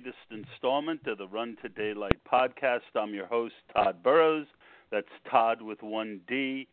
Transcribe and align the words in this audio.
Latest 0.00 0.16
installment 0.30 1.06
of 1.06 1.18
the 1.18 1.28
Run 1.28 1.58
to 1.60 1.68
Daylight 1.68 2.18
podcast. 2.30 2.80
I'm 2.94 3.12
your 3.12 3.26
host, 3.26 3.52
Todd 3.74 4.02
Burrows. 4.02 4.46
That's 4.90 5.06
Todd 5.30 5.60
with 5.60 5.82
one 5.82 6.22
D 6.26 6.68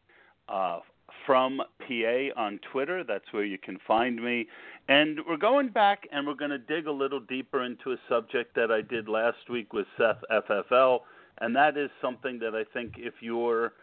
uh, 0.47 0.80
from 1.25 1.58
PA 1.58 2.28
on 2.38 2.58
Twitter. 2.72 3.03
That's 3.03 3.25
where 3.31 3.44
you 3.44 3.58
can 3.58 3.80
find 3.86 4.23
me. 4.23 4.47
And 4.88 5.19
we're 5.28 5.36
going 5.36 5.67
back 5.67 6.08
and 6.14 6.25
we're 6.25 6.36
going 6.36 6.52
to 6.52 6.58
dig 6.58 6.88
a 6.88 6.92
little 6.92 7.19
deeper 7.19 7.66
into 7.66 7.92
a 7.92 7.97
subject 8.08 8.56
that 8.56 8.72
I 8.72 8.80
did 8.80 9.09
last 9.09 9.50
week 9.50 9.73
with 9.73 9.88
Seth 9.97 10.23
FFL. 10.31 11.00
And 11.39 11.53
that 11.53 11.75
is 11.75 11.89
something 12.02 12.39
that 12.39 12.56
I 12.56 12.64
think 12.73 12.94
if 12.97 13.16
you're 13.19 13.73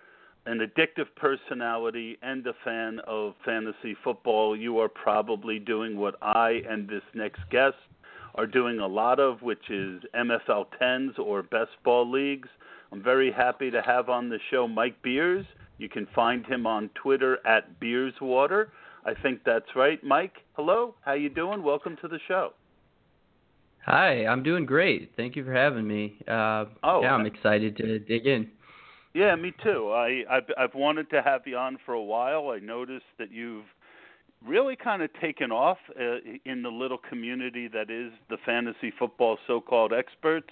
an 0.46 0.60
addictive 0.60 1.08
personality 1.16 2.16
and 2.22 2.46
a 2.46 2.54
fan 2.64 2.98
of 3.06 3.34
fantasy 3.44 3.94
football, 4.02 4.56
you 4.56 4.78
are 4.78 4.88
probably 4.88 5.58
doing 5.58 5.98
what 5.98 6.14
I 6.22 6.62
and 6.66 6.88
this 6.88 7.02
next 7.12 7.40
guest 7.50 7.76
are 8.34 8.46
doing 8.46 8.80
a 8.80 8.86
lot 8.86 9.20
of, 9.20 9.42
which 9.42 9.70
is 9.70 10.02
MFL 10.14 10.66
10s 10.80 11.18
or 11.18 11.42
best 11.42 11.70
ball 11.84 12.10
leagues. 12.10 12.48
I'm 12.92 13.02
very 13.02 13.32
happy 13.32 13.70
to 13.70 13.82
have 13.82 14.08
on 14.08 14.28
the 14.28 14.38
show 14.50 14.66
Mike 14.68 15.00
Beers. 15.02 15.46
You 15.78 15.88
can 15.88 16.06
find 16.14 16.44
him 16.46 16.66
on 16.66 16.90
Twitter 16.94 17.38
at 17.46 17.80
Beerswater. 17.80 18.66
I 19.04 19.14
think 19.22 19.40
that's 19.44 19.76
right. 19.76 20.02
Mike, 20.02 20.34
hello. 20.54 20.94
How 21.02 21.12
you 21.12 21.28
doing? 21.28 21.62
Welcome 21.62 21.96
to 22.02 22.08
the 22.08 22.18
show. 22.26 22.52
Hi, 23.84 24.26
I'm 24.26 24.42
doing 24.42 24.64
great. 24.64 25.12
Thank 25.16 25.36
you 25.36 25.44
for 25.44 25.52
having 25.52 25.86
me. 25.86 26.16
Uh, 26.26 26.64
Oh, 26.82 27.02
yeah, 27.02 27.14
I'm 27.14 27.26
excited 27.26 27.76
to 27.76 27.98
dig 27.98 28.26
in. 28.26 28.48
Yeah, 29.12 29.36
me 29.36 29.52
too. 29.62 29.90
I 29.92 30.24
I've, 30.30 30.50
I've 30.58 30.74
wanted 30.74 31.10
to 31.10 31.22
have 31.22 31.42
you 31.46 31.56
on 31.56 31.78
for 31.84 31.94
a 31.94 32.02
while. 32.02 32.50
I 32.50 32.58
noticed 32.58 33.04
that 33.18 33.30
you've 33.30 33.66
really 34.46 34.76
kind 34.76 35.02
of 35.02 35.10
taken 35.20 35.50
off 35.50 35.78
uh, 35.98 36.16
in 36.44 36.62
the 36.62 36.68
little 36.68 36.98
community 36.98 37.68
that 37.68 37.90
is 37.90 38.12
the 38.28 38.36
fantasy 38.44 38.92
football 38.98 39.38
so-called 39.46 39.92
experts. 39.92 40.50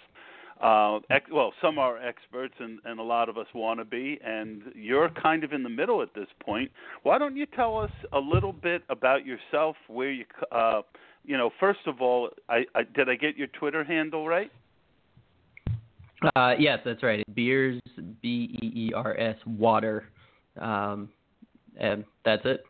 Uh, 0.61 1.01
ex- 1.11 1.31
well, 1.33 1.53
some 1.61 1.79
are 1.79 1.99
experts, 1.99 2.55
and, 2.61 2.79
and 2.85 3.01
a 3.01 3.03
lot 3.03 3.29
of 3.29 3.37
us 3.37 3.47
want 3.55 3.81
to 3.81 3.85
be. 3.85 4.19
And 4.25 4.63
you're 4.75 5.09
kind 5.11 5.43
of 5.43 5.53
in 5.53 5.63
the 5.63 5.69
middle 5.69 6.03
at 6.03 6.15
this 6.15 6.29
point. 6.41 6.71
Why 7.03 7.19
don't 7.19 7.37
you 7.37 7.47
tell 7.47 7.79
us 7.79 7.91
a 8.13 8.19
little 8.19 8.53
bit 8.53 8.83
about 8.89 9.27
yourself? 9.27 9.77
Where 9.89 10.13
you, 10.13 10.25
uh, 10.53 10.83
you 11.25 11.37
know, 11.37 11.51
first 11.59 11.81
of 11.87 12.01
all, 12.01 12.31
I, 12.49 12.65
I 12.75 12.83
did 12.85 13.09
I 13.09 13.17
get 13.17 13.37
your 13.37 13.49
Twitter 13.49 13.83
handle 13.83 14.29
right? 14.29 14.53
Uh, 16.37 16.55
yes, 16.57 16.79
that's 16.85 17.03
right. 17.03 17.25
Beers, 17.35 17.81
B 18.23 18.57
E 18.63 18.89
E 18.89 18.93
R 18.95 19.19
S, 19.19 19.37
water, 19.45 20.05
um, 20.61 21.09
and 21.77 22.05
that's 22.25 22.43
it. 22.45 22.65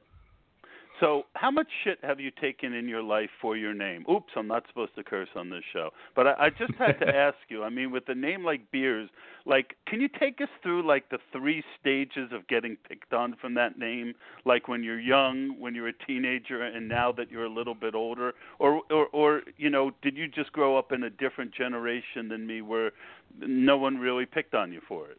So, 1.03 1.25
how 1.35 1.51
much 1.51 1.67
shit 1.83 1.99
have 2.05 2.21
you 2.21 2.31
taken 2.31 2.73
in 2.73 2.87
your 2.87 3.03
life 3.03 3.31
for 3.41 3.57
your 3.57 3.75
name? 3.75 4.05
Oops, 4.09 4.33
I'm 4.37 4.47
not 4.47 4.63
supposed 4.69 4.95
to 4.95 5.03
curse 5.03 5.31
on 5.35 5.51
this 5.51 5.65
show, 5.73 5.91
but 6.15 6.29
I, 6.29 6.35
I 6.39 6.51
just 6.51 6.75
had 6.79 7.01
to 7.01 7.09
ask 7.15 7.37
you. 7.49 7.65
I 7.65 7.71
mean, 7.71 7.91
with 7.91 8.05
a 8.07 8.15
name 8.15 8.45
like 8.45 8.71
Beers, 8.71 9.11
like, 9.45 9.75
can 9.89 10.01
you 10.01 10.09
take 10.09 10.41
us 10.41 10.49
through 10.63 10.87
like 10.87 11.09
the 11.09 11.19
three 11.33 11.65
stages 11.81 12.31
of 12.31 12.47
getting 12.47 12.77
picked 12.89 13.13
on 13.13 13.35
from 13.41 13.55
that 13.55 13.81
name? 13.81 14.15
Like 14.45 14.69
when 14.69 14.85
you're 14.85 15.01
young, 15.01 15.57
when 15.59 15.75
you're 15.75 15.89
a 15.89 16.07
teenager, 16.07 16.63
and 16.63 16.89
now 16.89 17.11
that 17.11 17.33
you're 17.33 17.47
a 17.47 17.53
little 17.53 17.75
bit 17.75 17.97
older, 17.97 18.35
or 18.61 18.83
or 18.89 19.09
or 19.09 19.43
you 19.57 19.71
know, 19.71 19.91
did 20.03 20.17
you 20.17 20.29
just 20.29 20.53
grow 20.53 20.79
up 20.79 20.93
in 20.93 21.03
a 21.03 21.11
different 21.11 21.53
generation 21.53 22.29
than 22.29 22.47
me, 22.47 22.63
where 22.63 22.93
no 23.41 23.77
one 23.77 23.99
really 23.99 24.25
picked 24.25 24.55
on 24.55 24.73
you 24.73 24.81
for 24.87 25.11
it? 25.11 25.19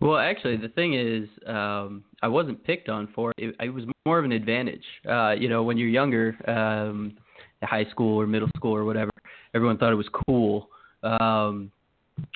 Well, 0.00 0.18
actually, 0.18 0.56
the 0.58 0.68
thing 0.68 0.94
is, 0.94 1.28
um, 1.46 2.04
I 2.22 2.28
wasn't 2.28 2.62
picked 2.64 2.88
on 2.88 3.08
for 3.14 3.32
it. 3.38 3.48
It, 3.48 3.56
it 3.60 3.70
was 3.70 3.84
more 4.04 4.18
of 4.18 4.24
an 4.24 4.32
advantage. 4.32 4.84
Uh, 5.08 5.32
you 5.32 5.48
know, 5.48 5.62
when 5.62 5.78
you're 5.78 5.88
younger, 5.88 6.36
um, 6.48 7.16
high 7.62 7.86
school 7.90 8.20
or 8.20 8.26
middle 8.26 8.50
school 8.56 8.76
or 8.76 8.84
whatever, 8.84 9.10
everyone 9.54 9.78
thought 9.78 9.92
it 9.92 9.96
was 9.96 10.08
cool. 10.26 10.68
Um, 11.02 11.72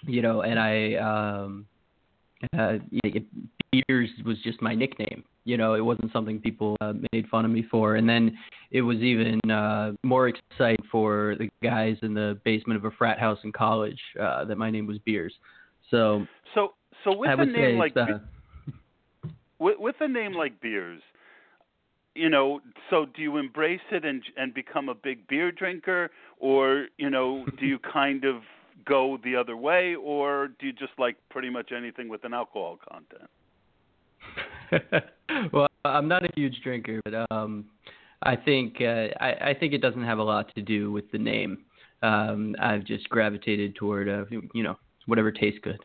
you 0.07 0.23
know, 0.23 0.43
and 0.43 0.59
I, 0.59 0.95
um, 0.95 1.67
uh, 2.59 2.79
yeah, 3.05 3.21
Beers 3.73 4.11
was 4.25 4.39
just 4.43 4.61
my 4.63 4.75
nickname. 4.75 5.23
You 5.45 5.57
know, 5.57 5.75
it 5.75 5.81
wasn't 5.81 6.13
something 6.13 6.39
people 6.39 6.77
uh, 6.81 6.95
made 7.13 7.29
fun 7.29 7.45
of 7.45 7.51
me 7.51 7.65
for. 7.71 7.97
And 7.97 8.09
then 8.09 8.37
it 8.71 8.83
was 8.83 8.99
even 8.99 9.39
uh, 9.51 9.93
more 10.03 10.29
exciting 10.29 10.85
for 10.91 11.37
the 11.39 11.49
guys 11.63 11.97
in 12.03 12.15
the 12.15 12.39
basement 12.45 12.79
of 12.79 12.85
a 12.85 12.95
frat 12.97 13.19
house 13.19 13.39
in 13.45 13.53
college 13.53 13.99
uh, 14.21 14.45
that 14.45 14.57
my 14.57 14.71
name 14.71 14.87
was 14.87 14.99
Beers. 15.05 15.33
So 15.91 16.27
So, 16.55 16.75
so 17.05 17.15
with 17.17 17.31
a 17.39 17.47
name 17.47 17.79
like 17.79 17.97
uh, 17.97 18.19
with, 19.59 19.79
with 19.79 19.97
a 20.01 20.09
name 20.09 20.33
like 20.33 20.61
Beers, 20.61 21.03
you 22.15 22.29
know, 22.29 22.61
so 22.89 23.07
do 23.15 23.23
you 23.23 23.37
embrace 23.37 23.81
it 23.91 24.05
and 24.05 24.23
and 24.37 24.53
become 24.53 24.89
a 24.89 24.95
big 24.95 25.27
beer 25.29 25.53
drinker, 25.53 26.11
or 26.39 26.87
you 26.97 27.11
know, 27.11 27.45
do 27.59 27.67
you 27.67 27.79
kind 27.93 28.25
of 28.25 28.43
go 28.85 29.19
the 29.23 29.37
other 29.37 29.57
way, 29.57 29.95
or 29.95 30.49
do 30.59 30.67
you 30.67 30.73
just 30.73 30.93
like 30.99 31.17
pretty 31.31 31.51
much 31.51 31.71
anything 31.77 32.09
with 32.09 32.25
an 32.25 32.35
alcohol 32.35 32.79
content? 32.91 33.31
well, 35.53 35.69
I'm 35.85 36.09
not 36.09 36.25
a 36.25 36.31
huge 36.35 36.61
drinker, 36.63 37.01
but 37.05 37.31
um, 37.31 37.67
I 38.23 38.37
think 38.37 38.77
uh, 38.81 39.09
I, 39.21 39.51
I 39.51 39.57
think 39.59 39.73
it 39.73 39.81
doesn't 39.81 40.05
have 40.05 40.19
a 40.19 40.23
lot 40.23 40.55
to 40.55 40.63
do 40.63 40.93
with 40.93 41.11
the 41.13 41.19
name. 41.19 41.65
Um, 42.03 42.57
I've 42.61 42.85
just 42.85 43.09
gravitated 43.09 43.77
toward 43.77 44.09
uh, 44.09 44.25
you 44.55 44.63
know 44.63 44.77
whatever 45.07 45.31
tastes 45.31 45.61
good. 45.63 45.79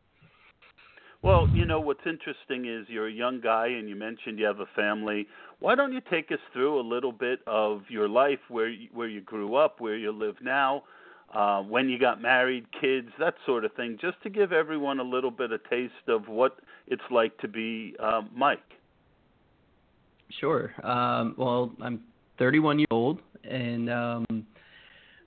Well, 1.25 1.49
you 1.51 1.65
know 1.65 1.79
what's 1.79 2.05
interesting 2.05 2.67
is 2.67 2.85
you're 2.87 3.07
a 3.07 3.11
young 3.11 3.41
guy, 3.41 3.65
and 3.65 3.89
you 3.89 3.95
mentioned 3.95 4.37
you 4.37 4.45
have 4.45 4.59
a 4.59 4.67
family. 4.75 5.25
Why 5.57 5.73
don't 5.73 5.91
you 5.91 5.99
take 6.11 6.31
us 6.31 6.37
through 6.53 6.79
a 6.79 6.85
little 6.87 7.11
bit 7.11 7.39
of 7.47 7.81
your 7.89 8.07
life, 8.07 8.37
where 8.47 8.69
you, 8.69 8.89
where 8.93 9.07
you 9.07 9.21
grew 9.21 9.55
up, 9.55 9.81
where 9.81 9.97
you 9.97 10.11
live 10.11 10.35
now, 10.39 10.83
uh, 11.33 11.63
when 11.63 11.89
you 11.89 11.97
got 11.97 12.21
married, 12.21 12.67
kids, 12.79 13.07
that 13.17 13.33
sort 13.43 13.65
of 13.65 13.73
thing, 13.73 13.97
just 13.99 14.21
to 14.21 14.29
give 14.29 14.53
everyone 14.53 14.99
a 14.99 15.03
little 15.03 15.31
bit 15.31 15.51
of 15.51 15.67
taste 15.67 15.93
of 16.07 16.27
what 16.27 16.59
it's 16.85 17.01
like 17.09 17.35
to 17.39 17.47
be 17.47 17.95
uh, 17.99 18.21
Mike. 18.31 18.59
Sure. 20.39 20.75
Um, 20.85 21.33
well, 21.39 21.71
I'm 21.81 22.01
31 22.37 22.77
years 22.77 22.87
old, 22.91 23.19
and 23.43 23.89
um, 23.89 24.45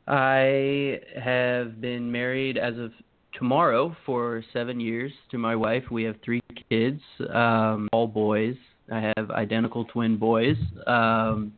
I 0.06 1.00
have 1.20 1.80
been 1.80 2.12
married 2.12 2.56
as 2.56 2.78
of 2.78 2.92
tomorrow 3.34 3.96
for 4.06 4.42
seven 4.52 4.80
years 4.80 5.12
to 5.30 5.38
my 5.38 5.54
wife. 5.54 5.84
We 5.90 6.04
have 6.04 6.16
three 6.24 6.42
kids, 6.70 7.00
um, 7.32 7.88
all 7.92 8.06
boys. 8.06 8.56
I 8.90 9.12
have 9.16 9.30
identical 9.30 9.84
twin 9.84 10.16
boys, 10.16 10.56
um, 10.86 11.52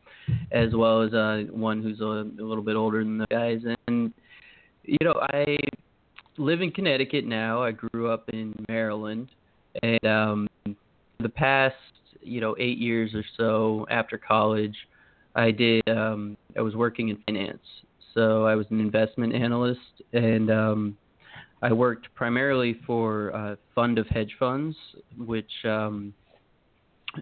as 0.50 0.74
well 0.74 1.02
as 1.02 1.14
uh, 1.14 1.44
one 1.50 1.82
who's 1.82 2.00
a, 2.00 2.04
a 2.04 2.44
little 2.44 2.64
bit 2.64 2.76
older 2.76 3.04
than 3.04 3.18
the 3.18 3.26
guys. 3.30 3.60
And 3.86 4.12
you 4.82 4.98
know, 5.02 5.14
I 5.32 5.56
live 6.38 6.62
in 6.62 6.70
Connecticut 6.72 7.24
now. 7.24 7.62
I 7.62 7.72
grew 7.72 8.10
up 8.10 8.28
in 8.30 8.54
Maryland, 8.68 9.28
and 9.82 10.04
um, 10.04 10.48
the 11.20 11.28
past, 11.28 11.76
you 12.20 12.40
know, 12.40 12.56
eight 12.58 12.78
years 12.78 13.14
or 13.14 13.24
so 13.36 13.86
after 13.90 14.18
college, 14.18 14.76
I 15.36 15.50
did. 15.50 15.88
Um, 15.88 16.36
I 16.56 16.62
was 16.62 16.74
working 16.74 17.10
in 17.10 17.18
finance, 17.26 17.62
so 18.14 18.44
I 18.44 18.56
was 18.56 18.66
an 18.70 18.80
investment 18.80 19.34
analyst, 19.34 20.02
and 20.12 20.50
um, 20.50 20.96
I 21.62 21.72
worked 21.72 22.08
primarily 22.14 22.80
for 22.86 23.28
a 23.30 23.58
fund 23.74 23.98
of 23.98 24.06
hedge 24.08 24.34
funds, 24.38 24.76
which 25.18 25.50
um, 25.64 26.14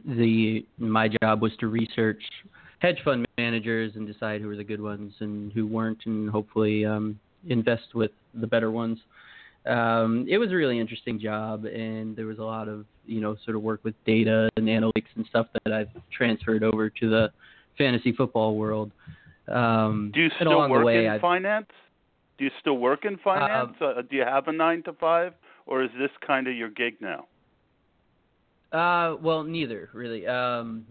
the 0.05 0.65
my 0.79 1.09
job 1.23 1.43
was 1.43 1.53
to 1.61 1.67
research 1.67 2.23
hedge 2.79 2.99
fund 3.05 3.27
managers 3.37 3.93
and 3.97 4.07
decide 4.07 4.41
who 4.41 4.47
were 4.47 4.57
the 4.57 4.65
good 4.65 4.81
ones 4.81 5.13
and 5.21 5.53
who 5.53 5.67
weren't, 5.67 5.99
and 6.07 6.31
hopefully 6.31 6.85
um, 6.85 7.19
invest 7.49 7.95
with 7.95 8.13
the 8.35 8.47
better 8.47 8.71
ones. 8.71 8.99
Um, 9.67 10.27
it 10.29 10.39
was 10.39 10.53
a 10.53 10.55
really 10.55 10.79
interesting 10.79 11.19
job, 11.19 11.65
and 11.65 12.17
there 12.17 12.27
was 12.27 12.39
a 12.39 12.45
lot 12.45 12.69
of 12.69 12.87
you 13.07 13.21
know 13.21 13.37
sort 13.45 13.57
of 13.57 13.63
work 13.63 13.81
with 13.83 13.95
data 14.07 14.49
and 14.57 14.67
analytics 14.67 15.11
and 15.17 15.27
stuff 15.27 15.47
that 15.65 15.73
I've 15.73 15.91
transferred 16.17 16.63
over 16.63 16.89
to 16.89 17.11
the 17.11 17.31
fantasy 17.77 18.13
football 18.13 18.57
world. 18.57 18.93
Um, 19.49 20.11
do 20.15 20.21
you 20.21 20.31
still 20.37 20.69
work 20.69 20.85
way, 20.85 21.07
in 21.07 21.13
I've, 21.13 21.21
finance? 21.21 21.67
Do 22.39 22.45
you 22.45 22.51
still 22.61 22.79
work 22.79 23.05
in 23.05 23.19
finance? 23.19 23.77
Uh, 23.81 23.85
uh, 23.85 24.03
do 24.03 24.17
you 24.17 24.23
have 24.23 24.47
a 24.47 24.53
nine 24.53 24.83
to 24.85 24.93
five, 24.95 25.33
or 25.67 25.83
is 25.83 25.91
this 25.99 26.11
kind 26.25 26.47
of 26.47 26.55
your 26.55 26.71
gig 26.71 26.95
now? 27.01 27.27
Uh, 28.73 29.17
well, 29.21 29.43
neither 29.43 29.91
really. 29.93 30.27
Um, 30.27 30.87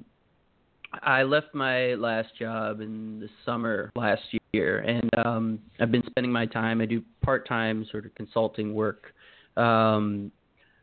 I 1.03 1.23
left 1.23 1.53
my 1.53 1.93
last 1.95 2.29
job 2.37 2.81
in 2.81 3.19
the 3.19 3.29
summer 3.45 3.91
last 3.95 4.23
year, 4.51 4.79
and 4.79 5.09
um, 5.25 5.59
I've 5.79 5.91
been 5.91 6.03
spending 6.09 6.31
my 6.31 6.45
time. 6.45 6.81
I 6.81 6.85
do 6.85 7.01
part-time 7.21 7.85
sort 7.91 8.05
of 8.05 8.15
consulting 8.15 8.73
work 8.73 9.13
um, 9.57 10.31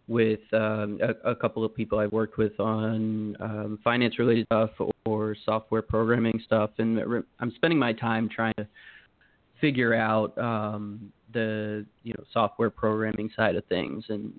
with 0.07 0.41
um, 0.53 0.99
a, 1.03 1.31
a 1.31 1.35
couple 1.35 1.65
of 1.65 1.75
people 1.75 1.99
I've 1.99 2.13
worked 2.13 2.37
with 2.37 2.59
on 2.61 3.37
um, 3.41 3.79
finance-related 3.83 4.47
stuff 4.47 4.71
or 5.07 5.37
software 5.45 5.83
programming 5.83 6.41
stuff, 6.45 6.71
and 6.79 7.01
I'm 7.41 7.53
spending 7.57 7.79
my 7.79 7.93
time 7.93 8.29
trying 8.29 8.55
to 8.59 8.67
figure 9.65 9.95
out 9.95 10.37
um, 10.37 11.11
the 11.33 11.87
you 12.03 12.13
know 12.13 12.25
software 12.35 12.69
programming 12.69 13.31
side 13.35 13.57
of 13.57 13.65
things 13.65 14.05
and 14.11 14.31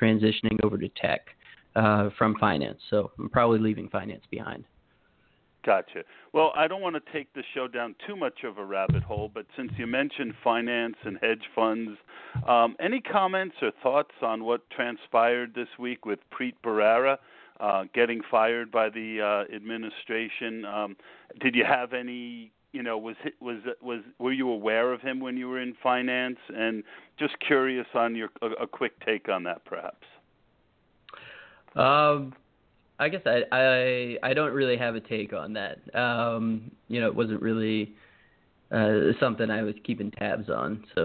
transitioning 0.00 0.58
over 0.64 0.76
to 0.76 0.88
tech 1.00 1.28
uh, 1.76 2.10
from 2.18 2.34
finance. 2.40 2.80
So 2.90 3.12
I'm 3.16 3.28
probably 3.28 3.60
leaving 3.60 3.88
finance 3.88 4.24
behind. 4.32 4.64
Gotcha. 5.64 6.02
Well, 6.32 6.52
I 6.56 6.66
don't 6.66 6.82
want 6.82 6.96
to 6.96 7.12
take 7.12 7.32
the 7.34 7.44
show 7.54 7.68
down 7.68 7.94
too 8.04 8.16
much 8.16 8.42
of 8.42 8.58
a 8.58 8.64
rabbit 8.64 9.04
hole, 9.04 9.30
but 9.32 9.46
since 9.56 9.70
you 9.78 9.86
mentioned 9.86 10.34
finance 10.42 10.96
and 11.04 11.18
hedge 11.22 11.44
funds, 11.54 11.92
um, 12.46 12.74
any 12.80 13.00
comments 13.00 13.54
or 13.62 13.70
thoughts 13.80 14.14
on 14.22 14.42
what 14.42 14.68
transpired 14.70 15.54
this 15.54 15.68
week 15.78 16.04
with 16.04 16.18
Preet 16.36 16.54
Bharara 16.64 17.16
uh, 17.60 17.84
getting 17.94 18.20
fired 18.28 18.72
by 18.72 18.90
the 18.90 19.20
uh, 19.22 19.54
administration? 19.54 20.64
Um, 20.64 20.96
did 21.40 21.54
you 21.54 21.64
have 21.64 21.92
any? 21.92 22.50
You 22.74 22.82
know, 22.82 22.98
was 22.98 23.14
was 23.40 23.58
was 23.80 24.00
were 24.18 24.32
you 24.32 24.50
aware 24.50 24.92
of 24.92 25.00
him 25.00 25.20
when 25.20 25.36
you 25.36 25.48
were 25.48 25.60
in 25.60 25.74
finance? 25.80 26.38
And 26.52 26.82
just 27.20 27.34
curious 27.38 27.86
on 27.94 28.16
your 28.16 28.30
a, 28.42 28.64
a 28.64 28.66
quick 28.66 28.92
take 29.06 29.28
on 29.28 29.44
that, 29.44 29.64
perhaps. 29.64 30.04
Um, 31.76 32.34
I 32.98 33.08
guess 33.08 33.22
I 33.26 33.44
I 33.52 34.28
I 34.28 34.34
don't 34.34 34.52
really 34.52 34.76
have 34.76 34.96
a 34.96 35.00
take 35.00 35.32
on 35.32 35.52
that. 35.52 35.78
Um, 35.94 36.72
you 36.88 37.00
know, 37.00 37.06
it 37.06 37.14
wasn't 37.14 37.40
really 37.40 37.94
uh, 38.74 39.12
something 39.20 39.50
I 39.50 39.62
was 39.62 39.74
keeping 39.84 40.10
tabs 40.10 40.48
on. 40.48 40.84
So. 40.94 41.04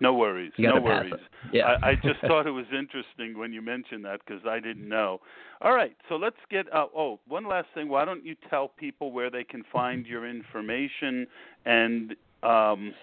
No 0.00 0.14
worries. 0.14 0.52
No 0.56 0.80
worries. 0.80 1.12
Yeah. 1.52 1.64
I, 1.82 1.90
I 1.90 1.94
just 1.94 2.20
thought 2.26 2.46
it 2.46 2.52
was 2.52 2.66
interesting 2.66 3.36
when 3.36 3.52
you 3.52 3.60
mentioned 3.60 4.04
that 4.04 4.20
because 4.24 4.42
I 4.46 4.60
didn't 4.60 4.88
know. 4.88 5.20
All 5.60 5.74
right, 5.74 5.96
so 6.08 6.16
let's 6.16 6.36
get. 6.50 6.72
Uh, 6.72 6.86
oh, 6.96 7.18
one 7.26 7.46
last 7.46 7.68
thing. 7.74 7.88
Why 7.88 8.04
don't 8.04 8.24
you 8.24 8.34
tell 8.48 8.68
people 8.68 9.12
where 9.12 9.30
they 9.30 9.44
can 9.44 9.64
find 9.72 10.06
your 10.06 10.28
information 10.28 11.26
and, 11.66 12.14
um, 12.42 12.94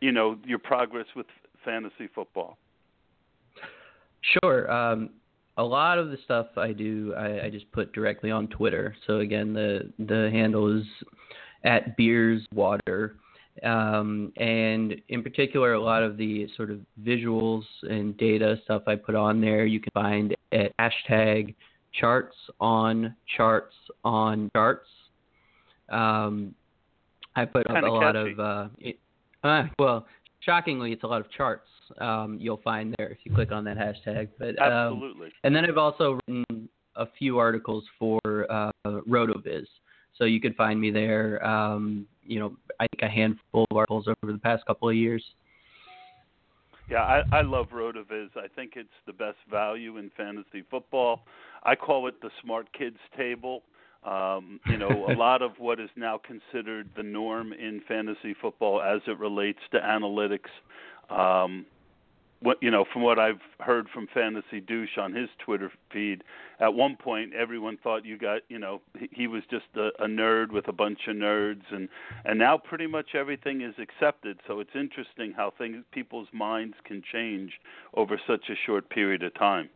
you 0.00 0.12
know, 0.12 0.38
your 0.44 0.58
progress 0.58 1.06
with 1.16 1.26
fantasy 1.64 2.08
football? 2.14 2.58
Sure. 4.42 4.70
Um, 4.70 5.10
a 5.56 5.64
lot 5.64 5.98
of 5.98 6.10
the 6.10 6.18
stuff 6.24 6.46
I 6.56 6.72
do, 6.72 7.14
I, 7.16 7.46
I 7.46 7.50
just 7.50 7.70
put 7.72 7.92
directly 7.92 8.30
on 8.30 8.48
Twitter. 8.48 8.94
So 9.06 9.18
again, 9.20 9.52
the 9.52 9.92
the 9.98 10.28
handle 10.32 10.78
is 10.78 10.84
at 11.66 11.96
Beers 11.96 12.46
Water, 12.54 13.16
um, 13.62 14.32
and 14.38 14.94
in 15.08 15.22
particular, 15.22 15.74
a 15.74 15.80
lot 15.80 16.02
of 16.02 16.16
the 16.16 16.46
sort 16.56 16.70
of 16.70 16.80
visuals 17.02 17.64
and 17.82 18.16
data 18.16 18.56
stuff 18.64 18.82
I 18.86 18.96
put 18.96 19.14
on 19.14 19.40
there, 19.40 19.66
you 19.66 19.80
can 19.80 19.90
find 19.92 20.34
at 20.52 20.72
hashtag 20.78 21.54
charts 21.92 22.36
on 22.60 23.14
charts 23.36 23.74
on 24.04 24.50
charts. 24.54 24.88
Um, 25.90 26.54
I 27.34 27.44
put 27.44 27.68
up 27.70 27.82
a 27.82 27.86
lot 27.86 28.16
of 28.16 28.40
uh, 28.40 28.68
it, 28.78 28.98
uh, 29.44 29.64
well, 29.78 30.06
shockingly, 30.40 30.92
it's 30.92 31.02
a 31.02 31.06
lot 31.06 31.20
of 31.20 31.30
charts 31.30 31.68
um, 31.98 32.38
you'll 32.40 32.60
find 32.62 32.94
there 32.98 33.08
if 33.08 33.18
you 33.24 33.34
click 33.34 33.52
on 33.52 33.64
that 33.64 33.76
hashtag. 33.76 34.28
But 34.38 34.60
um, 34.60 34.94
absolutely. 34.94 35.28
And 35.44 35.54
then 35.54 35.64
I've 35.64 35.78
also 35.78 36.18
written 36.26 36.68
a 36.96 37.06
few 37.18 37.38
articles 37.38 37.84
for 37.98 38.20
uh, 38.50 38.70
RotoViz, 38.86 39.66
so 40.18 40.24
you 40.24 40.40
could 40.40 40.56
find 40.56 40.80
me 40.80 40.90
there. 40.90 41.44
Um, 41.46 42.06
you 42.24 42.38
know, 42.40 42.56
I 42.80 42.86
think 42.88 43.02
a 43.02 43.12
handful 43.12 43.66
of 43.70 43.76
articles 43.76 44.08
over 44.08 44.32
the 44.32 44.38
past 44.38 44.64
couple 44.66 44.88
of 44.88 44.94
years. 44.94 45.24
Yeah, 46.88 47.02
I, 47.02 47.22
I 47.32 47.42
love 47.42 47.66
RotoViz. 47.74 48.36
I 48.36 48.46
think 48.54 48.72
it's 48.76 48.88
the 49.06 49.12
best 49.12 49.38
value 49.50 49.96
in 49.96 50.10
fantasy 50.16 50.62
football. 50.70 51.24
I 51.64 51.74
call 51.74 52.06
it 52.06 52.20
the 52.22 52.30
smart 52.42 52.72
kids 52.72 52.98
table. 53.16 53.62
Um, 54.04 54.60
you 54.64 54.76
know, 54.78 55.10
a 55.10 55.14
lot 55.18 55.42
of 55.42 55.52
what 55.58 55.80
is 55.80 55.90
now 55.96 56.20
considered 56.24 56.88
the 56.96 57.02
norm 57.02 57.52
in 57.52 57.82
fantasy 57.88 58.36
football 58.40 58.80
as 58.80 59.00
it 59.08 59.18
relates 59.18 59.58
to 59.72 59.78
analytics. 59.78 60.50
Um, 61.10 61.66
what 62.46 62.62
you 62.62 62.70
know 62.70 62.84
from 62.92 63.02
what 63.02 63.18
I've 63.18 63.40
heard 63.58 63.88
from 63.92 64.06
Fantasy 64.14 64.60
Douche 64.60 64.96
on 64.98 65.12
his 65.12 65.28
Twitter 65.44 65.70
feed, 65.92 66.22
at 66.60 66.72
one 66.72 66.96
point 66.96 67.34
everyone 67.34 67.76
thought 67.82 68.04
you 68.04 68.16
got 68.16 68.42
you 68.48 68.60
know 68.60 68.80
he 69.10 69.26
was 69.26 69.42
just 69.50 69.64
a, 69.74 69.88
a 70.02 70.06
nerd 70.06 70.52
with 70.52 70.68
a 70.68 70.72
bunch 70.72 71.00
of 71.08 71.16
nerds, 71.16 71.62
and 71.72 71.88
and 72.24 72.38
now 72.38 72.56
pretty 72.56 72.86
much 72.86 73.16
everything 73.16 73.62
is 73.62 73.74
accepted. 73.82 74.38
So 74.46 74.60
it's 74.60 74.70
interesting 74.76 75.34
how 75.36 75.52
things 75.58 75.84
people's 75.90 76.28
minds 76.32 76.76
can 76.84 77.02
change 77.12 77.50
over 77.94 78.18
such 78.28 78.44
a 78.48 78.54
short 78.64 78.88
period 78.90 79.24
of 79.24 79.34
time. 79.34 79.68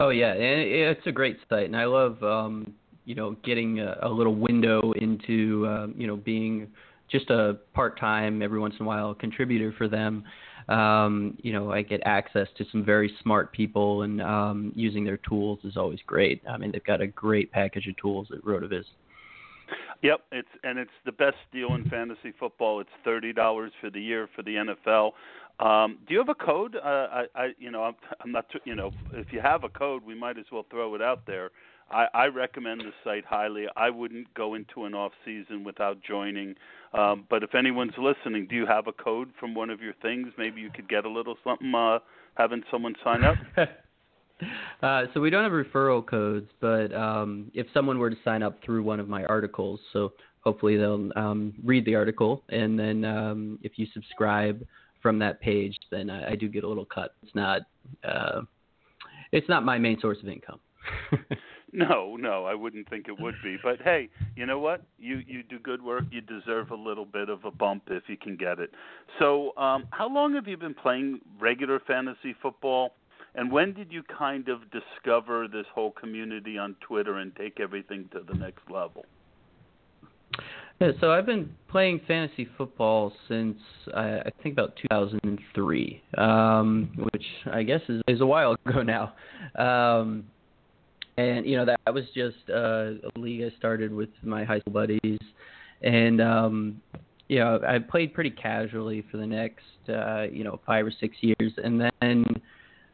Oh 0.00 0.08
yeah, 0.08 0.32
and 0.32 0.60
it's 0.60 1.06
a 1.06 1.12
great 1.12 1.38
site, 1.48 1.66
and 1.66 1.76
I 1.76 1.84
love 1.84 2.20
um, 2.24 2.74
you 3.04 3.14
know 3.14 3.36
getting 3.44 3.78
a, 3.78 3.98
a 4.02 4.08
little 4.08 4.34
window 4.34 4.92
into 5.00 5.64
uh, 5.64 5.86
you 5.96 6.08
know 6.08 6.16
being 6.16 6.66
just 7.08 7.30
a 7.30 7.58
part-time 7.72 8.42
every 8.42 8.58
once 8.58 8.74
in 8.80 8.84
a 8.84 8.88
while 8.88 9.14
contributor 9.14 9.72
for 9.78 9.86
them 9.86 10.24
um, 10.68 11.36
you 11.42 11.52
know, 11.52 11.72
I 11.72 11.82
get 11.82 12.00
access 12.04 12.48
to 12.58 12.64
some 12.70 12.84
very 12.84 13.14
smart 13.22 13.52
people, 13.52 14.02
and 14.02 14.20
um, 14.20 14.72
using 14.74 15.04
their 15.04 15.18
tools 15.18 15.58
is 15.64 15.76
always 15.76 16.00
great. 16.06 16.42
I 16.48 16.56
mean, 16.56 16.72
they've 16.72 16.84
got 16.84 17.00
a 17.00 17.06
great 17.06 17.50
package 17.52 17.86
of 17.88 17.96
tools 17.96 18.28
at 18.32 18.42
Rotoviz. 18.44 18.84
Yep, 20.02 20.20
it's 20.32 20.48
and 20.64 20.78
it's 20.78 20.90
the 21.04 21.12
best 21.12 21.36
deal 21.52 21.74
in 21.74 21.88
fantasy 21.88 22.32
football. 22.38 22.80
It's 22.80 22.90
thirty 23.04 23.32
dollars 23.32 23.72
for 23.80 23.88
the 23.88 24.00
year 24.00 24.28
for 24.34 24.42
the 24.42 24.56
NFL. 24.56 25.12
Um, 25.60 25.98
do 26.08 26.14
you 26.14 26.18
have 26.18 26.28
a 26.28 26.34
code? 26.34 26.76
Uh, 26.76 26.88
I, 26.88 27.24
I, 27.34 27.48
you 27.58 27.70
know, 27.70 27.84
I'm, 27.84 27.94
I'm 28.20 28.32
not, 28.32 28.46
you 28.64 28.74
know, 28.74 28.90
if 29.12 29.32
you 29.32 29.40
have 29.40 29.64
a 29.64 29.68
code, 29.68 30.02
we 30.04 30.14
might 30.14 30.38
as 30.38 30.46
well 30.50 30.66
throw 30.70 30.94
it 30.94 31.02
out 31.02 31.26
there. 31.26 31.50
I, 31.92 32.06
I 32.14 32.26
recommend 32.26 32.80
the 32.80 32.92
site 33.04 33.24
highly. 33.24 33.66
I 33.76 33.90
wouldn't 33.90 34.32
go 34.34 34.54
into 34.54 34.84
an 34.84 34.94
off 34.94 35.12
season 35.24 35.64
without 35.64 35.98
joining. 36.02 36.54
Um, 36.94 37.24
but 37.28 37.42
if 37.42 37.54
anyone's 37.54 37.92
listening, 37.98 38.46
do 38.48 38.56
you 38.56 38.66
have 38.66 38.86
a 38.86 38.92
code 38.92 39.30
from 39.38 39.54
one 39.54 39.70
of 39.70 39.80
your 39.80 39.94
things? 40.02 40.28
Maybe 40.38 40.60
you 40.60 40.70
could 40.70 40.88
get 40.88 41.04
a 41.04 41.08
little 41.08 41.36
something 41.44 41.72
uh, 41.74 41.98
having 42.34 42.62
someone 42.70 42.94
sign 43.04 43.24
up. 43.24 43.36
uh, 44.82 45.04
so 45.12 45.20
we 45.20 45.30
don't 45.30 45.42
have 45.42 45.52
referral 45.52 46.04
codes, 46.04 46.50
but 46.60 46.92
um, 46.94 47.50
if 47.54 47.66
someone 47.74 47.98
were 47.98 48.10
to 48.10 48.16
sign 48.24 48.42
up 48.42 48.58
through 48.64 48.82
one 48.82 49.00
of 49.00 49.08
my 49.08 49.24
articles, 49.24 49.80
so 49.92 50.12
hopefully 50.40 50.76
they'll 50.76 51.10
um, 51.16 51.54
read 51.64 51.84
the 51.84 51.94
article, 51.94 52.42
and 52.48 52.78
then 52.78 53.04
um, 53.04 53.58
if 53.62 53.72
you 53.76 53.86
subscribe 53.92 54.64
from 55.00 55.18
that 55.18 55.40
page, 55.40 55.76
then 55.90 56.10
I, 56.10 56.32
I 56.32 56.36
do 56.36 56.48
get 56.48 56.64
a 56.64 56.68
little 56.68 56.84
cut. 56.84 57.14
It's 57.22 57.34
not 57.34 57.62
uh, 58.04 58.42
it's 59.32 59.48
not 59.48 59.64
my 59.64 59.78
main 59.78 59.98
source 60.00 60.18
of 60.22 60.28
income. 60.28 60.60
No, 61.74 62.16
no, 62.16 62.44
I 62.44 62.54
wouldn't 62.54 62.90
think 62.90 63.08
it 63.08 63.18
would 63.18 63.34
be. 63.42 63.56
But 63.62 63.80
hey, 63.82 64.10
you 64.36 64.44
know 64.44 64.58
what? 64.58 64.82
You 64.98 65.22
you 65.26 65.42
do 65.42 65.58
good 65.58 65.82
work. 65.82 66.04
You 66.10 66.20
deserve 66.20 66.70
a 66.70 66.74
little 66.76 67.06
bit 67.06 67.30
of 67.30 67.46
a 67.46 67.50
bump 67.50 67.84
if 67.86 68.02
you 68.08 68.18
can 68.18 68.36
get 68.36 68.58
it. 68.58 68.70
So, 69.18 69.56
um, 69.56 69.86
how 69.90 70.12
long 70.12 70.34
have 70.34 70.46
you 70.46 70.58
been 70.58 70.74
playing 70.74 71.20
regular 71.40 71.80
fantasy 71.80 72.34
football? 72.42 72.94
And 73.34 73.50
when 73.50 73.72
did 73.72 73.90
you 73.90 74.02
kind 74.02 74.50
of 74.50 74.60
discover 74.70 75.48
this 75.48 75.64
whole 75.74 75.92
community 75.92 76.58
on 76.58 76.76
Twitter 76.86 77.16
and 77.16 77.34
take 77.36 77.58
everything 77.58 78.10
to 78.12 78.20
the 78.20 78.38
next 78.38 78.70
level? 78.70 79.06
Yeah, 80.80 80.90
so 81.00 81.12
I've 81.12 81.26
been 81.26 81.54
playing 81.68 82.00
fantasy 82.06 82.48
football 82.58 83.12
since 83.28 83.56
uh, 83.94 84.18
I 84.26 84.30
think 84.42 84.54
about 84.54 84.74
2003, 84.90 86.02
um, 86.18 86.90
which 87.12 87.24
I 87.50 87.62
guess 87.62 87.80
is, 87.88 88.02
is 88.08 88.20
a 88.20 88.26
while 88.26 88.56
ago 88.66 88.82
now. 88.82 89.14
Um, 89.54 90.24
and 91.16 91.46
you 91.46 91.56
know 91.56 91.64
that 91.64 91.94
was 91.94 92.04
just 92.14 92.36
uh, 92.50 92.92
a 93.04 93.18
league 93.18 93.42
I 93.42 93.56
started 93.58 93.92
with 93.92 94.10
my 94.22 94.44
high 94.44 94.60
school 94.60 94.72
buddies, 94.72 95.20
and 95.82 96.20
um, 96.20 96.80
you 97.28 97.38
know 97.38 97.60
I 97.66 97.78
played 97.78 98.14
pretty 98.14 98.30
casually 98.30 99.04
for 99.10 99.16
the 99.16 99.26
next 99.26 99.88
uh, 99.88 100.22
you 100.22 100.44
know 100.44 100.60
five 100.66 100.86
or 100.86 100.92
six 101.00 101.16
years, 101.20 101.52
and 101.62 101.90
then 102.00 102.24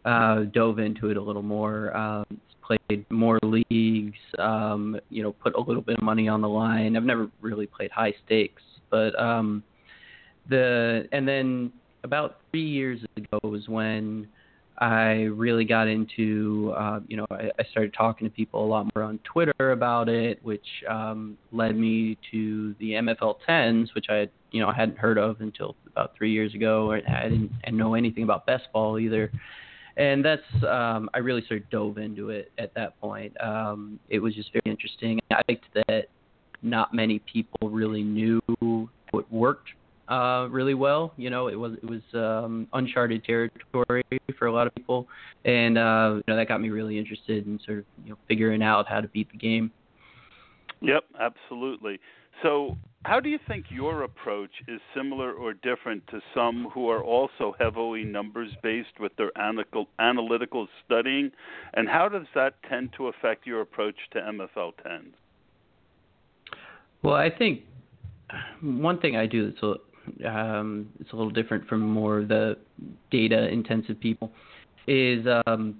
uh, 0.05 0.41
dove 0.53 0.79
into 0.79 1.11
it 1.11 1.17
a 1.17 1.23
little 1.23 1.43
more. 1.43 1.97
Um, 1.97 2.25
played 2.69 3.07
more 3.11 3.39
leagues, 3.43 4.19
um, 4.39 4.99
you 5.09 5.23
know, 5.23 5.33
put 5.33 5.55
a 5.55 5.61
little 5.61 5.81
bit 5.81 5.97
of 5.97 6.03
money 6.03 6.29
on 6.29 6.43
the 6.43 6.49
line. 6.49 6.97
I've 6.97 7.03
never 7.03 7.31
really 7.41 7.67
played 7.67 7.91
high 7.91 8.13
stakes, 8.27 8.63
but 8.91 9.19
um, 9.19 9.63
the 10.49 11.09
and 11.13 11.27
then 11.27 11.73
about 12.05 12.41
three 12.51 12.69
years 12.69 13.01
ago 13.17 13.39
was 13.43 13.69
when 13.69 14.29
I 14.79 15.25
really 15.25 15.65
got 15.65 15.89
into, 15.89 16.73
uh, 16.77 17.01
you 17.09 17.17
know, 17.17 17.27
I, 17.31 17.51
I 17.59 17.65
started 17.71 17.93
talking 17.95 18.29
to 18.29 18.35
people 18.35 18.65
a 18.65 18.67
lot 18.67 18.89
more 18.95 19.05
on 19.05 19.19
Twitter 19.25 19.73
about 19.73 20.09
it, 20.09 20.39
which 20.43 20.67
um, 20.89 21.37
led 21.53 21.77
me 21.77 22.17
to 22.31 22.75
the 22.79 22.93
MFL 22.93 23.37
10s, 23.49 23.95
which 23.95 24.07
I, 24.09 24.29
you 24.53 24.61
know, 24.61 24.69
I 24.69 24.75
hadn't 24.75 24.99
heard 24.99 25.19
of 25.19 25.41
until 25.41 25.75
about 25.87 26.15
three 26.17 26.33
years 26.33 26.55
ago. 26.55 26.93
I 26.93 27.01
didn't, 27.25 27.51
I 27.67 27.71
know 27.71 27.95
anything 27.95 28.23
about 28.23 28.47
best 28.47 28.65
ball 28.73 28.99
either 28.99 29.33
and 29.99 30.25
that's 30.25 30.43
um, 30.63 31.11
I 31.13 31.19
really 31.19 31.45
sort 31.49 31.63
of 31.63 31.71
dove 31.71 31.99
into 31.99 32.31
it 32.31 32.53
at 32.57 32.73
that 32.75 32.99
point. 33.01 33.39
Um, 33.41 33.99
it 34.09 34.21
was 34.21 34.33
just 34.35 34.53
very 34.53 34.63
interesting. 34.65 35.19
I 35.33 35.43
liked 35.49 35.65
that 35.75 36.07
not 36.63 36.95
many 36.95 37.19
people 37.19 37.69
really 37.69 38.03
knew 38.03 38.41
what 39.11 39.31
worked 39.31 39.71
uh, 40.09 40.49
really 40.51 40.75
well. 40.75 41.13
You 41.17 41.31
know, 41.31 41.49
it 41.49 41.57
was 41.57 41.75
it 41.75 41.85
was 41.85 42.03
um, 42.15 42.69
uncharted 42.73 43.25
territory 43.25 44.05
for 44.39 44.47
a 44.47 44.53
lot 44.53 44.67
of 44.67 44.75
people, 44.75 45.07
and 45.45 45.79
uh, 45.79 46.15
you 46.17 46.23
know 46.29 46.37
that 46.37 46.49
got 46.49 46.61
me 46.61 46.71
really 46.71 46.99
interested 46.99 47.47
in 47.47 47.61
sort 47.65 47.79
of 47.79 47.85
you 48.05 48.11
know 48.11 48.19
figuring 48.27 48.63
out 48.63 48.89
how 48.89 49.01
to 49.01 49.09
beat 49.09 49.31
the 49.31 49.39
game. 49.39 49.71
Yep, 50.81 51.05
absolutely. 51.21 51.99
So, 52.43 52.77
how 53.05 53.19
do 53.19 53.29
you 53.29 53.39
think 53.49 53.67
your 53.69 54.05
approach 54.05 54.51
is 54.69 54.81
similar 54.95 55.33
or 55.33 55.55
different 55.55 56.07
to 56.09 56.21
some 56.35 56.69
who 56.73 56.89
are 56.89 57.03
also 57.03 57.55
heavily 57.59 58.05
numbers 58.05 58.51
based 58.63 59.01
with 59.01 59.15
their 59.17 59.37
analytical, 59.37 59.89
analytical 59.99 60.69
studying? 60.85 61.33
And 61.75 61.89
how 61.89 62.09
does 62.09 62.27
that 62.35 62.55
tend 62.69 62.91
to 62.97 63.09
affect 63.09 63.47
your 63.47 63.61
approach 63.61 63.97
to 64.13 64.21
MFL 64.21 64.73
10? 64.85 65.15
Well, 67.03 67.15
I 67.15 67.31
think 67.31 67.63
one 68.61 69.01
thing 69.01 69.17
I 69.17 69.27
do 69.27 69.51
that's 69.51 69.63
a, 69.63 69.75
um, 70.27 70.89
it's 71.01 71.13
a 71.13 71.17
little 71.17 71.31
different 71.31 71.67
from 71.67 71.81
more 71.81 72.19
of 72.19 72.29
the 72.29 72.57
data 73.11 73.49
intensive 73.49 73.99
people 74.01 74.33
is 74.87 75.27
um, 75.47 75.79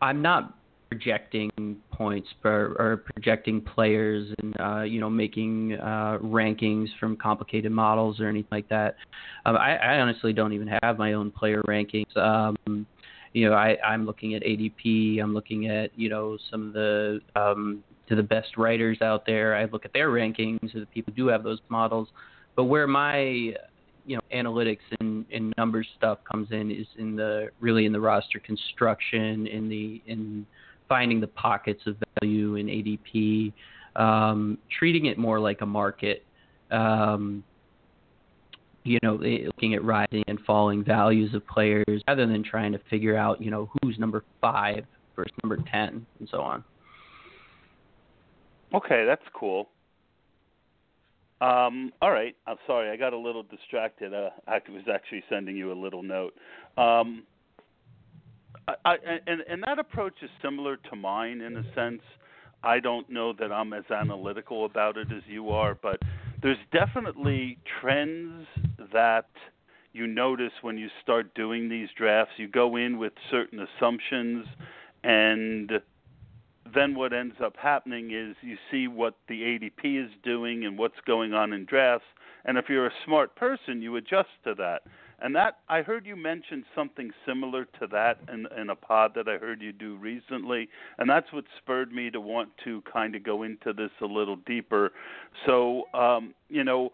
I'm 0.00 0.22
not 0.22 0.54
projecting 0.88 1.50
points 1.92 2.28
or, 2.44 2.74
or 2.78 3.04
projecting 3.14 3.60
players 3.60 4.32
and 4.38 4.60
uh, 4.60 4.82
you 4.82 5.00
know 5.00 5.10
making 5.10 5.74
uh, 5.74 6.18
rankings 6.22 6.88
from 6.98 7.16
complicated 7.16 7.72
models 7.72 8.20
or 8.20 8.28
anything 8.28 8.48
like 8.50 8.68
that. 8.68 8.96
Um, 9.44 9.56
I, 9.56 9.76
I 9.76 10.00
honestly 10.00 10.32
don't 10.32 10.52
even 10.52 10.68
have 10.82 10.98
my 10.98 11.12
own 11.14 11.30
player 11.30 11.62
rankings. 11.68 12.16
Um, 12.16 12.86
you 13.34 13.48
know, 13.48 13.54
I, 13.54 13.76
I'm 13.84 14.06
looking 14.06 14.34
at 14.34 14.42
ADP. 14.42 15.20
I'm 15.22 15.34
looking 15.34 15.68
at 15.68 15.90
you 15.96 16.08
know 16.08 16.38
some 16.50 16.68
of 16.68 16.72
the 16.72 17.20
um, 17.36 17.82
to 18.08 18.14
the 18.14 18.22
best 18.22 18.56
writers 18.56 18.98
out 19.02 19.26
there. 19.26 19.54
I 19.54 19.66
look 19.66 19.84
at 19.84 19.92
their 19.92 20.08
rankings 20.08 20.74
of 20.74 20.80
the 20.80 20.86
people 20.86 21.12
who 21.14 21.24
do 21.24 21.28
have 21.28 21.42
those 21.42 21.60
models. 21.68 22.08
But 22.58 22.64
where 22.64 22.88
my 22.88 23.20
you 23.20 24.16
know 24.16 24.20
analytics 24.34 24.80
and, 24.98 25.24
and 25.32 25.54
numbers 25.56 25.86
stuff 25.96 26.18
comes 26.28 26.48
in 26.50 26.72
is 26.72 26.88
in 26.98 27.14
the 27.14 27.50
really 27.60 27.86
in 27.86 27.92
the 27.92 28.00
roster 28.00 28.40
construction 28.40 29.46
in 29.46 29.68
the 29.68 30.02
in 30.08 30.44
finding 30.88 31.20
the 31.20 31.28
pockets 31.28 31.82
of 31.86 31.94
value 32.20 32.56
in 32.56 32.66
ADP, 32.66 33.52
um, 33.94 34.58
treating 34.76 35.06
it 35.06 35.18
more 35.18 35.38
like 35.38 35.60
a 35.60 35.66
market. 35.66 36.24
Um, 36.72 37.44
you 38.82 38.98
know, 39.04 39.18
eh, 39.18 39.46
looking 39.46 39.74
at 39.74 39.84
rising 39.84 40.24
and 40.26 40.40
falling 40.44 40.82
values 40.82 41.34
of 41.34 41.46
players 41.46 42.02
rather 42.08 42.26
than 42.26 42.42
trying 42.42 42.72
to 42.72 42.80
figure 42.90 43.16
out, 43.16 43.40
you 43.40 43.52
know, 43.52 43.70
who's 43.82 44.00
number 44.00 44.24
five 44.40 44.84
versus 45.14 45.32
number 45.44 45.58
ten 45.70 46.04
and 46.18 46.28
so 46.28 46.40
on. 46.40 46.64
Okay, 48.74 49.04
that's 49.06 49.22
cool. 49.32 49.68
Um, 51.40 51.92
all 52.02 52.10
right, 52.10 52.34
I'm 52.46 52.56
sorry, 52.66 52.90
I 52.90 52.96
got 52.96 53.12
a 53.12 53.18
little 53.18 53.44
distracted. 53.44 54.12
Uh, 54.12 54.30
I 54.48 54.60
was 54.70 54.82
actually 54.92 55.22
sending 55.28 55.56
you 55.56 55.72
a 55.72 55.78
little 55.80 56.02
note. 56.02 56.34
Um, 56.76 57.24
I, 58.84 58.96
and 59.26 59.40
and 59.48 59.62
that 59.66 59.78
approach 59.78 60.14
is 60.22 60.30
similar 60.42 60.76
to 60.76 60.96
mine 60.96 61.40
in 61.40 61.56
a 61.56 61.74
sense. 61.74 62.02
I 62.62 62.80
don't 62.80 63.08
know 63.08 63.32
that 63.34 63.52
I'm 63.52 63.72
as 63.72 63.84
analytical 63.90 64.64
about 64.64 64.96
it 64.96 65.08
as 65.12 65.22
you 65.28 65.50
are, 65.50 65.76
but 65.80 66.00
there's 66.42 66.58
definitely 66.72 67.58
trends 67.80 68.46
that 68.92 69.28
you 69.92 70.06
notice 70.06 70.52
when 70.62 70.76
you 70.76 70.88
start 71.02 71.34
doing 71.34 71.68
these 71.68 71.88
drafts. 71.96 72.32
You 72.36 72.48
go 72.48 72.76
in 72.76 72.98
with 72.98 73.12
certain 73.30 73.60
assumptions, 73.60 74.46
and 75.04 75.70
then 76.74 76.94
what 76.94 77.12
ends 77.12 77.36
up 77.42 77.54
happening 77.56 78.10
is 78.12 78.36
you 78.42 78.56
see 78.70 78.88
what 78.88 79.14
the 79.28 79.42
ADP 79.42 80.04
is 80.04 80.10
doing 80.22 80.64
and 80.64 80.78
what's 80.78 81.00
going 81.06 81.34
on 81.34 81.52
in 81.52 81.64
drafts. 81.64 82.06
And 82.44 82.56
if 82.56 82.66
you're 82.68 82.86
a 82.86 82.92
smart 83.04 83.34
person, 83.36 83.82
you 83.82 83.96
adjust 83.96 84.28
to 84.44 84.54
that. 84.54 84.82
And 85.20 85.34
that 85.34 85.58
I 85.68 85.82
heard 85.82 86.06
you 86.06 86.14
mention 86.14 86.64
something 86.74 87.10
similar 87.26 87.64
to 87.80 87.88
that 87.88 88.20
in, 88.32 88.46
in 88.56 88.70
a 88.70 88.76
pod 88.76 89.12
that 89.16 89.28
I 89.28 89.36
heard 89.36 89.60
you 89.60 89.72
do 89.72 89.96
recently, 89.96 90.68
and 90.98 91.10
that's 91.10 91.32
what 91.32 91.44
spurred 91.58 91.90
me 91.92 92.08
to 92.10 92.20
want 92.20 92.50
to 92.64 92.82
kind 92.90 93.16
of 93.16 93.24
go 93.24 93.42
into 93.42 93.72
this 93.72 93.90
a 94.00 94.06
little 94.06 94.36
deeper. 94.36 94.92
So, 95.44 95.84
um, 95.92 96.34
you 96.48 96.62
know, 96.62 96.92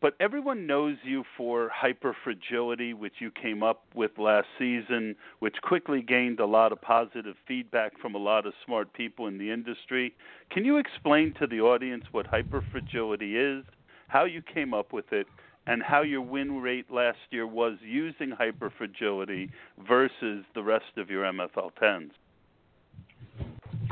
but 0.00 0.14
everyone 0.20 0.66
knows 0.66 0.96
you 1.04 1.24
for 1.36 1.70
hyperfragility, 1.70 2.94
which 2.94 3.14
you 3.18 3.30
came 3.30 3.62
up 3.62 3.84
with 3.94 4.10
last 4.18 4.46
season, 4.58 5.16
which 5.38 5.56
quickly 5.62 6.02
gained 6.02 6.40
a 6.40 6.46
lot 6.46 6.72
of 6.72 6.80
positive 6.80 7.36
feedback 7.48 7.98
from 8.00 8.14
a 8.14 8.18
lot 8.18 8.46
of 8.46 8.52
smart 8.64 8.92
people 8.92 9.26
in 9.26 9.38
the 9.38 9.50
industry. 9.50 10.14
Can 10.50 10.64
you 10.64 10.76
explain 10.76 11.32
to 11.40 11.46
the 11.46 11.60
audience 11.60 12.04
what 12.12 12.26
hyperfragility 12.30 13.58
is, 13.58 13.64
how 14.08 14.24
you 14.24 14.42
came 14.42 14.74
up 14.74 14.92
with 14.92 15.12
it, 15.12 15.26
and 15.66 15.82
how 15.82 16.02
your 16.02 16.20
win 16.20 16.60
rate 16.60 16.90
last 16.90 17.18
year 17.30 17.46
was 17.46 17.76
using 17.82 18.30
hyperfragility 18.30 19.50
versus 19.88 20.44
the 20.54 20.62
rest 20.62 20.96
of 20.96 21.10
your 21.10 21.24
MFL 21.24 21.70
10s. 21.82 22.10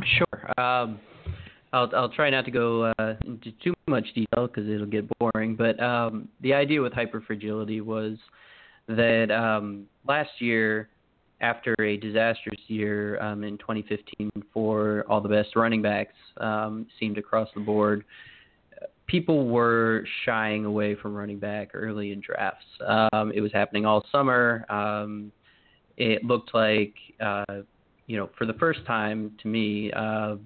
Sure. 0.05 0.61
Um, 0.61 1.01
I'll 1.75 1.91
I'll 1.95 2.09
try 2.09 2.31
not 2.31 2.45
to 2.45 2.51
go 2.51 2.93
uh, 2.99 3.15
into 3.27 3.51
too 3.63 3.75
much 3.89 4.07
detail 4.15 4.47
because 4.47 4.69
it'll 4.69 4.87
get 4.87 5.07
boring. 5.19 5.57
But 5.57 5.83
um, 5.83 6.29
the 6.41 6.55
idea 6.55 6.81
with 6.81 6.93
hyperfragility 6.93 7.83
was 7.83 8.17
that 8.87 9.31
um, 9.31 9.87
last 10.07 10.31
year, 10.39 10.89
after 11.41 11.75
a 11.81 11.97
disastrous 11.97 12.61
year 12.69 13.21
um, 13.21 13.43
in 13.43 13.59
2015 13.59 14.31
for 14.53 15.05
all 15.09 15.21
the 15.21 15.29
best 15.29 15.57
running 15.57 15.83
backs, 15.83 16.15
um, 16.39 16.87
seemed 16.99 17.19
across 17.19 17.49
the 17.55 17.61
board 17.61 18.05
people 19.07 19.49
were 19.49 20.07
shying 20.25 20.65
away 20.65 20.95
from 20.95 21.15
running 21.15 21.39
back 21.39 21.71
early 21.75 22.13
in 22.13 22.21
drafts. 22.21 22.65
Um, 22.87 23.33
it 23.35 23.41
was 23.41 23.53
happening 23.53 23.85
all 23.85 24.05
summer. 24.11 24.65
Um, 24.71 25.31
it 25.97 26.25
looked 26.25 26.55
like, 26.55 26.95
uh, 27.21 27.45
you 28.07 28.17
know, 28.17 28.31
for 28.37 28.47
the 28.47 28.55
first 28.55 28.81
time 28.87 29.33
to 29.43 29.49
me, 29.49 29.93
uh, 29.93 30.37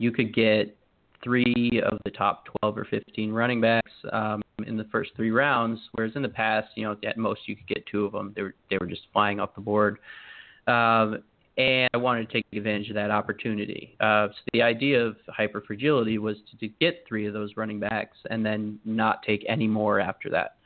you 0.00 0.10
could 0.10 0.34
get 0.34 0.74
three 1.22 1.82
of 1.84 1.98
the 2.06 2.10
top 2.10 2.46
12 2.62 2.78
or 2.78 2.86
15 2.86 3.30
running 3.30 3.60
backs 3.60 3.92
um, 4.12 4.40
in 4.66 4.78
the 4.78 4.84
first 4.84 5.10
three 5.14 5.30
rounds, 5.30 5.78
whereas 5.92 6.12
in 6.16 6.22
the 6.22 6.28
past, 6.28 6.68
you 6.74 6.84
know, 6.84 6.96
at 7.06 7.18
most 7.18 7.42
you 7.46 7.54
could 7.54 7.66
get 7.66 7.84
two 7.86 8.06
of 8.06 8.12
them. 8.12 8.32
They 8.34 8.42
were 8.42 8.54
they 8.70 8.78
were 8.80 8.86
just 8.86 9.02
flying 9.12 9.38
off 9.38 9.54
the 9.54 9.60
board. 9.60 9.98
Um, 10.66 11.22
and 11.58 11.90
I 11.92 11.98
wanted 11.98 12.26
to 12.26 12.32
take 12.32 12.46
advantage 12.54 12.88
of 12.88 12.94
that 12.94 13.10
opportunity. 13.10 13.94
Uh, 14.00 14.28
so 14.28 14.40
the 14.54 14.62
idea 14.62 15.04
of 15.04 15.16
hyperfragility 15.38 16.18
was 16.18 16.36
to, 16.50 16.56
to, 16.58 16.68
get 16.80 17.04
three 17.06 17.26
of 17.26 17.34
those 17.34 17.56
running 17.56 17.78
backs 17.78 18.16
and 18.30 18.46
then 18.46 18.78
not 18.86 19.22
take 19.22 19.44
any 19.46 19.66
more 19.66 20.00
after 20.00 20.30
that. 20.30 20.56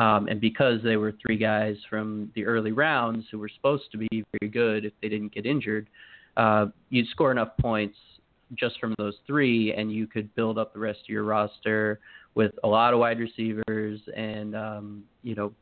Um, 0.00 0.28
and 0.28 0.40
because 0.40 0.80
they 0.84 0.96
were 0.96 1.14
three 1.20 1.38
guys 1.38 1.76
from 1.90 2.30
the 2.36 2.44
early 2.44 2.70
rounds 2.70 3.24
who 3.30 3.40
were 3.40 3.48
supposed 3.48 3.90
to 3.92 3.98
be 3.98 4.24
very 4.38 4.50
good 4.50 4.84
if 4.84 4.92
they 5.02 5.08
didn't 5.08 5.34
get 5.34 5.46
injured, 5.46 5.88
uh, 6.36 6.66
you'd 6.90 7.08
score 7.08 7.32
enough 7.32 7.56
points 7.58 7.96
just 8.54 8.78
from 8.78 8.94
those 8.98 9.14
three, 9.26 9.72
and 9.74 9.92
you 9.92 10.06
could 10.06 10.34
build 10.34 10.58
up 10.58 10.72
the 10.72 10.78
rest 10.78 11.00
of 11.00 11.08
your 11.08 11.24
roster 11.24 12.00
with 12.34 12.52
a 12.64 12.68
lot 12.68 12.92
of 12.92 13.00
wide 13.00 13.18
receivers 13.18 14.00
and 14.16 14.54
um, 14.54 15.04
you 15.22 15.34
know, 15.34 15.52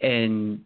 and 0.00 0.60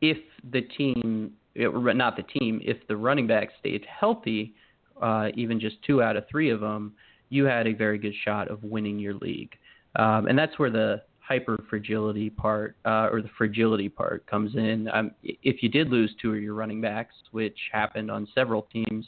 if 0.00 0.18
the 0.52 0.62
team 0.62 1.32
not 1.56 2.16
the 2.16 2.22
team, 2.22 2.60
if 2.62 2.76
the 2.86 2.96
running 2.96 3.26
back 3.26 3.48
stayed 3.58 3.84
healthy, 3.86 4.54
uh, 5.02 5.28
even 5.34 5.58
just 5.58 5.76
two 5.84 6.00
out 6.02 6.16
of 6.16 6.24
three 6.30 6.50
of 6.50 6.60
them, 6.60 6.92
you 7.30 7.44
had 7.44 7.66
a 7.66 7.72
very 7.72 7.98
good 7.98 8.14
shot 8.24 8.48
of 8.48 8.62
winning 8.62 8.98
your 8.98 9.14
league. 9.14 9.56
um, 9.96 10.28
and 10.28 10.38
that's 10.38 10.58
where 10.58 10.70
the 10.70 11.02
hyper 11.18 11.62
fragility 11.68 12.30
part 12.30 12.76
uh, 12.86 13.08
or 13.12 13.20
the 13.20 13.28
fragility 13.36 13.88
part 13.88 14.26
comes 14.26 14.54
in. 14.54 14.88
Um, 14.92 15.10
if 15.22 15.62
you 15.62 15.68
did 15.68 15.90
lose 15.90 16.14
two 16.22 16.32
of 16.32 16.40
your 16.40 16.54
running 16.54 16.80
backs, 16.80 17.14
which 17.32 17.58
happened 17.70 18.10
on 18.10 18.26
several 18.34 18.62
teams, 18.72 19.06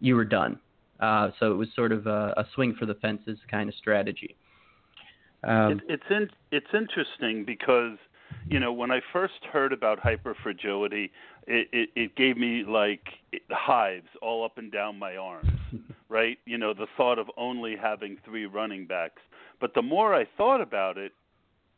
you 0.00 0.16
were 0.16 0.24
done. 0.24 0.58
Uh, 1.00 1.30
so 1.40 1.52
it 1.52 1.56
was 1.56 1.68
sort 1.74 1.92
of 1.92 2.06
a, 2.06 2.34
a 2.36 2.46
swing 2.54 2.74
for 2.78 2.86
the 2.86 2.94
fences 2.94 3.38
kind 3.50 3.68
of 3.68 3.74
strategy. 3.74 4.36
Um, 5.42 5.72
it, 5.72 5.80
it's 5.88 6.10
in, 6.10 6.30
it's 6.52 6.66
interesting 6.72 7.44
because 7.44 7.98
you 8.48 8.58
know 8.58 8.72
when 8.72 8.90
I 8.90 9.00
first 9.12 9.44
heard 9.52 9.72
about 9.72 10.00
hyperfragility, 10.00 11.10
it, 11.46 11.68
it, 11.72 11.90
it 11.94 12.16
gave 12.16 12.36
me 12.36 12.64
like 12.66 13.08
hives 13.50 14.08
all 14.22 14.44
up 14.44 14.56
and 14.56 14.72
down 14.72 14.98
my 14.98 15.16
arms, 15.16 15.50
right? 16.08 16.38
You 16.46 16.58
know 16.58 16.72
the 16.72 16.86
thought 16.96 17.18
of 17.18 17.26
only 17.36 17.76
having 17.76 18.16
three 18.24 18.46
running 18.46 18.86
backs. 18.86 19.20
But 19.60 19.74
the 19.74 19.82
more 19.82 20.14
I 20.14 20.26
thought 20.36 20.60
about 20.60 20.98
it, 20.98 21.12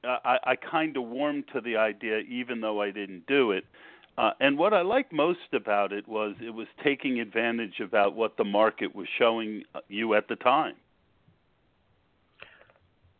I, 0.04 0.38
I 0.44 0.56
kind 0.56 0.96
of 0.96 1.04
warmed 1.04 1.44
to 1.52 1.60
the 1.60 1.76
idea, 1.76 2.18
even 2.20 2.60
though 2.60 2.80
I 2.80 2.90
didn't 2.90 3.26
do 3.26 3.50
it. 3.50 3.64
Uh, 4.18 4.30
and 4.40 4.56
what 4.56 4.72
I 4.72 4.80
liked 4.80 5.12
most 5.12 5.52
about 5.52 5.92
it 5.92 6.08
was 6.08 6.34
it 6.40 6.50
was 6.50 6.66
taking 6.82 7.20
advantage 7.20 7.80
about 7.80 8.14
what 8.14 8.36
the 8.36 8.44
market 8.44 8.94
was 8.94 9.06
showing 9.18 9.62
you 9.88 10.14
at 10.14 10.28
the 10.28 10.36
time. 10.36 10.74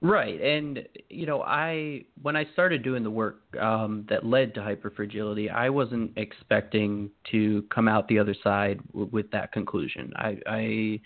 Right, 0.03 0.41
and 0.41 0.87
you 1.09 1.27
know, 1.27 1.43
I 1.43 2.05
when 2.21 2.37
I 2.37 2.45
started 2.53 2.83
doing 2.83 3.03
the 3.03 3.11
work 3.11 3.41
um, 3.59 4.07
that 4.09 4.27
led 4.27 4.55
to 4.55 4.61
hyperfragility, 4.61 5.51
I 5.51 5.71
wasn't 5.71 6.13
expecting 6.17 7.11
to 7.33 7.63
come 7.75 7.89
out 7.89 8.07
the 8.09 8.19
other 8.19 8.35
side 8.45 8.81
w- 8.93 9.09
with 9.11 9.31
that 9.31 9.53
conclusion. 9.53 10.13
I, 10.17 10.39
I 10.47 11.01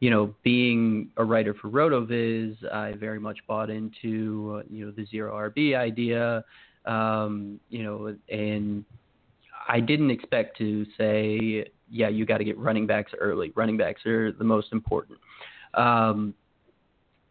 you 0.00 0.10
know, 0.10 0.34
being 0.42 1.10
a 1.16 1.24
writer 1.24 1.54
for 1.54 1.68
RotoViz, 1.68 2.72
I 2.72 2.94
very 2.94 3.20
much 3.20 3.38
bought 3.46 3.70
into 3.70 4.56
uh, 4.58 4.62
you 4.68 4.86
know 4.86 4.90
the 4.90 5.06
zero 5.06 5.50
RB 5.50 5.76
idea, 5.76 6.44
um, 6.84 7.60
you 7.70 7.84
know, 7.84 8.14
and 8.28 8.84
I 9.68 9.80
didn't 9.80 10.10
expect 10.10 10.58
to 10.58 10.84
say, 10.98 11.66
yeah, 11.90 12.08
you 12.08 12.26
got 12.26 12.38
to 12.38 12.44
get 12.44 12.58
running 12.58 12.86
backs 12.86 13.12
early. 13.18 13.52
Running 13.54 13.76
backs 13.76 14.04
are 14.06 14.32
the 14.32 14.44
most 14.44 14.72
important. 14.72 15.18
Um, 15.74 16.34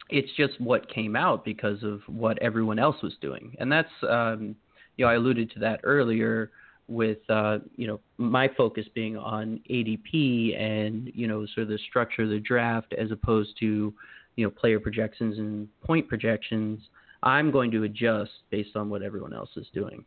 it's 0.10 0.32
just 0.36 0.60
what 0.60 0.90
came 0.90 1.16
out 1.16 1.46
because 1.46 1.84
of 1.84 2.02
what 2.08 2.38
everyone 2.40 2.80
else 2.80 2.98
was 3.02 3.14
doing, 3.22 3.56
and 3.60 3.72
that's 3.72 3.90
um, 4.08 4.56
you 4.98 5.06
know 5.06 5.12
I 5.12 5.16
alluded 5.16 5.52
to 5.52 5.60
that 5.60 5.80
earlier 5.84 6.52
with 6.88 7.20
uh, 7.30 7.60
you 7.78 7.88
know 7.88 8.00
my 8.18 8.50
focus 8.58 8.86
being 8.94 9.18
on 9.18 9.62
ADP 9.70 10.60
and 10.60 11.10
you 11.16 11.28
know 11.28 11.46
sort 11.56 11.64
of 11.64 11.70
the 11.70 11.80
structure 11.90 12.24
of 12.24 12.30
the 12.30 12.40
draft 12.40 12.94
as 12.98 13.12
opposed 13.12 13.58
to 13.60 13.94
you 14.36 14.46
know 14.46 14.50
player 14.50 14.80
projections 14.80 15.40
and 15.40 15.68
point 15.82 16.08
projections. 16.08 16.82
I'm 17.24 17.52
going 17.52 17.72
to 17.72 17.84
adjust 17.84 18.32
based 18.50 18.76
on 18.76 18.90
what 18.90 19.04
everyone 19.04 19.34
else 19.34 19.52
is 19.56 19.68
doing. 19.74 20.04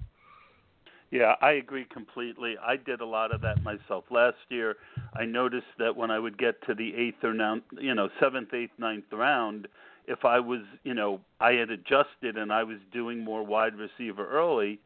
Yeah, 1.14 1.36
I 1.40 1.52
agree 1.52 1.84
completely. 1.84 2.56
I 2.60 2.74
did 2.74 3.00
a 3.00 3.06
lot 3.06 3.32
of 3.32 3.40
that 3.42 3.62
myself 3.62 4.02
last 4.10 4.34
year. 4.48 4.74
I 5.14 5.24
noticed 5.24 5.68
that 5.78 5.94
when 5.94 6.10
I 6.10 6.18
would 6.18 6.36
get 6.36 6.60
to 6.66 6.74
the 6.74 6.92
eighth 6.96 7.22
or 7.22 7.32
ninth, 7.32 7.62
you 7.80 7.94
know, 7.94 8.08
seventh, 8.18 8.52
eighth, 8.52 8.72
ninth 8.78 9.04
round, 9.12 9.68
if 10.08 10.24
I 10.24 10.40
was, 10.40 10.62
you 10.82 10.92
know, 10.92 11.20
I 11.38 11.52
had 11.52 11.70
adjusted 11.70 12.36
and 12.36 12.52
I 12.52 12.64
was 12.64 12.78
doing 12.92 13.20
more 13.20 13.46
wide 13.46 13.74
receiver 13.76 14.28
early, 14.28 14.80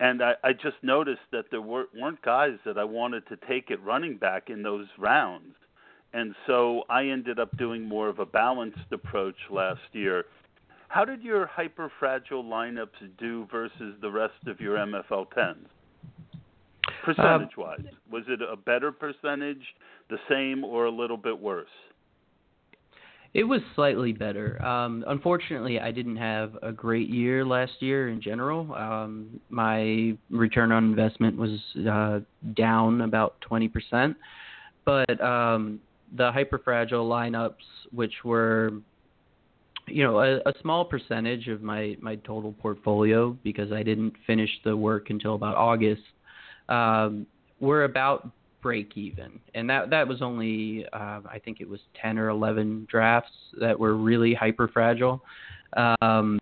and 0.00 0.22
I, 0.22 0.34
I 0.44 0.52
just 0.52 0.76
noticed 0.82 1.22
that 1.32 1.46
there 1.50 1.62
were, 1.62 1.86
weren't 1.98 2.20
guys 2.20 2.58
that 2.66 2.76
I 2.76 2.84
wanted 2.84 3.26
to 3.28 3.38
take 3.48 3.70
at 3.70 3.82
running 3.82 4.18
back 4.18 4.50
in 4.50 4.62
those 4.62 4.86
rounds. 4.98 5.54
And 6.12 6.34
so 6.46 6.82
I 6.90 7.06
ended 7.06 7.38
up 7.38 7.56
doing 7.56 7.88
more 7.88 8.10
of 8.10 8.18
a 8.18 8.26
balanced 8.26 8.92
approach 8.92 9.36
last 9.48 9.80
year. 9.92 10.26
How 10.90 11.04
did 11.04 11.22
your 11.22 11.46
hyper 11.46 11.90
fragile 12.00 12.42
lineups 12.42 13.16
do 13.16 13.46
versus 13.50 13.94
the 14.00 14.10
rest 14.10 14.34
of 14.48 14.58
your 14.60 14.76
MFL 14.76 15.26
10s? 15.36 15.54
Percentage 17.04 17.56
wise, 17.56 17.78
um, 17.78 17.86
was 18.10 18.24
it 18.26 18.40
a 18.42 18.56
better 18.56 18.90
percentage, 18.90 19.62
the 20.10 20.16
same, 20.28 20.64
or 20.64 20.86
a 20.86 20.90
little 20.90 21.16
bit 21.16 21.38
worse? 21.38 21.68
It 23.34 23.44
was 23.44 23.60
slightly 23.76 24.12
better. 24.12 24.60
Um, 24.64 25.04
unfortunately, 25.06 25.78
I 25.78 25.92
didn't 25.92 26.16
have 26.16 26.58
a 26.60 26.72
great 26.72 27.08
year 27.08 27.44
last 27.44 27.74
year 27.78 28.08
in 28.08 28.20
general. 28.20 28.74
Um, 28.74 29.38
my 29.48 30.16
return 30.28 30.72
on 30.72 30.82
investment 30.86 31.36
was 31.36 31.60
uh, 31.88 32.18
down 32.56 33.02
about 33.02 33.36
20%. 33.48 34.16
But 34.84 35.20
um, 35.20 35.78
the 36.16 36.32
hyperfragile 36.32 37.08
lineups, 37.08 37.52
which 37.92 38.14
were, 38.24 38.72
you 39.92 40.02
know, 40.02 40.20
a, 40.20 40.36
a 40.38 40.52
small 40.60 40.84
percentage 40.84 41.48
of 41.48 41.62
my, 41.62 41.96
my 42.00 42.16
total 42.16 42.52
portfolio 42.52 43.36
because 43.42 43.72
I 43.72 43.82
didn't 43.82 44.14
finish 44.26 44.50
the 44.64 44.76
work 44.76 45.10
until 45.10 45.34
about 45.34 45.56
August, 45.56 46.02
um, 46.68 47.26
were 47.60 47.84
about 47.84 48.30
break 48.62 48.96
even, 48.96 49.40
and 49.54 49.68
that 49.70 49.90
that 49.90 50.06
was 50.06 50.22
only 50.22 50.86
uh, 50.92 51.20
I 51.30 51.40
think 51.44 51.60
it 51.60 51.68
was 51.68 51.80
ten 52.00 52.18
or 52.18 52.28
eleven 52.28 52.86
drafts 52.90 53.32
that 53.60 53.78
were 53.78 53.96
really 53.96 54.34
hyper 54.34 54.68
fragile. 54.68 55.22
Um, 55.76 56.38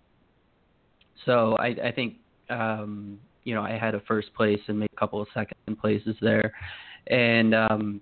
so 1.25 1.57
I, 1.59 1.67
I 1.85 1.93
think 1.95 2.15
um, 2.51 3.19
you 3.45 3.55
know 3.55 3.63
I 3.63 3.73
had 3.79 3.95
a 3.95 4.01
first 4.01 4.33
place 4.35 4.61
and 4.69 4.79
made 4.79 4.91
a 4.93 4.99
couple 4.99 5.21
of 5.21 5.29
second 5.35 5.57
places 5.81 6.17
there, 6.21 6.53
and 7.09 7.55
um, 7.55 8.01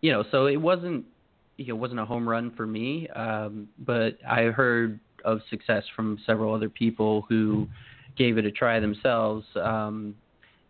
you 0.00 0.12
know 0.12 0.24
so 0.30 0.46
it 0.46 0.56
wasn't 0.56 1.04
it 1.68 1.72
wasn't 1.72 2.00
a 2.00 2.04
home 2.04 2.28
run 2.28 2.52
for 2.56 2.66
me, 2.66 3.08
um, 3.08 3.68
but 3.80 4.18
I 4.28 4.44
heard 4.44 4.98
of 5.24 5.40
success 5.50 5.84
from 5.94 6.18
several 6.24 6.54
other 6.54 6.68
people 6.68 7.26
who 7.28 7.68
gave 8.16 8.38
it 8.38 8.44
a 8.44 8.50
try 8.50 8.80
themselves. 8.80 9.44
Um, 9.56 10.14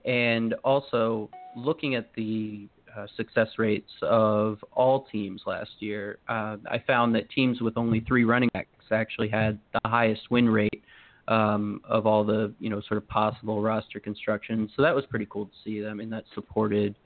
and 0.05 0.55
also 0.65 1.31
looking 1.57 1.95
at 1.95 2.13
the 2.15 2.69
uh, 2.97 3.07
success 3.17 3.49
rates 3.59 3.91
of 4.03 4.59
all 4.73 5.07
teams 5.13 5.43
last 5.47 5.71
year, 5.79 6.19
uh, 6.29 6.57
I 6.69 6.83
found 6.87 7.15
that 7.15 7.31
teams 7.31 7.61
with 7.61 7.77
only 7.77 8.01
three 8.01 8.25
running 8.25 8.51
backs 8.53 8.69
actually 8.91 9.29
had 9.29 9.59
the 9.73 9.89
highest 9.89 10.23
win 10.31 10.49
rate 10.49 10.83
um, 11.29 11.81
of 11.85 12.07
all 12.07 12.25
the 12.25 12.53
you 12.59 12.69
know 12.69 12.81
sort 12.89 12.99
of 12.99 13.07
possible 13.09 13.63
roster 13.63 14.01
construction. 14.01 14.69
So 14.75 14.83
that 14.83 14.95
was 14.95 15.07
pretty 15.07 15.29
cool 15.31 15.47
to 15.47 15.53
see. 15.65 15.87
I 15.87 15.95
mean, 15.95 16.11
that 16.11 16.25
supported 16.35 16.97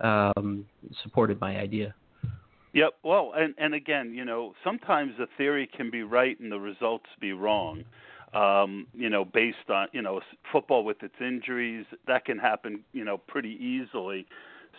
um, 0.00 0.66
supported 1.02 1.40
my 1.40 1.56
idea. 1.58 1.94
Yep. 2.72 2.94
Well, 3.02 3.32
and 3.36 3.54
and 3.58 3.74
again, 3.74 4.14
you 4.14 4.24
know, 4.24 4.54
sometimes 4.62 5.14
the 5.18 5.26
theory 5.36 5.68
can 5.76 5.90
be 5.90 6.02
right 6.02 6.38
and 6.38 6.52
the 6.52 6.60
results 6.60 7.06
be 7.20 7.32
wrong 7.32 7.84
um, 8.32 8.86
you 8.94 9.10
know, 9.10 9.24
based 9.24 9.68
on 9.68 9.88
you 9.92 10.02
know 10.02 10.20
football 10.52 10.84
with 10.84 11.02
its 11.02 11.14
injuries, 11.20 11.86
that 12.06 12.24
can 12.24 12.38
happen, 12.38 12.80
you 12.92 13.04
know, 13.04 13.18
pretty 13.18 13.58
easily. 13.60 14.26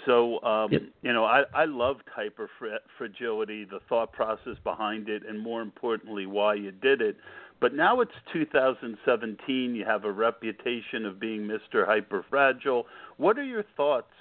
So, 0.05 0.41
um, 0.43 0.71
yep. 0.71 0.81
you 1.01 1.13
know, 1.13 1.25
I, 1.25 1.43
I 1.53 1.65
loved 1.65 2.03
hyper 2.07 2.49
fragility, 2.97 3.65
the 3.65 3.81
thought 3.89 4.13
process 4.13 4.55
behind 4.63 5.09
it, 5.09 5.23
and 5.27 5.39
more 5.39 5.61
importantly, 5.61 6.25
why 6.25 6.55
you 6.55 6.71
did 6.71 7.01
it. 7.01 7.17
But 7.59 7.75
now 7.75 7.99
it's 7.99 8.11
2017. 8.33 9.75
You 9.75 9.85
have 9.85 10.05
a 10.05 10.11
reputation 10.11 11.05
of 11.05 11.19
being 11.19 11.41
Mr. 11.41 11.85
Hyper 11.85 12.25
Fragile. 12.29 12.87
What 13.17 13.37
are 13.37 13.43
your 13.43 13.65
thoughts 13.77 14.13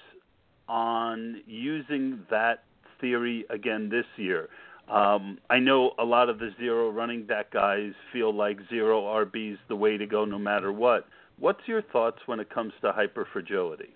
on 0.67 1.41
using 1.47 2.19
that 2.29 2.63
theory 3.01 3.45
again 3.49 3.89
this 3.89 4.05
year? 4.15 4.49
Um, 4.87 5.37
I 5.49 5.59
know 5.59 5.91
a 5.99 6.03
lot 6.03 6.29
of 6.29 6.39
the 6.39 6.51
zero 6.59 6.89
running 6.89 7.25
back 7.25 7.51
guys 7.51 7.91
feel 8.11 8.33
like 8.33 8.57
zero 8.69 9.03
RB 9.03 9.53
is 9.53 9.59
the 9.69 9.75
way 9.75 9.97
to 9.97 10.05
go 10.05 10.25
no 10.25 10.37
matter 10.37 10.71
what. 10.71 11.07
What's 11.39 11.61
your 11.65 11.81
thoughts 11.81 12.19
when 12.25 12.39
it 12.39 12.49
comes 12.49 12.73
to 12.81 12.91
hyperfragility? 12.91 13.89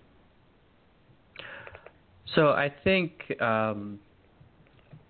So 2.34 2.48
I 2.48 2.72
think 2.82 3.40
um, 3.40 3.98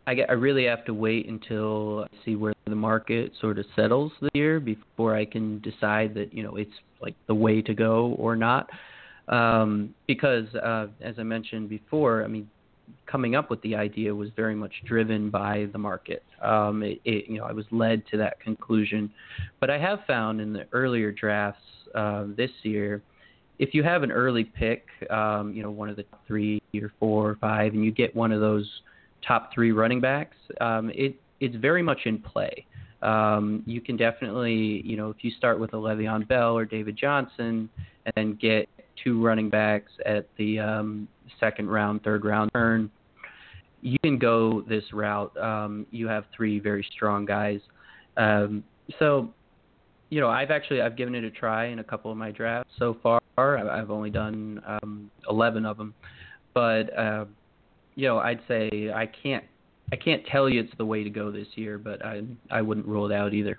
I, 0.06 0.14
get, 0.14 0.28
I 0.28 0.34
really 0.34 0.64
have 0.64 0.84
to 0.86 0.94
wait 0.94 1.28
until 1.28 2.04
I 2.04 2.24
see 2.24 2.36
where 2.36 2.52
the 2.66 2.74
market 2.74 3.32
sort 3.40 3.58
of 3.58 3.64
settles 3.74 4.12
this 4.20 4.30
year 4.34 4.60
before 4.60 5.16
I 5.16 5.24
can 5.24 5.60
decide 5.60 6.14
that 6.14 6.34
you 6.34 6.42
know 6.42 6.56
it's 6.56 6.74
like 7.00 7.14
the 7.26 7.34
way 7.34 7.62
to 7.62 7.74
go 7.74 8.14
or 8.18 8.36
not. 8.36 8.68
Um, 9.28 9.94
because 10.06 10.52
uh, 10.54 10.86
as 11.00 11.16
I 11.18 11.22
mentioned 11.22 11.68
before, 11.68 12.22
I 12.22 12.28
mean 12.28 12.48
coming 13.06 13.34
up 13.34 13.50
with 13.50 13.60
the 13.62 13.74
idea 13.74 14.14
was 14.14 14.30
very 14.36 14.54
much 14.54 14.72
driven 14.84 15.30
by 15.30 15.68
the 15.72 15.78
market. 15.78 16.22
Um, 16.42 16.82
it, 16.82 17.00
it, 17.04 17.28
you 17.28 17.38
know, 17.38 17.44
I 17.44 17.52
was 17.52 17.64
led 17.70 18.06
to 18.10 18.16
that 18.18 18.40
conclusion. 18.40 19.10
But 19.60 19.70
I 19.70 19.78
have 19.78 20.00
found 20.06 20.40
in 20.40 20.52
the 20.52 20.66
earlier 20.72 21.12
drafts 21.12 21.62
uh, 21.94 22.26
this 22.36 22.50
year, 22.62 23.02
if 23.58 23.72
you 23.72 23.82
have 23.82 24.02
an 24.02 24.12
early 24.12 24.44
pick, 24.44 24.86
um, 25.10 25.52
you 25.54 25.62
know, 25.62 25.70
one 25.70 25.88
of 25.88 25.96
the 25.96 26.04
three 26.26 26.60
or 26.74 26.92
four 27.00 27.30
or 27.30 27.36
five, 27.36 27.72
and 27.72 27.84
you 27.84 27.90
get 27.90 28.14
one 28.14 28.32
of 28.32 28.40
those 28.40 28.68
top 29.26 29.50
three 29.54 29.72
running 29.72 30.00
backs, 30.00 30.36
um, 30.60 30.90
it 30.94 31.16
it's 31.40 31.56
very 31.56 31.82
much 31.82 32.00
in 32.04 32.18
play. 32.18 32.66
Um, 33.02 33.62
you 33.66 33.80
can 33.80 33.96
definitely, 33.96 34.82
you 34.84 34.96
know, 34.96 35.10
if 35.10 35.16
you 35.20 35.30
start 35.30 35.60
with 35.60 35.74
a 35.74 35.76
Le'Veon 35.76 36.26
Bell 36.26 36.56
or 36.56 36.64
David 36.64 36.96
Johnson, 36.96 37.68
and 38.16 38.38
get 38.38 38.68
two 39.02 39.22
running 39.24 39.50
backs 39.50 39.92
at 40.04 40.28
the 40.36 40.58
um, 40.58 41.08
second 41.40 41.68
round, 41.68 42.02
third 42.02 42.24
round 42.24 42.50
turn, 42.52 42.90
you 43.82 43.98
can 44.02 44.18
go 44.18 44.62
this 44.62 44.84
route. 44.92 45.36
Um, 45.36 45.86
you 45.90 46.08
have 46.08 46.24
three 46.34 46.58
very 46.58 46.86
strong 46.92 47.24
guys. 47.24 47.60
Um, 48.16 48.64
so 48.98 49.30
you 50.10 50.20
know, 50.20 50.28
I've 50.28 50.50
actually 50.50 50.80
I've 50.80 50.96
given 50.96 51.14
it 51.14 51.24
a 51.24 51.30
try 51.30 51.66
in 51.66 51.78
a 51.80 51.84
couple 51.84 52.10
of 52.10 52.16
my 52.16 52.30
drafts 52.30 52.72
so 52.78 52.96
far. 53.02 53.20
I've 53.38 53.90
only 53.90 54.08
done 54.08 54.62
um, 54.66 55.10
11 55.28 55.66
of 55.66 55.76
them, 55.76 55.94
but 56.54 56.96
uh, 56.96 57.26
you 57.96 58.08
know, 58.08 58.18
I'd 58.18 58.40
say 58.48 58.90
I 58.94 59.06
can't 59.06 59.44
I 59.92 59.96
can't 59.96 60.24
tell 60.26 60.48
you 60.48 60.60
it's 60.60 60.72
the 60.78 60.86
way 60.86 61.04
to 61.04 61.10
go 61.10 61.30
this 61.30 61.48
year, 61.54 61.78
but 61.78 62.04
I 62.04 62.22
I 62.50 62.62
wouldn't 62.62 62.86
rule 62.86 63.10
it 63.10 63.14
out 63.14 63.34
either. 63.34 63.58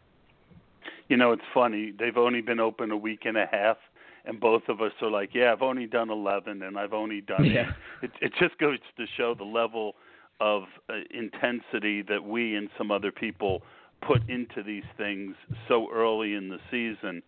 You 1.10 1.18
know, 1.18 1.32
it's 1.32 1.44
funny. 1.54 1.94
They've 1.98 2.18
only 2.18 2.42
been 2.42 2.60
open 2.60 2.92
a 2.92 2.98
week 2.98 3.22
and 3.26 3.38
a 3.38 3.46
half, 3.52 3.78
and 4.28 4.40
both 4.40 4.64
of 4.68 4.82
us 4.82 4.92
are 5.02 5.10
like, 5.10 5.34
"Yeah, 5.34 5.52
I've 5.52 5.62
only 5.62 5.88
done 5.88 6.10
11, 6.10 6.62
and 6.62 6.78
I've 6.78 6.94
only 6.94 7.22
done 7.22 7.46
yeah. 7.50 7.70
eight. 8.04 8.10
It, 8.10 8.12
it 8.22 8.34
just 8.40 8.58
goes 8.60 8.78
to 8.98 9.06
show 9.16 9.34
the 9.34 9.44
level 9.44 9.96
of 10.40 10.64
uh, 10.90 10.94
intensity 11.10 12.04
that 12.04 12.24
we 12.24 12.56
and 12.56 12.70
some 12.78 12.92
other 12.92 13.12
people 13.12 13.62
put 14.06 14.28
into 14.30 14.62
these 14.62 14.84
things 14.96 15.36
so 15.68 15.88
early 15.92 16.36
in 16.36 16.50
the 16.50 16.60
season. 16.70 17.24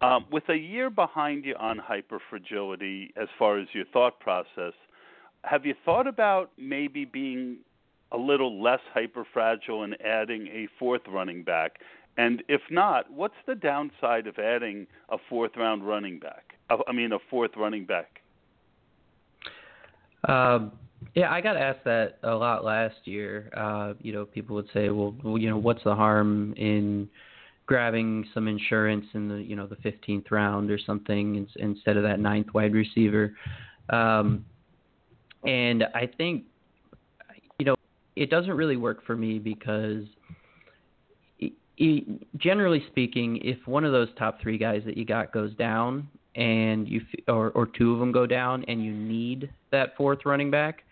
Um, 0.00 0.26
with 0.30 0.48
a 0.48 0.56
year 0.56 0.90
behind 0.90 1.44
you 1.44 1.54
on 1.56 1.78
hyperfragility, 1.78 3.10
as 3.20 3.28
far 3.38 3.58
as 3.58 3.66
your 3.72 3.84
thought 3.92 4.20
process, 4.20 4.72
have 5.42 5.66
you 5.66 5.74
thought 5.84 6.06
about 6.06 6.50
maybe 6.56 7.04
being 7.04 7.58
a 8.12 8.16
little 8.16 8.62
less 8.62 8.80
hyperfragile 8.96 9.84
and 9.84 10.00
adding 10.00 10.46
a 10.48 10.68
fourth 10.78 11.02
running 11.08 11.42
back? 11.42 11.80
And 12.18 12.42
if 12.48 12.60
not, 12.68 13.10
what's 13.12 13.36
the 13.46 13.54
downside 13.54 14.26
of 14.26 14.38
adding 14.38 14.88
a 15.08 15.16
fourth 15.28 15.52
round 15.56 15.86
running 15.86 16.18
back? 16.18 16.56
I 16.68 16.92
mean, 16.92 17.12
a 17.12 17.18
fourth 17.30 17.52
running 17.56 17.86
back. 17.86 18.20
Um, 20.28 20.72
yeah, 21.14 21.32
I 21.32 21.40
got 21.40 21.56
asked 21.56 21.84
that 21.84 22.18
a 22.24 22.34
lot 22.34 22.64
last 22.64 22.96
year. 23.04 23.50
Uh, 23.56 23.94
you 24.00 24.12
know, 24.12 24.24
people 24.24 24.56
would 24.56 24.68
say, 24.74 24.90
well, 24.90 25.14
well, 25.22 25.38
you 25.38 25.48
know, 25.48 25.56
what's 25.56 25.82
the 25.84 25.94
harm 25.94 26.54
in 26.54 27.08
grabbing 27.66 28.26
some 28.34 28.48
insurance 28.48 29.06
in 29.14 29.28
the, 29.28 29.36
you 29.36 29.54
know, 29.54 29.68
the 29.68 29.76
15th 29.76 30.30
round 30.32 30.72
or 30.72 30.78
something 30.78 31.46
instead 31.56 31.96
of 31.96 32.02
that 32.02 32.18
ninth 32.18 32.48
wide 32.52 32.74
receiver? 32.74 33.32
Um, 33.90 34.44
and 35.44 35.84
I 35.94 36.08
think, 36.18 36.42
you 37.60 37.66
know, 37.66 37.76
it 38.16 38.28
doesn't 38.28 38.54
really 38.54 38.76
work 38.76 39.06
for 39.06 39.16
me 39.16 39.38
because 39.38 40.02
it, 41.78 42.38
generally 42.38 42.84
speaking, 42.88 43.38
if 43.42 43.58
one 43.66 43.84
of 43.84 43.92
those 43.92 44.08
top 44.18 44.40
three 44.40 44.58
guys 44.58 44.82
that 44.84 44.96
you 44.96 45.04
got 45.04 45.32
goes 45.32 45.54
down 45.54 46.08
and 46.34 46.88
you 46.88 47.00
or 47.26 47.50
or 47.50 47.66
two 47.66 47.92
of 47.92 48.00
them 48.00 48.12
go 48.12 48.26
down 48.26 48.64
and 48.68 48.84
you 48.84 48.92
need 48.92 49.50
that 49.70 49.96
fourth 49.96 50.20
running 50.24 50.50
back, 50.50 50.84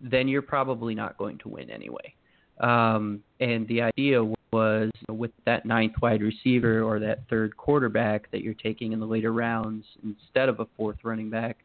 then 0.00 0.28
you're 0.28 0.42
probably 0.42 0.94
not 0.94 1.16
going 1.18 1.38
to 1.38 1.48
win 1.48 1.70
anyway. 1.70 2.14
Um, 2.60 3.22
and 3.40 3.66
the 3.68 3.82
idea 3.82 4.22
was 4.52 4.90
you 4.94 5.04
know, 5.08 5.14
with 5.14 5.32
that 5.44 5.66
ninth 5.66 5.94
wide 6.00 6.22
receiver 6.22 6.82
or 6.82 6.98
that 7.00 7.20
third 7.28 7.56
quarterback 7.56 8.30
that 8.30 8.42
you're 8.42 8.54
taking 8.54 8.92
in 8.92 9.00
the 9.00 9.06
later 9.06 9.32
rounds 9.32 9.84
instead 10.04 10.48
of 10.48 10.60
a 10.60 10.66
fourth 10.76 10.96
running 11.02 11.28
back, 11.28 11.58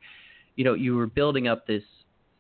you 0.56 0.64
know, 0.64 0.74
you 0.74 0.96
were 0.96 1.08
building 1.08 1.48
up 1.48 1.68
this 1.68 1.84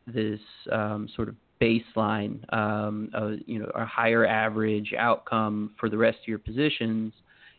this 0.07 0.39
um, 0.71 1.07
sort 1.15 1.29
of 1.29 1.35
baseline, 1.61 2.41
um, 2.53 3.09
uh, 3.13 3.31
you 3.45 3.59
know, 3.59 3.69
a 3.75 3.85
higher 3.85 4.25
average 4.25 4.93
outcome 4.97 5.71
for 5.79 5.89
the 5.89 5.97
rest 5.97 6.17
of 6.21 6.27
your 6.27 6.39
positions, 6.39 7.13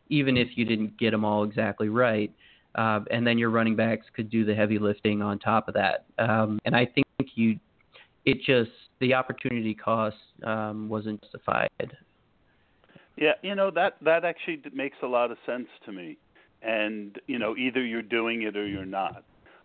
even 0.08 0.36
if 0.36 0.48
you 0.56 0.64
didn't 0.64 0.98
get 0.98 1.12
them 1.12 1.24
all 1.24 1.44
exactly 1.44 1.88
right. 1.88 2.32
Uh, 2.74 3.00
and 3.10 3.26
then 3.26 3.38
your 3.38 3.50
running 3.50 3.76
backs 3.76 4.06
could 4.14 4.30
do 4.30 4.44
the 4.44 4.54
heavy 4.54 4.78
lifting 4.78 5.22
on 5.22 5.38
top 5.38 5.68
of 5.68 5.74
that. 5.74 6.06
Um, 6.18 6.58
and 6.64 6.74
I 6.74 6.86
think 6.86 7.06
you 7.34 7.58
it 8.24 8.38
just 8.46 8.70
the 9.00 9.14
opportunity 9.14 9.74
cost 9.74 10.16
um, 10.44 10.88
wasn't 10.88 11.20
justified. 11.22 11.70
Yeah, 13.16 13.32
you 13.42 13.54
know 13.54 13.70
that 13.72 13.96
that 14.02 14.24
actually 14.24 14.62
makes 14.72 14.96
a 15.02 15.06
lot 15.06 15.30
of 15.30 15.38
sense 15.44 15.68
to 15.84 15.92
me, 15.92 16.16
and 16.62 17.18
you 17.26 17.38
know 17.38 17.56
either 17.56 17.84
you're 17.84 18.02
doing 18.02 18.42
it 18.42 18.56
or 18.56 18.66
you're 18.66 18.86
not. 18.86 19.24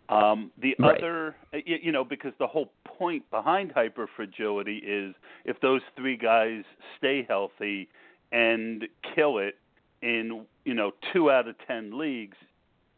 Um, 0.10 0.52
the 0.62 0.76
right. 0.80 0.98
other, 0.98 1.36
you 1.66 1.92
know, 1.92 2.06
because 2.06 2.32
the 2.40 2.48
whole 2.48 2.72
point 2.86 3.30
behind 3.30 3.74
hyperfragility 3.74 4.80
is 4.84 5.14
if 5.44 5.60
those 5.62 5.82
three 5.98 6.16
guys 6.16 6.64
stay 6.98 7.26
healthy 7.28 7.90
and 8.32 8.86
kill 9.16 9.38
it 9.38 9.56
in, 10.02 10.46
you 10.64 10.74
know, 10.74 10.92
two 11.12 11.30
out 11.30 11.48
of 11.48 11.56
ten 11.68 11.98
leagues, 11.98 12.38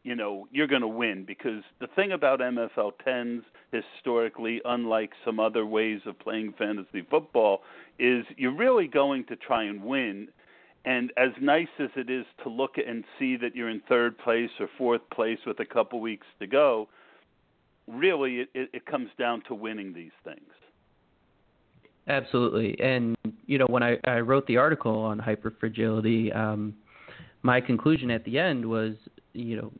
you 0.02 0.14
know 0.14 0.46
you're 0.50 0.66
going 0.66 0.80
to 0.80 0.88
win 0.88 1.24
because 1.24 1.62
the 1.80 1.86
thing 1.88 2.12
about 2.12 2.40
MFL 2.40 2.92
10s 3.06 3.42
historically 3.72 4.60
unlike 4.64 5.10
some 5.24 5.38
other 5.38 5.66
ways 5.66 6.00
of 6.06 6.18
playing 6.18 6.54
fantasy 6.58 7.06
football 7.10 7.62
is 7.98 8.24
you're 8.36 8.56
really 8.56 8.86
going 8.86 9.24
to 9.26 9.36
try 9.36 9.64
and 9.64 9.82
win 9.82 10.28
and 10.84 11.12
as 11.18 11.30
nice 11.40 11.68
as 11.78 11.90
it 11.96 12.08
is 12.08 12.24
to 12.42 12.48
look 12.48 12.76
and 12.78 13.04
see 13.18 13.36
that 13.36 13.54
you're 13.54 13.68
in 13.68 13.82
third 13.88 14.16
place 14.18 14.50
or 14.58 14.68
fourth 14.78 15.02
place 15.12 15.38
with 15.46 15.60
a 15.60 15.66
couple 15.66 16.00
weeks 16.00 16.26
to 16.38 16.46
go 16.46 16.88
really 17.90 18.46
it, 18.54 18.70
it, 18.72 18.86
comes 18.86 19.08
down 19.18 19.42
to 19.48 19.54
winning 19.54 19.92
these 19.92 20.10
things 20.24 20.50
absolutely 22.08 22.78
and 22.80 23.16
you 23.46 23.58
know 23.58 23.66
when 23.66 23.82
I, 23.82 23.98
I 24.04 24.20
wrote 24.20 24.46
the 24.46 24.56
article 24.56 24.98
on 24.98 25.18
hyperfragility 25.20 26.34
um, 26.34 26.74
my 27.42 27.60
conclusion 27.60 28.10
at 28.10 28.24
the 28.24 28.38
end 28.38 28.64
was 28.64 28.94
you 29.32 29.56
know 29.56 29.72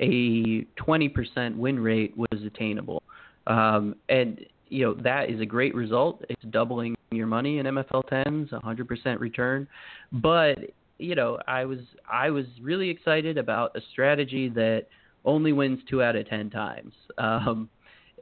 a 0.00 0.64
20% 0.80 1.56
win 1.56 1.80
rate 1.80 2.16
was 2.16 2.42
attainable, 2.44 3.02
um, 3.46 3.96
and 4.08 4.44
you 4.68 4.84
know 4.84 4.94
that 5.02 5.30
is 5.30 5.40
a 5.40 5.46
great 5.46 5.74
result. 5.74 6.24
It's 6.28 6.42
doubling 6.50 6.94
your 7.10 7.26
money 7.26 7.58
in 7.58 7.66
MFL 7.66 8.08
10s, 8.08 8.50
100% 8.50 9.20
return. 9.20 9.66
But 10.12 10.58
you 10.98 11.14
know, 11.14 11.38
I 11.46 11.64
was 11.64 11.80
I 12.10 12.30
was 12.30 12.44
really 12.60 12.90
excited 12.90 13.38
about 13.38 13.76
a 13.76 13.80
strategy 13.92 14.48
that 14.50 14.86
only 15.24 15.52
wins 15.52 15.80
two 15.88 16.02
out 16.02 16.16
of 16.16 16.28
ten 16.28 16.50
times. 16.50 16.94
Um, 17.18 17.68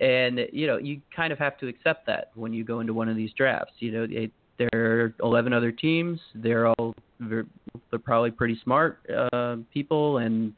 and 0.01 0.41
you 0.53 0.67
know, 0.67 0.79
you 0.79 1.01
kind 1.15 1.33
of 1.33 1.39
have 1.39 1.59
to 1.59 1.69
accept 1.69 2.07
that 2.07 2.31
when 2.35 2.53
you 2.53 2.65
go 2.65 2.81
into 2.81 2.95
one 2.95 3.09
of 3.09 3.17
these 3.17 3.33
drafts. 3.33 3.75
You 3.79 3.93
know, 3.93 4.07
it, 4.09 4.31
there 4.59 4.69
are 4.75 5.15
11 5.23 5.53
other 5.53 5.73
teams. 5.73 6.21
They're 6.35 6.69
all 6.69 6.95
they're, 7.21 7.47
they're 7.91 7.99
probably 7.99 8.31
pretty 8.31 8.59
smart 8.63 8.99
uh, 9.33 9.57
people, 9.73 10.19
and 10.19 10.53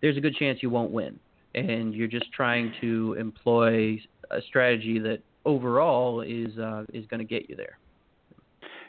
there's 0.00 0.16
a 0.16 0.20
good 0.20 0.36
chance 0.36 0.60
you 0.62 0.70
won't 0.70 0.90
win. 0.90 1.18
And 1.54 1.94
you're 1.94 2.08
just 2.08 2.32
trying 2.32 2.72
to 2.80 3.16
employ 3.18 4.00
a 4.30 4.40
strategy 4.48 5.00
that 5.00 5.18
overall 5.44 6.20
is 6.20 6.56
uh, 6.58 6.84
is 6.92 7.06
going 7.06 7.18
to 7.18 7.24
get 7.24 7.50
you 7.50 7.56
there. 7.56 7.78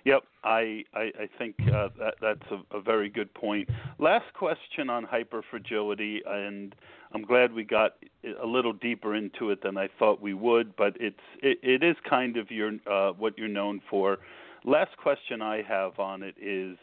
Yep, 0.06 0.24
I 0.44 0.84
I, 0.94 1.12
I 1.20 1.30
think 1.38 1.56
uh, 1.68 1.90
that 2.00 2.16
that's 2.22 2.52
a, 2.52 2.78
a 2.78 2.82
very 2.82 3.10
good 3.10 3.34
point. 3.34 3.70
Last 4.00 4.34
question 4.34 4.90
on 4.90 5.06
hyperfragility, 5.06 6.20
and 6.28 6.76
I'm 7.14 7.22
glad 7.24 7.54
we 7.54 7.64
got 7.64 7.98
a 8.42 8.46
little 8.46 8.74
deeper 8.74 9.16
into 9.16 9.52
it 9.52 9.62
than 9.62 9.78
I 9.78 9.90
thought 10.00 10.22
we 10.22 10.34
would, 10.34 10.76
but 10.76 10.98
it's 11.00 11.20
it, 11.42 11.60
it 11.62 11.84
is 11.84 11.96
kind 12.10 12.38
of 12.38 12.50
your 12.50 12.72
uh, 12.90 13.12
what 13.12 13.38
you're 13.38 13.48
known 13.48 13.82
for. 13.90 14.18
Last 14.64 14.96
question 14.98 15.42
I 15.42 15.62
have 15.64 16.00
on 16.00 16.24
it 16.24 16.36
is 16.42 16.78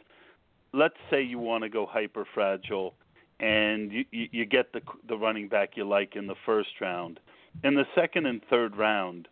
let's 0.73 0.97
say 1.11 1.23
you 1.23 1.39
want 1.39 1.63
to 1.63 1.69
go 1.69 1.87
hyper 1.87 2.27
fragile 2.35 2.95
and 3.41 3.93
you, 3.93 4.05
you, 4.11 4.29
you 4.33 4.45
get 4.45 4.73
the 4.73 4.81
the 5.09 5.17
running 5.17 5.49
back 5.49 5.71
you 5.77 5.85
like 5.85 6.17
in 6.17 6.27
the 6.27 6.35
first 6.45 6.81
round. 6.81 7.21
In 7.65 7.75
the 7.75 7.87
second 7.95 8.27
and 8.27 8.41
third 8.51 8.77
round, 8.77 9.29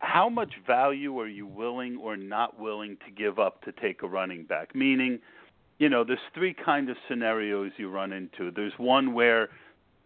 how 0.00 0.28
much 0.28 0.54
value 0.66 1.18
are 1.18 1.28
you 1.28 1.46
willing 1.46 1.96
or 1.96 2.16
not 2.16 2.58
willing 2.58 2.96
to 3.04 3.10
give 3.10 3.38
up 3.38 3.62
to 3.64 3.72
take 3.72 4.02
a 4.02 4.06
running 4.06 4.44
back? 4.44 4.74
Meaning, 4.74 5.18
you 5.78 5.88
know, 5.88 6.04
there's 6.04 6.18
three 6.34 6.54
kind 6.54 6.88
of 6.88 6.96
scenarios 7.08 7.72
you 7.76 7.90
run 7.90 8.12
into. 8.12 8.50
There's 8.50 8.72
one 8.78 9.12
where, 9.12 9.48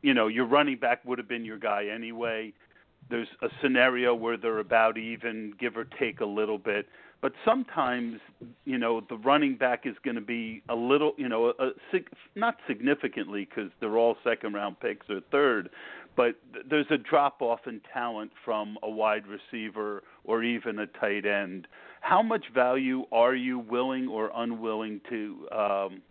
you 0.02 0.14
know, 0.14 0.28
your 0.28 0.46
running 0.46 0.78
back 0.78 1.05
would 1.05 1.18
have 1.18 1.28
been 1.28 1.44
your 1.44 1.59
guy 1.59 1.87
anyway. 1.94 2.52
There's 3.11 3.28
a 3.42 3.48
scenario 3.61 4.14
where 4.14 4.37
they're 4.37 4.59
about 4.59 4.96
even, 4.96 5.55
give 5.59 5.76
or 5.76 5.85
take 5.85 6.20
a 6.20 6.26
little 6.26 6.59
bit 6.59 6.87
but 7.22 7.33
sometimes 7.44 8.20
you 8.66 8.76
know 8.76 9.00
the 9.09 9.16
running 9.16 9.57
back 9.57 9.87
is 9.87 9.94
going 10.05 10.16
to 10.16 10.20
be 10.20 10.62
a 10.68 10.74
little 10.74 11.14
you 11.16 11.28
know 11.28 11.55
a, 11.59 11.68
a, 11.68 12.00
not 12.35 12.57
significantly 12.66 13.48
because 13.48 13.70
they're 13.81 13.96
all 13.96 14.16
second 14.22 14.52
round 14.52 14.78
picks 14.81 15.09
or 15.09 15.20
third 15.31 15.70
but 16.16 16.37
there's 16.68 16.87
a 16.90 16.98
drop 16.98 17.40
off 17.40 17.61
in 17.66 17.81
talent 17.92 18.31
from 18.44 18.77
a 18.83 18.90
wide 18.90 19.25
receiver 19.27 20.03
or 20.25 20.42
even 20.42 20.79
a 20.79 20.87
tight 20.87 21.27
end 21.27 21.66
how 22.01 22.22
much 22.22 22.44
value 22.55 23.05
are 23.12 23.35
you 23.35 23.59
willing 23.59 24.09
or 24.09 24.31
unwilling 24.35 25.01
to 25.09 25.48
um, 25.53 26.03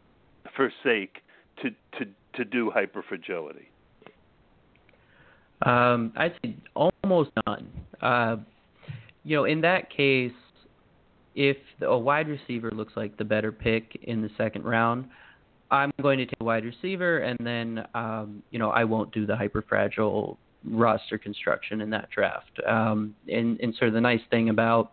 forsake 0.55 1.17
to 1.61 1.69
to 1.97 2.05
to 2.33 2.45
do 2.45 2.71
hyperfragility 2.75 3.67
um, 5.63 6.11
I'd 6.15 6.33
say 6.43 6.55
almost 6.73 7.31
none. 7.45 7.69
Uh, 8.01 8.37
you 9.23 9.37
know, 9.37 9.45
in 9.45 9.61
that 9.61 9.89
case, 9.89 10.31
if 11.35 11.57
a 11.81 11.97
wide 11.97 12.27
receiver 12.27 12.71
looks 12.71 12.93
like 12.95 13.17
the 13.17 13.23
better 13.23 13.51
pick 13.51 13.99
in 14.03 14.21
the 14.21 14.29
second 14.37 14.63
round, 14.63 15.05
I'm 15.71 15.91
going 16.01 16.19
to 16.19 16.25
take 16.25 16.41
a 16.41 16.43
wide 16.43 16.65
receiver, 16.65 17.19
and 17.19 17.37
then 17.43 17.85
um, 17.95 18.43
you 18.51 18.59
know 18.59 18.69
I 18.69 18.83
won't 18.83 19.11
do 19.13 19.25
the 19.25 19.35
hyper 19.35 19.63
fragile 19.67 20.37
roster 20.63 21.17
construction 21.17 21.81
in 21.81 21.89
that 21.91 22.09
draft. 22.11 22.59
Um, 22.67 23.15
and 23.27 23.59
and 23.59 23.73
sort 23.75 23.87
of 23.87 23.93
the 23.93 24.01
nice 24.01 24.21
thing 24.29 24.49
about 24.49 24.91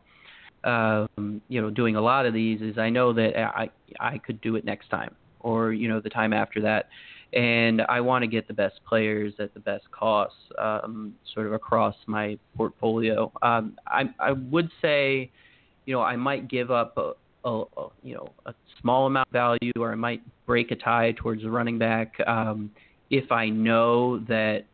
um, 0.64 1.43
you 1.49 1.61
know 1.61 1.71
doing 1.71 1.97
a 1.97 2.01
lot 2.01 2.25
of 2.27 2.33
these 2.33 2.62
is 2.62 2.79
I 2.79 2.88
know 2.91 3.12
that 3.12 3.37
I 3.37 3.69
I 4.01 4.19
could 4.19 4.41
do 4.41 4.57
it 4.57 4.64
next 4.64 4.88
time. 4.88 5.14
or 5.41 5.73
you 5.73 5.88
know 5.88 6.01
the 6.01 6.11
time 6.11 6.33
after 6.33 6.61
that. 6.62 6.88
And 7.35 7.83
I 7.83 8.01
want 8.01 8.23
to 8.23 8.27
get 8.27 8.49
the 8.49 8.55
best 8.55 8.81
players 8.88 9.35
at 9.38 9.53
the 9.53 9.61
best 9.61 9.91
costs, 9.91 10.38
um, 10.59 11.14
sort 11.35 11.47
of 11.47 11.53
across 11.53 11.95
my 12.07 12.38
portfolio. 12.57 13.31
Um, 13.43 13.77
I, 13.87 14.05
I 14.19 14.33
would 14.33 14.71
say, 14.81 15.31
you 15.85 15.93
know, 15.95 16.01
I 16.01 16.17
might 16.17 16.49
give 16.49 16.71
up 16.71 16.97
a, 16.97 17.12
a, 17.44 17.62
a 17.77 17.88
you 18.03 18.14
know 18.14 18.29
a 18.46 18.55
small 18.81 19.07
amount 19.07 19.29
of 19.29 19.33
value, 19.33 19.72
or 19.79 19.92
I 19.92 19.96
might 19.96 20.22
break 20.46 20.70
a 20.70 20.77
tie 20.77 21.12
towards 21.16 21.42
the 21.42 21.51
running 21.51 21.79
back 21.79 22.14
um, 22.27 22.70
if 23.11 23.31
I 23.33 23.48
know 23.48 24.18
that 24.20 24.64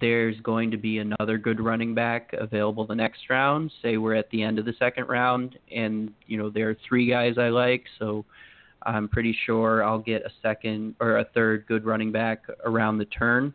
there's 0.00 0.38
going 0.40 0.70
to 0.70 0.76
be 0.76 0.98
another 0.98 1.38
good 1.38 1.60
running 1.60 1.94
back 1.94 2.30
available 2.38 2.86
the 2.86 2.94
next 2.94 3.30
round. 3.30 3.72
Say 3.82 3.96
we're 3.96 4.14
at 4.14 4.28
the 4.30 4.42
end 4.42 4.58
of 4.58 4.64
the 4.64 4.74
second 4.78 5.08
round, 5.08 5.58
and 5.74 6.12
you 6.26 6.36
know 6.36 6.50
there 6.50 6.70
are 6.70 6.76
three 6.88 7.08
guys 7.08 7.38
I 7.38 7.48
like, 7.48 7.84
so 7.98 8.24
I'm 8.82 9.08
pretty 9.08 9.36
sure 9.46 9.82
I'll 9.82 9.98
get 9.98 10.22
a 10.22 10.30
second 10.42 10.94
or 11.00 11.18
a 11.18 11.24
third 11.34 11.66
good 11.66 11.84
running 11.84 12.12
back 12.12 12.44
around 12.64 12.98
the 12.98 13.06
turn. 13.06 13.52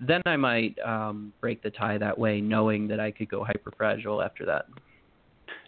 Then 0.00 0.22
I 0.24 0.36
might 0.36 0.78
um, 0.80 1.32
break 1.40 1.62
the 1.62 1.70
tie 1.70 1.98
that 1.98 2.18
way, 2.18 2.40
knowing 2.40 2.88
that 2.88 3.00
I 3.00 3.10
could 3.10 3.28
go 3.28 3.44
hyper 3.44 3.72
fragile 3.76 4.22
after 4.22 4.46
that. 4.46 4.66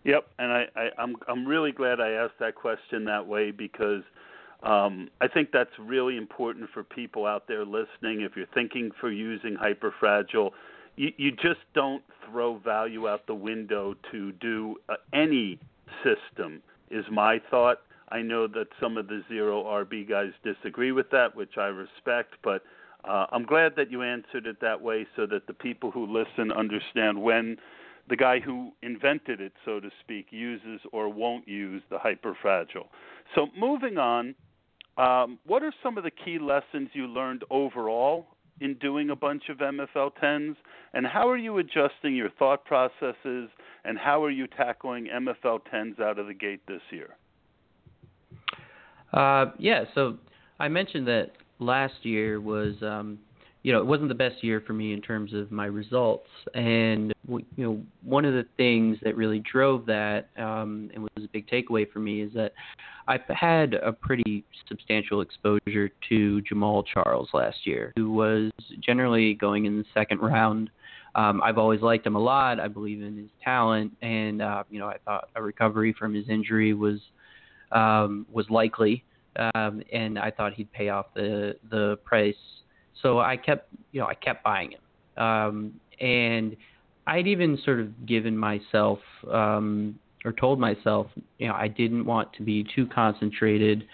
Yep, 0.04 0.26
and 0.38 0.52
I, 0.52 0.66
I, 0.74 0.88
I'm 0.98 1.16
I'm 1.28 1.46
really 1.46 1.72
glad 1.72 2.00
I 2.00 2.10
asked 2.10 2.38
that 2.40 2.54
question 2.54 3.04
that 3.04 3.26
way 3.26 3.52
because 3.52 4.02
um, 4.62 5.08
I 5.20 5.28
think 5.28 5.50
that's 5.52 5.70
really 5.78 6.16
important 6.16 6.70
for 6.72 6.82
people 6.82 7.26
out 7.26 7.46
there 7.46 7.64
listening. 7.64 8.22
If 8.22 8.32
you're 8.36 8.46
thinking 8.52 8.90
for 9.00 9.10
using 9.10 9.56
hyperfragile, 9.56 10.50
you, 10.96 11.12
you 11.16 11.30
just 11.32 11.60
don't 11.74 12.02
throw 12.28 12.58
value 12.58 13.08
out 13.08 13.26
the 13.26 13.34
window 13.34 13.94
to 14.10 14.32
do 14.32 14.76
uh, 14.88 14.94
any 15.12 15.58
system. 16.02 16.62
Is 16.90 17.04
my 17.10 17.40
thought. 17.50 17.80
I 18.10 18.20
know 18.20 18.46
that 18.48 18.66
some 18.78 18.98
of 18.98 19.08
the 19.08 19.22
zero 19.28 19.64
RB 19.64 20.06
guys 20.06 20.32
disagree 20.44 20.92
with 20.92 21.10
that, 21.10 21.34
which 21.34 21.56
I 21.56 21.66
respect, 21.68 22.34
but 22.44 22.62
uh, 23.04 23.26
I'm 23.32 23.44
glad 23.44 23.72
that 23.76 23.90
you 23.90 24.02
answered 24.02 24.46
it 24.46 24.60
that 24.60 24.82
way 24.82 25.06
so 25.16 25.26
that 25.26 25.46
the 25.46 25.54
people 25.54 25.90
who 25.90 26.06
listen 26.06 26.52
understand 26.52 27.22
when 27.22 27.56
the 28.12 28.16
guy 28.16 28.38
who 28.38 28.72
invented 28.83 29.40
it, 29.40 29.55
so 29.64 29.81
to 29.81 29.88
speak, 30.03 30.27
uses 30.29 30.83
or 30.92 31.09
won't 31.09 31.48
use 31.48 31.83
the 31.88 31.96
hyperfragile. 31.96 32.88
So 33.35 33.46
moving 33.59 33.96
on, 33.96 34.35
um, 34.98 35.38
what 35.46 35.62
are 35.62 35.72
some 35.83 35.96
of 35.96 36.05
the 36.05 36.11
key 36.11 36.38
lessons 36.38 36.90
you 36.92 37.07
learned 37.07 37.42
overall 37.48 38.27
in 38.61 38.75
doing 38.75 39.09
a 39.09 39.16
bunch 39.16 39.44
of 39.48 39.57
MFL 39.57 40.11
10s, 40.22 40.57
and 40.92 41.07
how 41.07 41.27
are 41.27 41.38
you 41.38 41.57
adjusting 41.57 42.14
your 42.14 42.29
thought 42.38 42.66
processes, 42.66 43.48
and 43.87 43.96
how 43.96 44.22
are 44.22 44.31
you 44.31 44.46
tackling 44.46 45.07
MFL 45.07 45.61
10s 45.72 45.98
out 45.98 46.18
of 46.18 46.27
the 46.27 46.35
gate 46.35 46.61
this 46.68 46.83
year? 46.90 47.16
Uh, 49.14 49.53
yeah, 49.59 49.85
so 49.94 50.18
I 50.61 50.68
mentioned 50.68 51.07
that 51.07 51.31
last 51.61 51.94
year 52.03 52.42
was 52.42 52.75
um, 52.83 53.20
you 53.62 53.72
know, 53.72 53.79
it 53.79 53.87
wasn't 53.87 54.09
the 54.09 54.14
best 54.14 54.42
year 54.42 54.61
for 54.61 54.72
me 54.72 54.92
in 54.92 55.01
terms 55.01 55.33
of 55.33 55.53
my 55.53 55.66
results. 55.66 56.27
And 56.55 57.12
you 57.29 57.44
know, 57.57 57.81
one 58.03 58.25
of 58.25 58.35
the 58.35 58.44
things 58.57 58.98
that 59.03 59.16
really 59.16 59.40
drove 59.40 59.87
that 59.87 60.29
um, 60.37 60.90
and 60.94 61.03
was 61.03 61.25
a 61.25 61.29
big 61.33 61.48
takeaway 61.48 61.90
for 61.90 62.01
me 62.01 62.22
is 62.22 62.33
that 62.35 62.53
I've 63.07 63.20
had 63.29 63.75
a 63.75 63.92
pretty 63.92 64.44
substantial 64.68 65.20
exposure 65.20 65.90
to 66.09 66.42
Jamaal 66.51 66.85
Charles 66.92 67.29
last 67.33 67.64
year, 67.64 67.92
who 67.96 68.11
was 68.11 68.51
generally 68.81 69.35
going 69.35 69.66
in 69.66 69.79
the 69.79 69.85
second 69.94 70.20
round. 70.20 70.70
Um, 71.14 71.42
I've 71.42 71.59
always 71.59 71.83
liked 71.83 72.07
him 72.07 72.16
a 72.16 72.20
lot. 72.20 72.59
I 72.59 72.68
believe 72.68 73.03
in 73.03 73.16
his 73.16 73.31
talent, 73.44 73.92
and 74.03 74.42
uh, 74.42 74.64
you 74.70 74.81
know, 74.81 74.88
I 74.88 74.96
thought 75.05 75.29
a 75.37 75.42
recovery 75.42 75.94
from 75.96 76.14
his 76.14 76.29
injury 76.29 76.75
was 76.75 76.98
um, 77.70 78.27
was 78.33 78.46
likely, 78.51 79.05
um, 79.37 79.83
and 79.92 80.18
I 80.18 80.31
thought 80.31 80.55
he'd 80.55 80.72
pay 80.72 80.88
off 80.88 81.07
the 81.14 81.57
the 81.70 81.98
price 82.05 82.35
so 83.02 83.20
I 83.20 83.36
kept, 83.36 83.68
you 83.92 84.00
know, 84.00 84.06
I 84.06 84.14
kept 84.14 84.44
buying 84.44 84.72
him, 84.72 85.22
um, 85.22 85.80
and 86.00 86.56
I'd 87.06 87.26
even 87.26 87.58
sort 87.64 87.80
of 87.80 88.06
given 88.06 88.36
myself 88.38 89.00
um, 89.30 89.98
or 90.24 90.32
told 90.32 90.60
myself, 90.60 91.08
you 91.38 91.48
know, 91.48 91.54
I 91.54 91.68
didn't 91.68 92.04
want 92.04 92.32
to 92.34 92.42
be 92.42 92.64
too 92.74 92.86
concentrated 92.86 93.84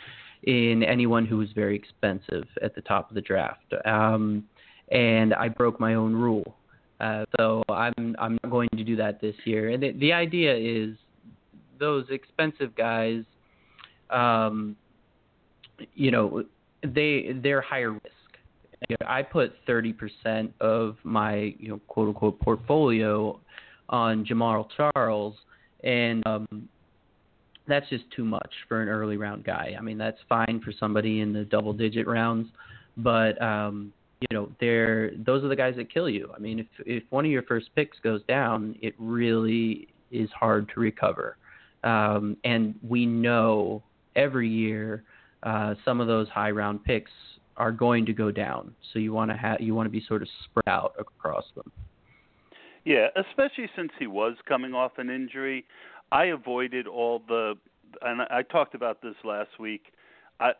in 0.42 0.82
anyone 0.82 1.26
who 1.26 1.38
was 1.38 1.48
very 1.54 1.74
expensive 1.74 2.44
at 2.62 2.74
the 2.74 2.82
top 2.82 3.08
of 3.08 3.14
the 3.14 3.22
draft, 3.22 3.72
um, 3.84 4.44
and 4.90 5.34
I 5.34 5.48
broke 5.48 5.80
my 5.80 5.94
own 5.94 6.14
rule. 6.14 6.54
Uh, 7.00 7.24
so 7.36 7.62
I'm 7.68 8.16
I'm 8.18 8.38
not 8.42 8.50
going 8.50 8.68
to 8.76 8.84
do 8.84 8.96
that 8.96 9.20
this 9.20 9.36
year. 9.44 9.70
And 9.70 9.82
the, 9.82 9.92
the 9.92 10.12
idea 10.12 10.54
is 10.54 10.96
those 11.78 12.04
expensive 12.10 12.74
guys, 12.74 13.22
um, 14.10 14.76
you 15.94 16.10
know, 16.10 16.44
they 16.82 17.36
they're 17.40 17.60
higher 17.60 17.92
risk 17.92 18.17
you 18.88 18.96
know, 19.00 19.06
I 19.08 19.22
put 19.22 19.54
30% 19.66 20.50
of 20.60 20.96
my, 21.02 21.54
you 21.58 21.68
know, 21.68 21.80
quote 21.88 22.08
unquote 22.08 22.38
portfolio 22.40 23.38
on 23.88 24.24
Jamaal 24.24 24.66
Charles, 24.76 25.34
and 25.82 26.24
um, 26.26 26.68
that's 27.66 27.88
just 27.88 28.04
too 28.14 28.24
much 28.24 28.50
for 28.68 28.82
an 28.82 28.88
early 28.88 29.16
round 29.16 29.44
guy. 29.44 29.74
I 29.76 29.80
mean, 29.80 29.98
that's 29.98 30.18
fine 30.28 30.60
for 30.64 30.72
somebody 30.78 31.20
in 31.20 31.32
the 31.32 31.44
double 31.44 31.72
digit 31.72 32.06
rounds, 32.06 32.48
but 32.96 33.40
um, 33.42 33.92
you 34.20 34.36
know, 34.36 34.50
they're 34.60 35.12
those 35.16 35.44
are 35.44 35.48
the 35.48 35.56
guys 35.56 35.74
that 35.76 35.92
kill 35.92 36.08
you. 36.08 36.30
I 36.34 36.38
mean, 36.38 36.60
if 36.60 36.66
if 36.86 37.02
one 37.10 37.24
of 37.24 37.30
your 37.30 37.42
first 37.42 37.74
picks 37.74 37.98
goes 38.00 38.22
down, 38.28 38.76
it 38.80 38.94
really 38.98 39.88
is 40.10 40.30
hard 40.30 40.70
to 40.74 40.80
recover. 40.80 41.36
Um, 41.84 42.36
and 42.44 42.74
we 42.86 43.06
know 43.06 43.82
every 44.16 44.48
year 44.48 45.04
uh, 45.44 45.74
some 45.84 46.00
of 46.00 46.06
those 46.06 46.28
high 46.28 46.50
round 46.50 46.84
picks 46.84 47.10
are 47.58 47.72
going 47.72 48.06
to 48.06 48.12
go 48.12 48.30
down. 48.30 48.74
So 48.92 48.98
you 48.98 49.12
want 49.12 49.30
to 49.30 49.36
have 49.36 49.60
you 49.60 49.74
want 49.74 49.86
to 49.86 49.90
be 49.90 50.02
sort 50.06 50.22
of 50.22 50.28
spread 50.44 50.68
out 50.68 50.94
across 50.98 51.44
them. 51.54 51.70
Yeah, 52.84 53.08
especially 53.16 53.68
since 53.76 53.90
he 53.98 54.06
was 54.06 54.36
coming 54.46 54.72
off 54.72 54.92
an 54.96 55.10
injury, 55.10 55.66
I 56.10 56.26
avoided 56.26 56.86
all 56.86 57.22
the 57.28 57.54
and 58.02 58.22
I 58.22 58.42
talked 58.42 58.74
about 58.74 59.02
this 59.02 59.16
last 59.24 59.58
week. 59.58 59.92
I 60.40 60.52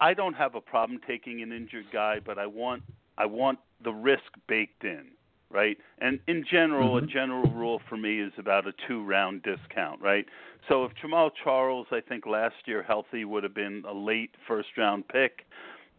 I 0.00 0.14
don't 0.14 0.34
have 0.34 0.54
a 0.54 0.60
problem 0.60 1.00
taking 1.06 1.42
an 1.42 1.52
injured 1.52 1.86
guy, 1.92 2.18
but 2.24 2.38
I 2.38 2.46
want 2.46 2.82
I 3.18 3.26
want 3.26 3.58
the 3.84 3.92
risk 3.92 4.24
baked 4.48 4.84
in, 4.84 5.08
right? 5.50 5.76
And 5.98 6.18
in 6.26 6.44
general, 6.50 6.96
mm-hmm. 6.96 7.04
a 7.04 7.08
general 7.08 7.50
rule 7.50 7.80
for 7.88 7.96
me 7.96 8.20
is 8.20 8.32
about 8.38 8.66
a 8.66 8.72
two 8.88 9.04
round 9.04 9.42
discount, 9.42 10.00
right? 10.00 10.24
So 10.68 10.84
if 10.84 10.92
Jamaal 11.02 11.30
Charles, 11.44 11.86
I 11.90 12.00
think 12.00 12.26
last 12.26 12.54
year 12.66 12.82
healthy 12.82 13.24
would 13.24 13.42
have 13.42 13.54
been 13.54 13.82
a 13.88 13.92
late 13.92 14.30
first 14.46 14.68
round 14.78 15.06
pick 15.08 15.44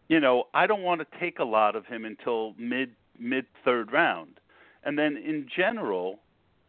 you 0.08 0.20
know, 0.20 0.44
I 0.54 0.66
don't 0.66 0.82
want 0.82 1.00
to 1.00 1.18
take 1.20 1.38
a 1.38 1.44
lot 1.44 1.76
of 1.76 1.86
him 1.86 2.04
until 2.04 2.54
mid 2.58 2.90
mid 3.18 3.46
third 3.64 3.92
round. 3.92 4.40
And 4.84 4.98
then 4.98 5.16
in 5.16 5.48
general, 5.54 6.20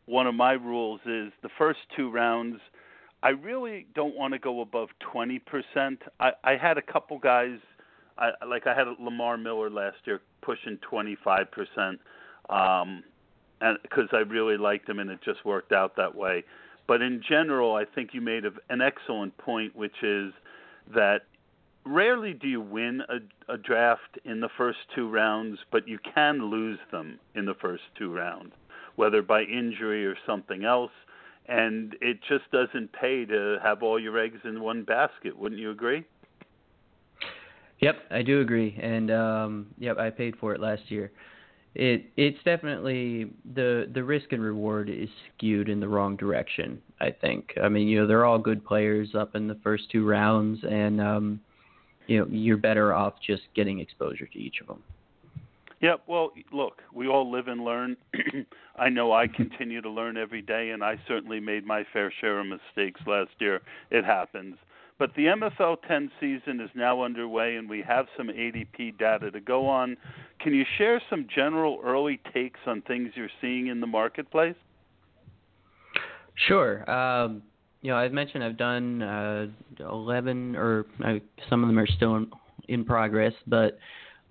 one 0.06 0.28
of 0.28 0.36
my 0.36 0.54
rules 0.54 1.02
is 1.06 1.34
the 1.42 1.50
first 1.58 1.80
two 1.96 2.10
rounds 2.10 2.60
I 3.26 3.30
really 3.30 3.88
don't 3.96 4.16
want 4.16 4.34
to 4.34 4.40
go 4.40 4.62
above 4.62 4.90
20%. 5.14 5.40
I 6.20 6.32
I 6.44 6.56
had 6.56 6.78
a 6.78 6.82
couple 6.82 7.18
guys 7.18 7.58
I 8.18 8.32
like 8.48 8.68
I 8.68 8.76
had 8.76 8.86
Lamar 9.00 9.36
Miller 9.38 9.70
last 9.70 9.98
year 10.06 10.22
pushing 10.42 10.78
25% 10.90 11.98
um 12.50 13.04
and 13.62 13.78
cuz 13.90 14.10
I 14.14 14.20
really 14.20 14.58
liked 14.58 14.88
him 14.88 15.00
and 15.00 15.10
it 15.10 15.22
just 15.24 15.44
worked 15.44 15.72
out 15.72 15.96
that 15.96 16.14
way. 16.14 16.44
But 16.88 17.02
in 17.02 17.20
general, 17.28 17.74
I 17.74 17.84
think 17.84 18.14
you 18.14 18.22
made 18.22 18.46
an 18.70 18.82
excellent 18.82 19.36
point 19.38 19.76
which 19.76 20.04
is 20.04 20.32
that 20.94 21.24
rarely 21.86 22.34
do 22.34 22.48
you 22.48 22.62
win 22.62 23.02
a, 23.10 23.54
a 23.54 23.58
draft 23.58 24.18
in 24.26 24.40
the 24.40 24.50
first 24.58 24.80
two 24.96 25.10
rounds, 25.10 25.60
but 25.72 25.88
you 25.88 26.00
can 26.14 26.50
lose 26.50 26.80
them 26.92 27.20
in 27.36 27.46
the 27.46 27.56
first 27.62 27.84
two 27.98 28.14
rounds, 28.14 28.54
whether 28.96 29.22
by 29.22 29.44
injury 29.44 30.06
or 30.06 30.16
something 30.26 30.66
else. 30.66 30.92
And 31.48 31.96
it 32.02 32.18
just 32.28 32.50
doesn't 32.52 32.92
pay 32.94 33.26
to 33.26 33.58
have 33.62 33.84
all 33.84 34.00
your 34.00 34.18
eggs 34.18 34.40
in 34.44 34.62
one 34.62 34.84
basket. 34.84 35.38
Wouldn't 35.38 35.62
you 35.62 35.70
agree? 35.70 36.04
Yep, 37.80 37.96
I 38.10 38.22
do 38.22 38.42
agree, 38.42 38.78
and 38.82 39.12
um, 39.12 39.68
yep, 39.78 39.98
I 39.98 40.10
paid 40.10 40.36
for 40.38 40.54
it 40.54 40.62
last 40.62 40.90
year. 40.90 41.12
It 41.76 42.06
it's 42.16 42.42
definitely 42.46 43.34
the 43.54 43.90
the 43.94 44.02
risk 44.02 44.32
and 44.32 44.42
reward 44.42 44.90
is 44.90 45.10
skewed 45.36 45.68
in 45.68 45.82
the 45.82 45.88
wrong 45.88 46.16
direction. 46.16 46.82
I 47.02 47.12
think. 47.12 47.52
I 47.62 47.68
mean, 47.68 47.90
you 47.90 48.00
know, 48.00 48.08
they're 48.08 48.24
all 48.24 48.40
good 48.40 48.66
players 48.66 49.14
up 49.14 49.36
in 49.36 49.48
the 49.48 49.60
first 49.62 49.92
two 49.92 50.08
rounds, 50.08 50.62
and 50.64 51.02
um, 51.02 51.42
you 52.08 52.20
know 52.20 52.28
you're 52.30 52.58
better 52.58 52.94
off 52.94 53.16
just 53.26 53.44
getting 53.56 53.80
exposure 53.80 54.28
to 54.28 54.40
each 54.40 54.62
of 54.62 54.68
them. 54.68 54.84
Yeah, 55.82 55.96
well, 56.08 56.32
look, 56.52 56.82
we 56.94 57.08
all 57.08 57.30
live 57.32 57.48
and 57.48 57.64
learn. 57.64 57.98
I 58.78 58.90
know 58.90 59.12
I 59.12 59.28
continue 59.28 59.82
to 59.82 59.90
learn 59.90 60.18
every 60.18 60.42
day, 60.42 60.72
and 60.72 60.84
I 60.84 61.00
certainly 61.08 61.40
made 61.40 61.66
my 61.66 61.86
fair 61.92 62.12
share 62.22 62.40
of 62.40 62.48
mistakes 62.48 63.02
last 63.06 63.32
year. 63.40 63.62
It 63.92 64.06
happens. 64.06 64.56
But 64.98 65.14
the 65.16 65.26
MFL 65.26 65.78
10 65.88 66.10
season 66.22 66.62
is 66.62 66.70
now 66.74 67.04
underway, 67.04 67.58
and 67.58 67.70
we 67.70 67.82
have 67.82 68.06
some 68.16 68.28
ADP 68.30 68.98
data 68.98 69.30
to 69.30 69.42
go 69.42 69.68
on. 69.68 69.98
Can 70.40 70.54
you 70.54 70.64
share 70.78 71.02
some 71.10 71.28
general 71.34 71.82
early 71.84 72.22
takes 72.34 72.60
on 72.66 72.82
things 72.84 73.12
you're 73.16 73.28
seeing 73.42 73.68
in 73.68 73.82
the 73.82 73.88
marketplace? 73.88 74.56
Sure. 76.48 76.90
Um, 76.90 77.44
you 77.86 77.92
know, 77.92 77.98
I've 77.98 78.14
mentioned 78.14 78.44
I've 78.44 78.58
done 78.58 79.04
uh, 79.04 79.46
11, 79.80 80.56
or 80.56 80.88
some 81.52 81.62
of 81.62 81.70
them 81.70 81.78
are 81.78 81.86
still 81.86 82.16
in, 82.16 82.32
in 82.68 82.84
progress. 82.84 83.34
But 83.46 83.78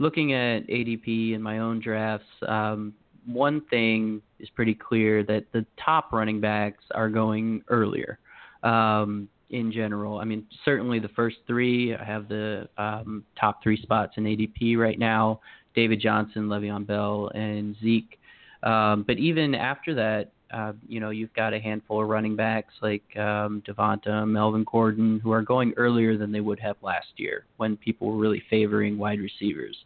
looking 0.00 0.32
at 0.32 0.66
ADP 0.66 1.34
in 1.34 1.40
my 1.40 1.60
own 1.60 1.78
drafts, 1.78 2.26
um, 2.48 2.92
one 3.26 3.60
thing 3.70 4.20
is 4.40 4.48
pretty 4.56 4.74
clear 4.74 5.22
that 5.22 5.44
the 5.52 5.64
top 5.82 6.12
running 6.12 6.40
backs 6.40 6.82
are 6.96 7.08
going 7.08 7.62
earlier. 7.68 8.18
Um, 8.64 9.28
in 9.50 9.70
general, 9.70 10.18
I 10.18 10.24
mean, 10.24 10.46
certainly 10.64 10.98
the 10.98 11.10
first 11.10 11.36
three. 11.46 11.94
I 11.94 12.02
have 12.02 12.26
the 12.26 12.68
um, 12.76 13.22
top 13.38 13.62
three 13.62 13.80
spots 13.80 14.14
in 14.16 14.24
ADP 14.24 14.76
right 14.76 14.98
now: 14.98 15.38
David 15.76 16.00
Johnson, 16.00 16.48
Le'Veon 16.48 16.84
Bell, 16.88 17.30
and 17.36 17.76
Zeke. 17.80 18.18
Um, 18.64 19.04
but 19.06 19.18
even 19.18 19.54
after 19.54 19.94
that, 19.94 20.32
uh, 20.52 20.72
you 20.86 21.00
know, 21.00 21.10
you've 21.10 21.32
got 21.34 21.52
a 21.52 21.58
handful 21.58 22.02
of 22.02 22.08
running 22.08 22.36
backs 22.36 22.74
like 22.82 23.02
um, 23.16 23.62
Devonta, 23.66 24.26
Melvin 24.26 24.64
Gordon, 24.70 25.20
who 25.20 25.32
are 25.32 25.42
going 25.42 25.72
earlier 25.76 26.16
than 26.16 26.30
they 26.32 26.40
would 26.40 26.60
have 26.60 26.76
last 26.82 27.08
year 27.16 27.44
when 27.56 27.76
people 27.76 28.08
were 28.08 28.16
really 28.16 28.42
favoring 28.50 28.98
wide 28.98 29.18
receivers. 29.20 29.76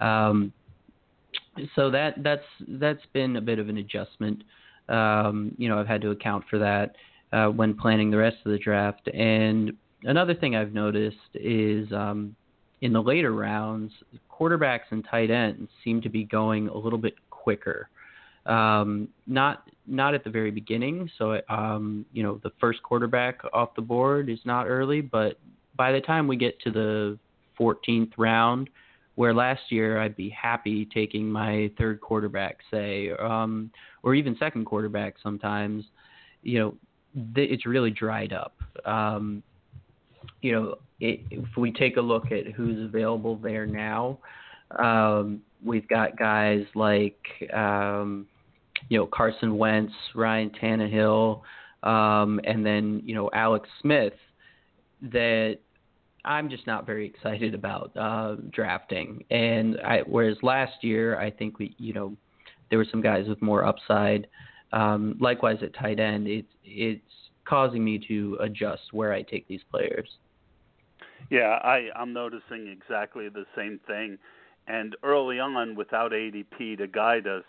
Um, 0.00 0.52
so 1.74 1.90
that 1.90 2.22
that's 2.22 2.44
that's 2.68 3.02
been 3.12 3.36
a 3.36 3.40
bit 3.40 3.58
of 3.58 3.68
an 3.68 3.78
adjustment. 3.78 4.44
Um, 4.88 5.54
you 5.58 5.68
know, 5.68 5.78
I've 5.78 5.86
had 5.86 6.02
to 6.02 6.10
account 6.10 6.44
for 6.50 6.58
that 6.58 6.96
uh, 7.32 7.46
when 7.46 7.74
planning 7.74 8.10
the 8.10 8.18
rest 8.18 8.36
of 8.44 8.52
the 8.52 8.58
draft. 8.58 9.08
And 9.08 9.72
another 10.04 10.34
thing 10.34 10.54
I've 10.56 10.72
noticed 10.72 11.16
is 11.34 11.90
um, 11.92 12.36
in 12.82 12.92
the 12.92 13.02
later 13.02 13.32
rounds, 13.32 13.92
quarterbacks 14.30 14.90
and 14.90 15.04
tight 15.10 15.30
ends 15.30 15.70
seem 15.82 16.00
to 16.02 16.08
be 16.08 16.24
going 16.24 16.68
a 16.68 16.76
little 16.76 16.98
bit 16.98 17.14
quicker. 17.30 17.88
Um, 18.44 19.08
not 19.26 19.68
not 19.86 20.14
at 20.14 20.24
the 20.24 20.30
very 20.30 20.50
beginning. 20.50 21.10
So 21.18 21.40
um, 21.48 22.04
you 22.12 22.22
know 22.22 22.40
the 22.42 22.52
first 22.60 22.82
quarterback 22.82 23.40
off 23.52 23.74
the 23.74 23.82
board 23.82 24.28
is 24.28 24.40
not 24.44 24.66
early, 24.66 25.00
but 25.00 25.38
by 25.76 25.92
the 25.92 26.00
time 26.00 26.26
we 26.26 26.36
get 26.36 26.60
to 26.60 26.70
the 26.70 27.18
14th 27.58 28.12
round, 28.16 28.70
where 29.14 29.32
last 29.34 29.62
year 29.70 29.98
I'd 29.98 30.16
be 30.16 30.28
happy 30.30 30.86
taking 30.86 31.30
my 31.30 31.70
third 31.78 32.00
quarterback, 32.00 32.58
say, 32.70 33.10
um, 33.12 33.70
or 34.02 34.14
even 34.14 34.36
second 34.38 34.66
quarterback 34.66 35.14
sometimes. 35.22 35.84
You 36.42 36.58
know, 36.58 36.74
th- 37.34 37.50
it's 37.50 37.66
really 37.66 37.90
dried 37.90 38.32
up. 38.32 38.54
Um, 38.84 39.42
you 40.42 40.52
know, 40.52 40.78
it, 41.00 41.20
if 41.30 41.56
we 41.56 41.72
take 41.72 41.96
a 41.96 42.00
look 42.00 42.30
at 42.30 42.52
who's 42.52 42.84
available 42.84 43.36
there 43.36 43.66
now, 43.66 44.18
um, 44.78 45.40
we've 45.64 45.88
got 45.88 46.18
guys 46.18 46.64
like 46.74 47.18
um, 47.54 48.26
you 48.88 48.98
know 48.98 49.06
Carson 49.06 49.56
Wentz, 49.56 49.92
Ryan 50.14 50.50
Tannehill, 50.50 51.42
um, 51.82 52.40
and 52.44 52.64
then 52.64 53.02
you 53.04 53.14
know 53.14 53.30
Alex 53.32 53.68
Smith 53.80 54.14
that 55.02 55.58
I'm 56.24 56.50
just 56.50 56.66
not 56.66 56.86
very 56.86 57.06
excited 57.06 57.54
about 57.54 57.96
uh, 57.96 58.36
drafting. 58.50 59.24
And 59.30 59.78
I, 59.80 60.00
whereas 60.06 60.36
last 60.42 60.82
year 60.82 61.18
I 61.18 61.30
think 61.30 61.58
we 61.58 61.74
you 61.78 61.92
know 61.92 62.16
there 62.70 62.78
were 62.78 62.86
some 62.90 63.02
guys 63.02 63.28
with 63.28 63.40
more 63.42 63.64
upside. 63.64 64.26
Um, 64.72 65.16
likewise 65.20 65.58
at 65.62 65.74
tight 65.74 66.00
end, 66.00 66.26
it's 66.26 66.52
it's 66.64 67.02
causing 67.44 67.84
me 67.84 68.02
to 68.08 68.36
adjust 68.40 68.92
where 68.92 69.12
I 69.12 69.22
take 69.22 69.46
these 69.46 69.62
players. 69.70 70.08
Yeah, 71.30 71.58
I 71.62 71.88
I'm 71.94 72.12
noticing 72.12 72.68
exactly 72.68 73.28
the 73.28 73.44
same 73.56 73.80
thing. 73.86 74.18
And 74.68 74.96
early 75.04 75.38
on, 75.38 75.76
without 75.76 76.10
ADP 76.10 76.78
to 76.78 76.88
guide 76.88 77.28
us, 77.28 77.44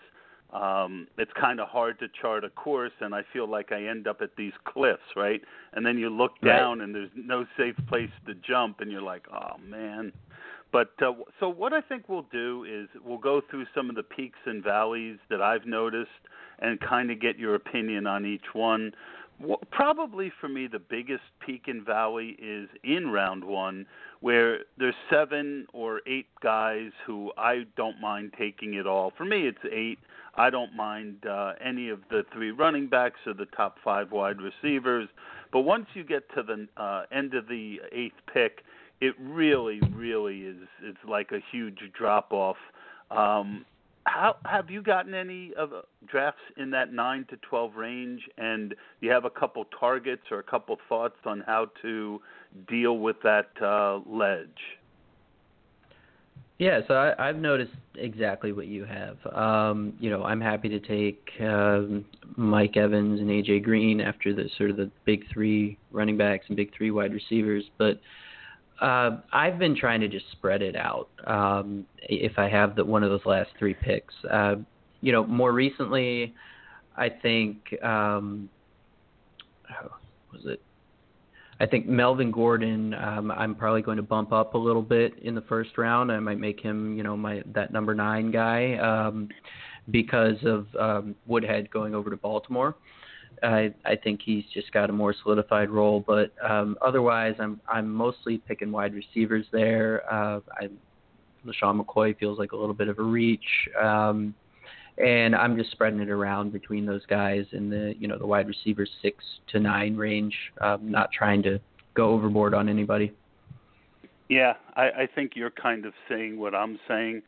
um, 0.54 1.08
it's 1.18 1.32
kind 1.40 1.60
of 1.60 1.68
hard 1.68 2.00
to 2.00 2.08
chart 2.22 2.44
a 2.46 2.50
course, 2.50 2.94
and 3.02 3.14
I 3.14 3.22
feel 3.34 3.50
like 3.50 3.72
I 3.72 3.86
end 3.86 4.08
up 4.08 4.22
at 4.22 4.36
these 4.38 4.54
cliffs, 4.66 5.02
right? 5.16 5.42
And 5.74 5.86
then 5.86 5.98
you 5.98 6.10
look 6.10 6.40
down, 6.44 6.80
right. 6.80 6.86
and 6.86 6.96
there's 6.96 7.10
no 7.16 7.46
safe 7.58 7.76
place 7.90 8.10
to 8.28 8.34
jump, 8.36 8.80
and 8.80 8.92
you're 8.92 9.02
like, 9.02 9.26
oh 9.32 9.58
man. 9.68 10.14
But 10.72 10.92
uh, 11.02 11.14
so 11.40 11.50
what 11.50 11.74
I 11.74 11.82
think 11.82 12.08
we'll 12.08 12.28
do 12.32 12.66
is 12.70 12.88
we'll 13.04 13.18
go 13.18 13.42
through 13.50 13.66
some 13.76 13.90
of 13.90 13.96
the 13.96 14.04
peaks 14.04 14.40
and 14.46 14.64
valleys 14.64 15.18
that 15.30 15.42
I've 15.42 15.66
noticed, 15.66 16.10
and 16.60 16.80
kind 16.80 17.12
of 17.12 17.20
get 17.20 17.38
your 17.38 17.56
opinion 17.56 18.08
on 18.08 18.26
each 18.26 18.54
one. 18.54 18.94
Well, 19.40 19.60
probably 19.72 20.32
for 20.42 20.48
me, 20.48 20.68
the 20.68 20.80
biggest 20.80 21.24
peak 21.46 21.64
and 21.68 21.86
valley 21.86 22.36
is 22.42 22.70
in 22.84 23.12
round 23.12 23.44
one, 23.44 23.86
where 24.20 24.60
there's 24.80 24.96
seven 25.12 25.68
or 25.74 26.02
eight 26.08 26.28
guys 26.42 26.92
who 27.06 27.32
I 27.38 27.66
don't 27.76 28.02
mind 28.02 28.34
taking 28.38 28.74
it 28.74 28.88
all. 28.88 29.14
For 29.16 29.26
me, 29.26 29.48
it's 29.48 29.60
eight 29.72 30.00
I 30.38 30.52
don't 30.52 30.76
mind 30.76 31.26
uh, 31.26 31.54
any 31.64 31.90
of 31.90 32.00
the 32.10 32.24
three 32.32 32.52
running 32.52 32.88
backs 32.88 33.20
or 33.26 33.34
the 33.34 33.48
top 33.48 33.78
five 33.84 34.12
wide 34.12 34.38
receivers. 34.40 35.10
But 35.52 35.62
once 35.62 35.88
you 35.96 36.04
get 36.04 36.24
to 36.36 36.44
the 36.44 36.68
uh, 36.82 37.06
end 37.12 37.34
of 37.34 37.48
the 37.48 37.82
eighth 37.92 38.16
pick, 38.32 38.64
it 39.02 39.16
really, 39.20 39.80
really 39.94 40.42
is 40.42 40.58
it's 40.84 40.98
like 41.08 41.32
a 41.32 41.40
huge 41.52 41.80
drop 41.98 42.32
off. 42.32 42.58
Um, 43.10 43.66
how 44.08 44.38
have 44.46 44.70
you 44.70 44.82
gotten 44.82 45.14
any 45.14 45.54
of 45.56 45.74
uh, 45.74 45.82
drafts 46.08 46.42
in 46.56 46.72
that 46.72 46.94
nine 46.94 47.26
to 47.30 47.38
twelve 47.38 47.76
range? 47.76 48.22
And 48.38 48.70
do 48.70 48.76
you 49.02 49.12
have 49.12 49.26
a 49.26 49.30
couple 49.30 49.66
targets 49.80 50.24
or 50.32 50.40
a 50.40 50.44
couple 50.44 50.78
thoughts 50.88 51.18
on 51.26 51.44
how 51.46 51.68
to 51.82 52.22
deal 52.70 52.98
with 52.98 53.18
that 53.24 53.50
uh, 53.62 54.00
ledge? 54.10 54.48
Yeah, 56.58 56.80
so 56.88 56.96
I, 56.96 57.30
I've 57.30 57.36
noticed 57.36 57.74
exactly 57.96 58.52
what 58.52 58.66
you 58.66 58.86
have. 58.86 59.18
Um, 59.36 59.94
you 60.00 60.10
know, 60.10 60.24
I'm 60.24 60.42
happy 60.42 60.70
to 60.70 60.80
take 60.80 61.30
um, 61.40 62.04
Mike 62.36 62.78
Evans 62.78 63.20
and 63.20 63.30
AJ 63.30 63.64
Green 63.64 64.02
after 64.02 64.34
the 64.34 64.50
sort 64.58 64.72
of 64.72 64.78
the 64.78 64.90
big 65.06 65.26
three 65.32 65.78
running 65.92 66.18
backs 66.18 66.46
and 66.48 66.58
big 66.58 66.76
three 66.76 66.90
wide 66.90 67.14
receivers, 67.14 67.64
but 67.78 68.00
uh, 68.82 69.18
I've 69.34 69.60
been 69.60 69.76
trying 69.76 70.02
to 70.02 70.08
just 70.08 70.26
spread 70.32 70.62
it 70.62 70.76
out. 70.76 71.10
Um, 71.26 71.86
if 72.04 72.38
I 72.38 72.50
have 72.50 72.76
the 72.76 72.86
one 72.86 73.04
of 73.04 73.10
those 73.10 73.26
last 73.26 73.50
three 73.58 73.74
picks, 73.74 74.14
uh, 74.32 74.56
you 75.02 75.12
know, 75.12 75.26
more 75.26 75.52
recently, 75.52 76.34
I 76.96 77.10
think 77.10 77.82
um, 77.84 78.50
was 80.32 80.42
it 80.46 80.62
I 81.60 81.66
think 81.66 81.88
Melvin 81.88 82.32
Gordon, 82.32 82.94
um, 82.94 83.32
I'm 83.32 83.56
probably 83.56 83.82
going 83.82 83.98
to 83.98 84.04
bump 84.04 84.32
up 84.32 84.54
a 84.54 84.58
little 84.58 84.82
bit 84.82 85.18
in 85.20 85.34
the 85.34 85.42
first 85.42 85.78
round. 85.78 86.12
I 86.12 86.20
might 86.20 86.40
make 86.40 86.60
him, 86.60 86.96
you 86.96 87.04
know, 87.04 87.18
my 87.18 87.42
that 87.54 87.74
number 87.74 87.96
nine 87.96 88.32
guy 88.32 88.76
um, 88.76 89.30
because 89.90 90.38
of 90.44 90.68
um, 90.80 91.16
Woodhead 91.26 91.72
going 91.72 91.96
over 91.96 92.10
to 92.12 92.18
Baltimore. 92.18 92.76
I 93.44 93.74
I 93.86 93.96
think 93.96 94.22
he's 94.24 94.44
just 94.54 94.72
got 94.72 94.90
a 94.90 94.94
more 94.94 95.14
solidified 95.24 95.70
role, 95.70 96.04
but 96.06 96.32
um, 96.44 96.78
otherwise, 96.82 97.36
I'm 97.40 97.60
I'm 97.68 97.94
mostly 97.94 98.38
picking 98.40 98.72
wide 98.72 98.94
receivers 98.94 99.46
there. 99.52 100.04
Uh, 100.12 100.40
I 100.52 100.70
LeSean 101.46 101.84
McCoy 101.84 102.18
feels 102.18 102.40
like 102.40 102.52
a 102.52 102.56
little 102.56 102.74
bit 102.74 102.88
of 102.88 103.00
a 103.00 103.04
reach. 103.04 103.46
Um, 103.82 104.34
and 104.98 105.36
I'm 105.36 105.58
just 105.58 105.72
spreading 105.72 106.00
it 106.00 106.10
around 106.10 106.52
between 106.52 106.86
those 106.86 107.06
guys 107.06 107.46
in 107.52 107.70
the 107.70 107.94
you 108.00 108.08
know 108.08 108.18
the 108.18 108.26
wide 108.26 108.48
receivers 108.48 108.90
six 109.02 109.24
to 109.52 109.60
nine 109.60 109.96
range. 109.96 110.36
Um, 110.60 110.92
not 110.92 111.12
trying 111.12 111.44
to 111.44 111.60
go 111.94 112.10
overboard 112.10 112.54
on 112.54 112.68
anybody. 112.68 113.14
Yeah, 114.30 114.54
I, 114.76 114.84
I 114.84 115.08
think 115.14 115.34
you're 115.36 115.52
kind 115.52 115.86
of 115.86 115.94
saying 116.10 116.40
what 116.40 116.54
I'm 116.54 116.80
saying. 116.88 117.22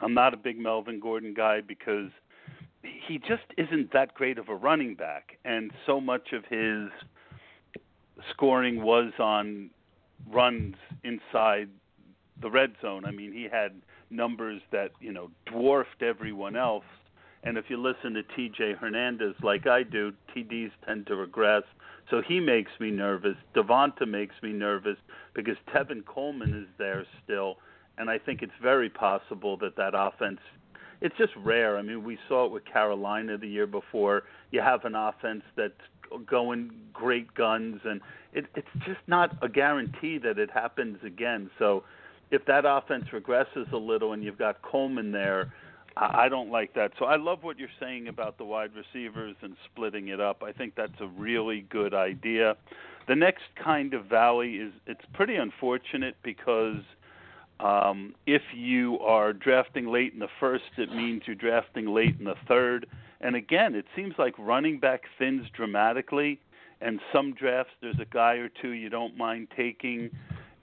I'm 0.00 0.14
not 0.14 0.34
a 0.34 0.36
big 0.36 0.58
Melvin 0.58 0.98
Gordon 0.98 1.34
guy 1.34 1.60
because 1.60 2.10
he 2.82 3.18
just 3.18 3.44
isn't 3.56 3.92
that 3.92 4.14
great 4.14 4.38
of 4.38 4.48
a 4.48 4.54
running 4.54 4.94
back, 4.94 5.38
and 5.44 5.70
so 5.86 6.00
much 6.00 6.32
of 6.32 6.44
his 6.44 6.90
scoring 8.30 8.82
was 8.82 9.12
on 9.18 9.70
runs 10.30 10.76
inside 11.04 11.68
the 12.40 12.50
red 12.50 12.72
zone. 12.82 13.04
I 13.04 13.10
mean, 13.10 13.32
he 13.32 13.48
had 13.50 13.72
numbers 14.10 14.60
that 14.72 14.92
you 15.00 15.12
know 15.12 15.30
dwarfed 15.46 16.02
everyone 16.02 16.56
else. 16.56 16.84
And 17.44 17.56
if 17.56 17.66
you 17.68 17.80
listen 17.80 18.14
to 18.14 18.22
T.J. 18.34 18.74
Hernandez 18.80 19.34
like 19.44 19.66
I 19.66 19.84
do, 19.84 20.12
TDs 20.34 20.72
tend 20.84 21.06
to 21.06 21.14
regress. 21.14 21.62
So 22.10 22.20
he 22.20 22.40
makes 22.40 22.72
me 22.80 22.90
nervous. 22.90 23.36
Devonta 23.54 24.08
makes 24.08 24.34
me 24.42 24.52
nervous 24.52 24.96
because 25.34 25.56
Tevin 25.72 26.04
Coleman 26.04 26.62
is 26.62 26.68
there 26.78 27.06
still, 27.22 27.58
and 27.96 28.10
I 28.10 28.18
think 28.18 28.42
it's 28.42 28.52
very 28.60 28.90
possible 28.90 29.56
that 29.58 29.76
that 29.76 29.92
offense. 29.94 30.40
It's 31.00 31.16
just 31.16 31.32
rare. 31.36 31.78
I 31.78 31.82
mean, 31.82 32.04
we 32.04 32.18
saw 32.28 32.46
it 32.46 32.52
with 32.52 32.64
Carolina 32.64 33.38
the 33.38 33.48
year 33.48 33.66
before. 33.66 34.24
You 34.50 34.60
have 34.60 34.84
an 34.84 34.94
offense 34.94 35.42
that's 35.56 35.72
going 36.26 36.70
great 36.92 37.32
guns, 37.34 37.80
and 37.84 38.00
it, 38.32 38.46
it's 38.54 38.66
just 38.86 39.00
not 39.06 39.36
a 39.42 39.48
guarantee 39.48 40.18
that 40.18 40.38
it 40.38 40.50
happens 40.50 40.98
again. 41.04 41.50
So 41.58 41.84
if 42.30 42.44
that 42.46 42.64
offense 42.66 43.04
regresses 43.12 43.70
a 43.72 43.76
little 43.76 44.12
and 44.12 44.22
you've 44.24 44.38
got 44.38 44.60
Coleman 44.62 45.12
there, 45.12 45.52
I 45.96 46.28
don't 46.28 46.50
like 46.50 46.74
that. 46.74 46.92
So 46.98 47.06
I 47.06 47.16
love 47.16 47.42
what 47.42 47.58
you're 47.58 47.68
saying 47.80 48.06
about 48.06 48.38
the 48.38 48.44
wide 48.44 48.70
receivers 48.74 49.34
and 49.42 49.56
splitting 49.64 50.08
it 50.08 50.20
up. 50.20 50.42
I 50.44 50.52
think 50.52 50.74
that's 50.76 51.00
a 51.00 51.08
really 51.08 51.66
good 51.70 51.92
idea. 51.92 52.56
The 53.08 53.16
next 53.16 53.44
kind 53.62 53.94
of 53.94 54.04
valley 54.04 54.56
is 54.56 54.72
it's 54.86 55.04
pretty 55.12 55.36
unfortunate 55.36 56.14
because 56.22 56.82
um, 57.60 58.14
if 58.26 58.42
you 58.54 58.98
are 59.00 59.32
drafting 59.32 59.86
late 59.86 60.12
in 60.12 60.18
the 60.18 60.28
first, 60.38 60.64
it 60.76 60.94
means 60.94 61.22
you're 61.26 61.36
drafting 61.36 61.92
late 61.92 62.16
in 62.18 62.24
the 62.24 62.36
third. 62.46 62.86
And 63.20 63.34
again, 63.34 63.74
it 63.74 63.84
seems 63.96 64.14
like 64.18 64.34
running 64.38 64.78
back 64.78 65.02
thins 65.18 65.46
dramatically 65.52 66.40
and 66.80 67.00
some 67.12 67.34
drafts 67.34 67.72
there's 67.80 67.98
a 68.00 68.04
guy 68.04 68.34
or 68.34 68.48
two 68.48 68.70
you 68.70 68.88
don't 68.88 69.16
mind 69.16 69.48
taking, 69.56 70.10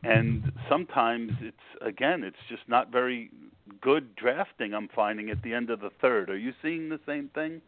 and 0.04 0.52
sometimes 0.70 1.32
it's 1.41 1.58
again 1.82 2.24
it's 2.24 2.38
just 2.50 2.64
not 2.68 2.91
very 2.91 3.30
good 3.82 4.16
drafting. 4.16 4.74
I'm 4.74 4.89
finding 4.96 5.30
at 5.30 5.41
the 5.41 5.54
end 5.54 5.70
of 5.70 5.82
the 5.82 5.89
third. 6.02 6.30
Are 6.30 6.38
you 6.38 6.54
seeing 6.62 6.89
the 6.89 7.00
same 7.06 7.30
thing? 7.34 7.62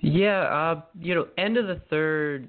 Yeah, 0.00 0.42
uh, 0.42 0.82
you 1.00 1.14
know, 1.14 1.28
end 1.38 1.56
of 1.56 1.66
the 1.66 1.80
third 1.88 2.48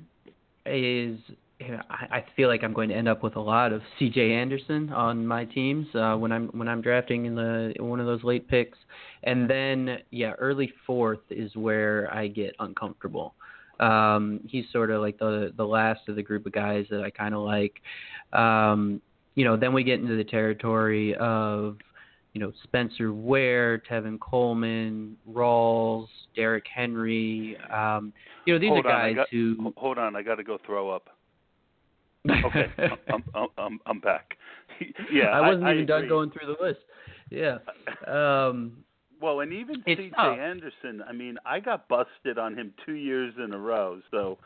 is 0.66 1.20
I, 1.62 2.18
I 2.18 2.26
feel 2.36 2.50
like 2.50 2.64
I'm 2.64 2.74
going 2.74 2.90
to 2.90 2.96
end 2.96 3.08
up 3.08 3.24
with 3.24 3.36
a 3.36 3.42
lot 3.42 3.72
of 3.72 3.82
C.J. 3.98 4.34
Anderson 4.34 4.92
on 4.92 5.26
my 5.26 5.46
teams 5.46 5.88
uh, 5.96 6.16
when 6.16 6.32
I'm 6.32 6.48
when 6.50 6.68
I'm 6.68 6.82
drafting 6.82 7.26
in 7.26 7.36
the 7.36 7.74
one 7.80 8.00
of 8.00 8.06
those 8.06 8.24
late 8.24 8.48
picks, 8.48 8.78
and 9.24 9.50
then 9.50 10.00
yeah, 10.12 10.32
early 10.34 10.74
fourth 10.86 11.20
is 11.30 11.56
where 11.56 12.14
I 12.14 12.28
get 12.28 12.56
uncomfortable. 12.60 13.36
Um, 13.80 14.42
he's 14.48 14.66
sort 14.72 14.92
of 14.92 15.02
like 15.02 15.18
the 15.18 15.54
the 15.56 15.66
last 15.66 16.02
of 16.10 16.16
the 16.16 16.24
group 16.24 16.46
of 16.46 16.52
guys 16.52 16.86
that 16.90 17.02
I 17.02 17.10
kind 17.10 17.34
of 17.34 17.42
like. 17.42 17.82
Um, 18.34 19.02
you 19.36 19.46
know, 19.46 19.58
then 19.58 19.74
we 19.74 19.84
get 19.84 20.00
into 20.00 20.16
the 20.16 20.24
territory 20.24 21.16
of 21.16 21.78
you 22.34 22.42
know 22.42 22.52
Spencer 22.64 23.14
Ware, 23.14 23.82
Tevin 23.90 24.20
Coleman, 24.20 25.16
Rawls, 25.30 26.08
Derrick 26.36 26.66
Henry. 26.74 27.58
Um, 27.72 28.12
you 28.46 28.54
know, 28.54 28.60
these 28.60 28.70
hold 28.70 28.86
are 28.86 28.90
guys 28.90 29.16
got, 29.16 29.30
who. 29.30 29.74
Hold 29.78 29.98
on, 29.98 30.18
I 30.18 30.22
got 30.22 30.36
to 30.36 30.44
go 30.44 30.58
throw 30.66 30.90
up. 30.90 31.15
Okay, 32.30 32.68
I'm, 33.14 33.24
I'm, 33.34 33.48
I'm, 33.58 33.80
I'm 33.86 34.00
back. 34.00 34.38
yeah, 35.12 35.26
I 35.26 35.42
wasn't 35.42 35.66
I, 35.66 35.74
even 35.74 35.84
I 35.84 35.88
done 35.88 36.08
going 36.08 36.32
through 36.32 36.56
the 36.56 36.64
list. 36.64 36.80
Yeah. 37.30 37.58
Um, 38.08 38.84
Well, 39.22 39.40
and 39.40 39.54
even 39.54 39.82
C.J. 39.86 40.12
Anderson, 40.18 41.04
I 41.08 41.14
mean, 41.14 41.38
I 41.46 41.60
got 41.60 41.88
busted 41.88 42.38
on 42.38 42.56
him 42.58 42.74
two 42.86 42.94
years 42.94 43.34
in 43.44 43.54
a 43.54 43.58
row. 43.58 44.02
So, 44.12 44.38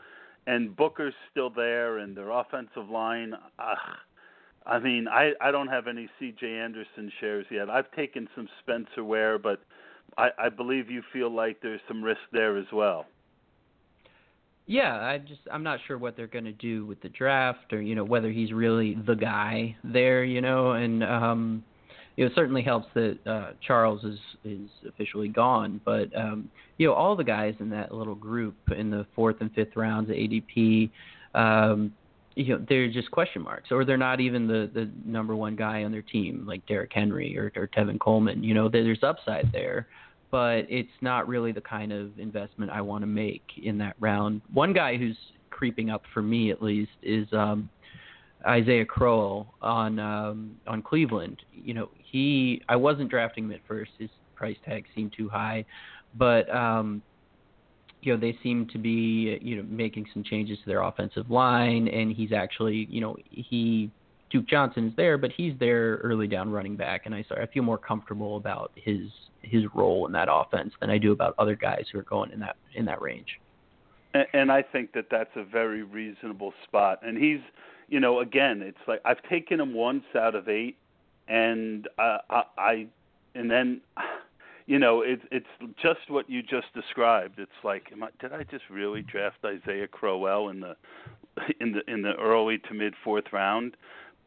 and 0.46 0.74
Booker's 0.74 1.14
still 1.30 1.50
there, 1.50 1.98
and 1.98 2.16
their 2.16 2.30
offensive 2.30 2.88
line. 2.88 3.34
Uh, 3.58 3.74
I 4.66 4.78
mean, 4.78 5.08
I 5.08 5.32
I 5.40 5.50
don't 5.50 5.68
have 5.68 5.86
any 5.86 6.08
C.J. 6.18 6.46
Anderson 6.46 7.10
shares 7.20 7.46
yet. 7.50 7.68
I've 7.68 7.90
taken 7.92 8.28
some 8.34 8.48
Spencer 8.60 9.04
Ware, 9.04 9.38
but 9.38 9.62
I, 10.16 10.30
I 10.38 10.48
believe 10.48 10.90
you 10.90 11.02
feel 11.12 11.30
like 11.30 11.60
there's 11.62 11.80
some 11.88 12.02
risk 12.02 12.20
there 12.32 12.56
as 12.56 12.66
well. 12.72 13.06
Yeah, 14.70 15.00
I 15.00 15.18
just 15.18 15.40
I'm 15.52 15.64
not 15.64 15.80
sure 15.88 15.98
what 15.98 16.16
they're 16.16 16.28
going 16.28 16.44
to 16.44 16.52
do 16.52 16.86
with 16.86 17.02
the 17.02 17.08
draft 17.08 17.72
or 17.72 17.82
you 17.82 17.96
know 17.96 18.04
whether 18.04 18.30
he's 18.30 18.52
really 18.52 18.96
the 19.04 19.16
guy 19.16 19.76
there, 19.82 20.22
you 20.22 20.40
know, 20.40 20.72
and 20.72 21.02
um 21.02 21.64
you 22.16 22.24
know, 22.24 22.30
it 22.30 22.34
certainly 22.36 22.62
helps 22.62 22.86
that 22.94 23.18
uh 23.26 23.50
Charles 23.66 24.04
is 24.04 24.18
is 24.44 24.70
officially 24.88 25.26
gone, 25.26 25.80
but 25.84 26.16
um 26.16 26.48
you 26.78 26.86
know, 26.86 26.94
all 26.94 27.16
the 27.16 27.24
guys 27.24 27.54
in 27.58 27.68
that 27.70 27.92
little 27.92 28.14
group 28.14 28.54
in 28.76 28.90
the 28.90 29.04
4th 29.18 29.40
and 29.40 29.52
5th 29.56 29.74
rounds 29.74 30.08
of 30.08 30.14
ADP 30.14 30.88
um 31.34 31.92
you 32.36 32.56
know, 32.56 32.64
they're 32.68 32.88
just 32.88 33.10
question 33.10 33.42
marks 33.42 33.72
or 33.72 33.84
they're 33.84 33.96
not 33.96 34.20
even 34.20 34.46
the 34.46 34.70
the 34.72 34.88
number 35.04 35.34
1 35.34 35.56
guy 35.56 35.82
on 35.82 35.90
their 35.90 36.02
team 36.02 36.44
like 36.46 36.64
Derrick 36.66 36.92
Henry 36.94 37.36
or 37.36 37.50
or 37.56 37.66
Tevin 37.66 37.98
Coleman, 37.98 38.44
you 38.44 38.54
know, 38.54 38.68
there's 38.68 39.02
upside 39.02 39.50
there 39.50 39.88
but 40.30 40.66
it's 40.68 40.88
not 41.00 41.26
really 41.26 41.52
the 41.52 41.60
kind 41.60 41.92
of 41.92 42.18
investment 42.18 42.70
I 42.70 42.80
want 42.80 43.02
to 43.02 43.06
make 43.06 43.42
in 43.62 43.78
that 43.78 43.96
round. 44.00 44.42
One 44.52 44.72
guy 44.72 44.96
who's 44.96 45.16
creeping 45.50 45.90
up 45.90 46.02
for 46.14 46.22
me 46.22 46.50
at 46.50 46.62
least 46.62 46.92
is 47.02 47.26
um 47.32 47.68
Isaiah 48.46 48.84
Crowell 48.86 49.54
on 49.60 49.98
um 49.98 50.56
on 50.66 50.82
Cleveland. 50.82 51.42
You 51.52 51.74
know, 51.74 51.90
he 51.98 52.62
I 52.68 52.76
wasn't 52.76 53.10
drafting 53.10 53.44
him 53.44 53.52
at 53.52 53.60
first. 53.66 53.90
His 53.98 54.10
price 54.34 54.56
tag 54.64 54.86
seemed 54.94 55.12
too 55.16 55.28
high, 55.28 55.64
but 56.16 56.48
um 56.54 57.02
you 58.02 58.14
know, 58.14 58.18
they 58.18 58.38
seem 58.42 58.66
to 58.68 58.78
be, 58.78 59.38
you 59.42 59.56
know, 59.56 59.62
making 59.68 60.06
some 60.14 60.24
changes 60.24 60.58
to 60.60 60.66
their 60.66 60.80
offensive 60.82 61.30
line 61.30 61.86
and 61.88 62.10
he's 62.10 62.32
actually, 62.32 62.86
you 62.90 63.00
know, 63.00 63.16
he 63.30 63.90
Duke 64.30 64.46
Johnson 64.46 64.88
is 64.88 64.96
there, 64.96 65.18
but 65.18 65.32
he's 65.36 65.58
their 65.58 65.96
early 65.96 66.28
down 66.28 66.50
running 66.50 66.76
back, 66.76 67.02
and 67.06 67.14
I 67.14 67.24
I 67.30 67.46
feel 67.46 67.64
more 67.64 67.78
comfortable 67.78 68.36
about 68.36 68.70
his 68.76 69.10
his 69.42 69.64
role 69.74 70.06
in 70.06 70.12
that 70.12 70.28
offense 70.30 70.72
than 70.80 70.90
I 70.90 70.98
do 70.98 71.12
about 71.12 71.34
other 71.38 71.54
guys 71.54 71.86
who 71.90 71.98
are 71.98 72.02
going 72.02 72.30
in 72.30 72.40
that 72.40 72.56
in 72.74 72.84
that 72.86 73.00
range. 73.00 73.40
And, 74.14 74.26
and 74.32 74.52
I 74.52 74.62
think 74.62 74.92
that 74.92 75.06
that's 75.10 75.30
a 75.36 75.44
very 75.44 75.82
reasonable 75.82 76.52
spot. 76.64 77.00
And 77.02 77.16
he's, 77.16 77.40
you 77.88 78.00
know, 78.00 78.20
again, 78.20 78.62
it's 78.62 78.78
like 78.86 79.00
I've 79.04 79.22
taken 79.28 79.60
him 79.60 79.74
once 79.74 80.04
out 80.14 80.34
of 80.34 80.48
eight, 80.48 80.76
and 81.28 81.88
uh, 81.98 82.18
I, 82.28 82.42
I, 82.58 82.86
and 83.34 83.50
then, 83.50 83.80
you 84.66 84.78
know, 84.78 85.02
it's 85.02 85.22
it's 85.30 85.46
just 85.82 86.08
what 86.08 86.28
you 86.28 86.42
just 86.42 86.72
described. 86.74 87.38
It's 87.38 87.50
like, 87.64 87.92
I, 88.02 88.08
did 88.20 88.32
I 88.32 88.44
just 88.44 88.64
really 88.70 89.02
draft 89.02 89.38
Isaiah 89.44 89.88
Crowell 89.88 90.48
in 90.48 90.60
the 90.60 90.76
in 91.60 91.72
the 91.72 91.88
in 91.92 92.02
the 92.02 92.14
early 92.16 92.58
to 92.58 92.74
mid 92.74 92.94
fourth 93.04 93.32
round? 93.32 93.76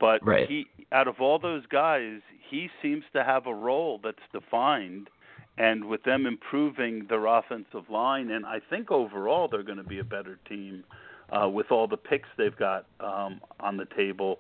But 0.03 0.25
Right. 0.27 0.49
he, 0.49 0.67
out 0.91 1.07
of 1.07 1.21
all 1.21 1.39
those 1.39 1.65
guys, 1.67 2.19
he 2.49 2.69
seems 2.81 3.05
to 3.13 3.23
have 3.23 3.47
a 3.47 3.53
role 3.53 4.01
that's 4.03 4.27
defined. 4.33 5.09
And 5.57 5.85
with 5.85 6.03
them 6.03 6.25
improving 6.25 7.05
their 7.05 7.25
offensive 7.27 7.89
line, 7.89 8.31
and 8.31 8.45
I 8.45 8.59
think 8.69 8.91
overall 8.91 9.47
they're 9.47 9.63
going 9.63 9.77
to 9.77 9.83
be 9.95 9.99
a 9.99 10.03
better 10.03 10.39
team 10.49 10.83
uh, 11.31 11.47
with 11.47 11.71
all 11.71 11.87
the 11.87 11.95
picks 11.95 12.27
they've 12.37 12.57
got 12.57 12.85
um, 12.99 13.39
on 13.61 13.77
the 13.77 13.85
table. 13.95 14.39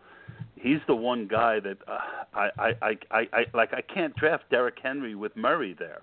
He's 0.55 0.79
the 0.87 0.95
one 0.95 1.27
guy 1.27 1.61
that 1.61 1.77
uh, 1.87 1.99
I, 2.33 2.49
I, 2.57 2.69
I, 2.81 2.97
I, 3.11 3.27
I 3.31 3.45
like. 3.53 3.73
I 3.73 3.81
can't 3.81 4.13
draft 4.17 4.49
Derrick 4.49 4.79
Henry 4.81 5.15
with 5.15 5.33
Murray 5.37 5.75
there. 5.77 6.01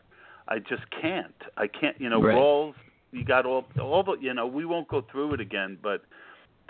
I 0.48 0.58
just 0.60 0.84
can't. 1.02 1.34
I 1.58 1.66
can't. 1.66 2.00
You 2.00 2.08
know, 2.08 2.22
Right. 2.22 2.36
Rawls. 2.36 2.74
You 3.12 3.24
got 3.24 3.44
all 3.44 3.66
all 3.82 4.04
the. 4.04 4.16
You 4.20 4.32
know, 4.32 4.46
we 4.46 4.64
won't 4.64 4.88
go 4.88 5.04
through 5.10 5.34
it 5.34 5.40
again, 5.40 5.76
but 5.82 6.02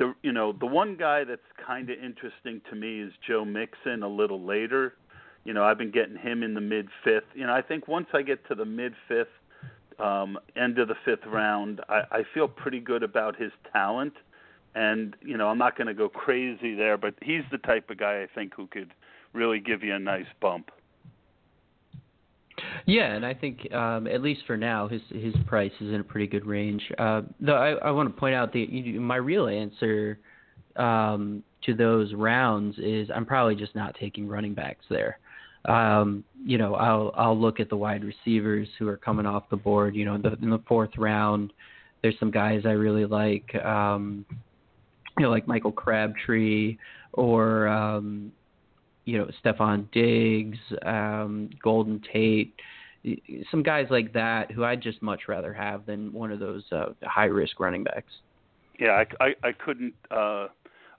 the 0.00 0.14
you 0.22 0.32
know 0.32 0.52
the 0.52 0.66
one 0.66 0.96
guy 0.96 1.22
that's 1.22 1.40
kind 1.64 1.88
of 1.90 1.98
interesting 2.02 2.60
to 2.70 2.74
me 2.74 3.00
is 3.00 3.12
Joe 3.24 3.44
Mixon 3.44 4.02
a 4.02 4.08
little 4.08 4.42
later. 4.42 4.94
You 5.44 5.54
know, 5.54 5.62
I've 5.62 5.78
been 5.78 5.92
getting 5.92 6.16
him 6.16 6.42
in 6.42 6.54
the 6.54 6.60
mid 6.60 6.88
fifth. 7.04 7.28
You 7.34 7.46
know, 7.46 7.54
I 7.54 7.62
think 7.62 7.86
once 7.86 8.08
I 8.12 8.22
get 8.22 8.46
to 8.48 8.54
the 8.54 8.64
mid 8.64 8.94
fifth, 9.06 9.28
um, 9.98 10.38
end 10.56 10.78
of 10.78 10.88
the 10.88 10.96
fifth 11.04 11.24
round, 11.26 11.80
I, 11.88 12.02
I 12.10 12.22
feel 12.34 12.48
pretty 12.48 12.80
good 12.80 13.02
about 13.02 13.36
his 13.36 13.52
talent. 13.72 14.14
And 14.74 15.14
you 15.22 15.36
know, 15.36 15.48
I'm 15.48 15.58
not 15.58 15.76
going 15.76 15.86
to 15.86 15.94
go 15.94 16.08
crazy 16.08 16.74
there, 16.74 16.96
but 16.96 17.14
he's 17.22 17.42
the 17.52 17.58
type 17.58 17.90
of 17.90 17.98
guy 17.98 18.22
I 18.22 18.26
think 18.34 18.54
who 18.54 18.66
could 18.66 18.92
really 19.34 19.60
give 19.60 19.84
you 19.84 19.94
a 19.94 19.98
nice 19.98 20.26
bump. 20.40 20.70
Yeah, 22.86 23.12
and 23.12 23.24
I 23.24 23.34
think 23.34 23.72
um, 23.72 24.06
at 24.06 24.22
least 24.22 24.42
for 24.46 24.56
now, 24.56 24.88
his 24.88 25.00
his 25.10 25.34
price 25.46 25.72
is 25.80 25.92
in 25.92 26.00
a 26.00 26.04
pretty 26.04 26.26
good 26.26 26.46
range. 26.46 26.82
Uh, 26.98 27.22
though 27.40 27.56
I, 27.56 27.88
I 27.88 27.90
want 27.90 28.14
to 28.14 28.18
point 28.18 28.34
out 28.34 28.52
that 28.52 28.66
my 28.98 29.16
real 29.16 29.46
answer 29.46 30.18
um, 30.76 31.42
to 31.64 31.74
those 31.74 32.12
rounds 32.14 32.76
is 32.78 33.08
I'm 33.14 33.26
probably 33.26 33.54
just 33.54 33.74
not 33.74 33.96
taking 33.98 34.28
running 34.28 34.54
backs 34.54 34.84
there. 34.88 35.18
Um, 35.66 36.24
you 36.44 36.58
know, 36.58 36.74
I'll 36.74 37.12
I'll 37.14 37.38
look 37.38 37.60
at 37.60 37.68
the 37.68 37.76
wide 37.76 38.04
receivers 38.04 38.68
who 38.78 38.88
are 38.88 38.96
coming 38.96 39.26
off 39.26 39.44
the 39.50 39.56
board. 39.56 39.94
You 39.94 40.04
know, 40.04 40.14
in 40.14 40.22
the, 40.22 40.32
in 40.42 40.50
the 40.50 40.62
fourth 40.66 40.96
round, 40.96 41.52
there's 42.02 42.18
some 42.18 42.30
guys 42.30 42.62
I 42.64 42.70
really 42.70 43.04
like. 43.04 43.54
Um, 43.64 44.24
you 45.18 45.24
know, 45.24 45.30
like 45.30 45.46
Michael 45.46 45.72
Crabtree 45.72 46.78
or 47.12 47.68
um, 47.68 48.32
you 49.04 49.18
know 49.18 49.28
Stefon 49.44 49.90
Diggs, 49.92 50.58
um, 50.82 51.50
Golden 51.62 52.00
Tate, 52.12 52.54
some 53.50 53.62
guys 53.62 53.86
like 53.90 54.12
that 54.12 54.50
who 54.50 54.64
I'd 54.64 54.82
just 54.82 55.00
much 55.02 55.22
rather 55.28 55.52
have 55.52 55.86
than 55.86 56.12
one 56.12 56.30
of 56.32 56.38
those 56.38 56.64
uh, 56.72 56.92
high 57.02 57.24
risk 57.24 57.58
running 57.60 57.84
backs. 57.84 58.12
Yeah, 58.78 59.02
I, 59.20 59.24
I, 59.24 59.48
I 59.48 59.52
couldn't 59.52 59.94
uh, 60.10 60.48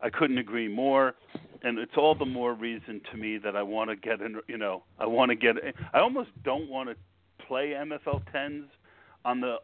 I 0.02 0.10
couldn't 0.12 0.38
agree 0.38 0.68
more, 0.68 1.16
and 1.64 1.78
it's 1.78 1.94
all 1.98 2.16
the 2.16 2.26
more 2.26 2.54
reason 2.54 3.02
to 3.12 3.18
me 3.18 3.38
that 3.38 3.56
I 3.56 3.64
want 3.64 3.90
to 3.90 3.96
get 3.96 4.22
in. 4.22 4.40
You 4.48 4.58
know, 4.58 4.84
I 5.00 5.06
want 5.06 5.30
to 5.30 5.36
get. 5.36 5.56
I 5.94 6.00
almost 6.00 6.30
don't 6.44 6.70
want 6.70 6.90
to 6.90 6.96
play 7.46 7.74
MFL 7.78 8.22
tens 8.32 8.66
on 9.26 9.42
the 9.42 9.58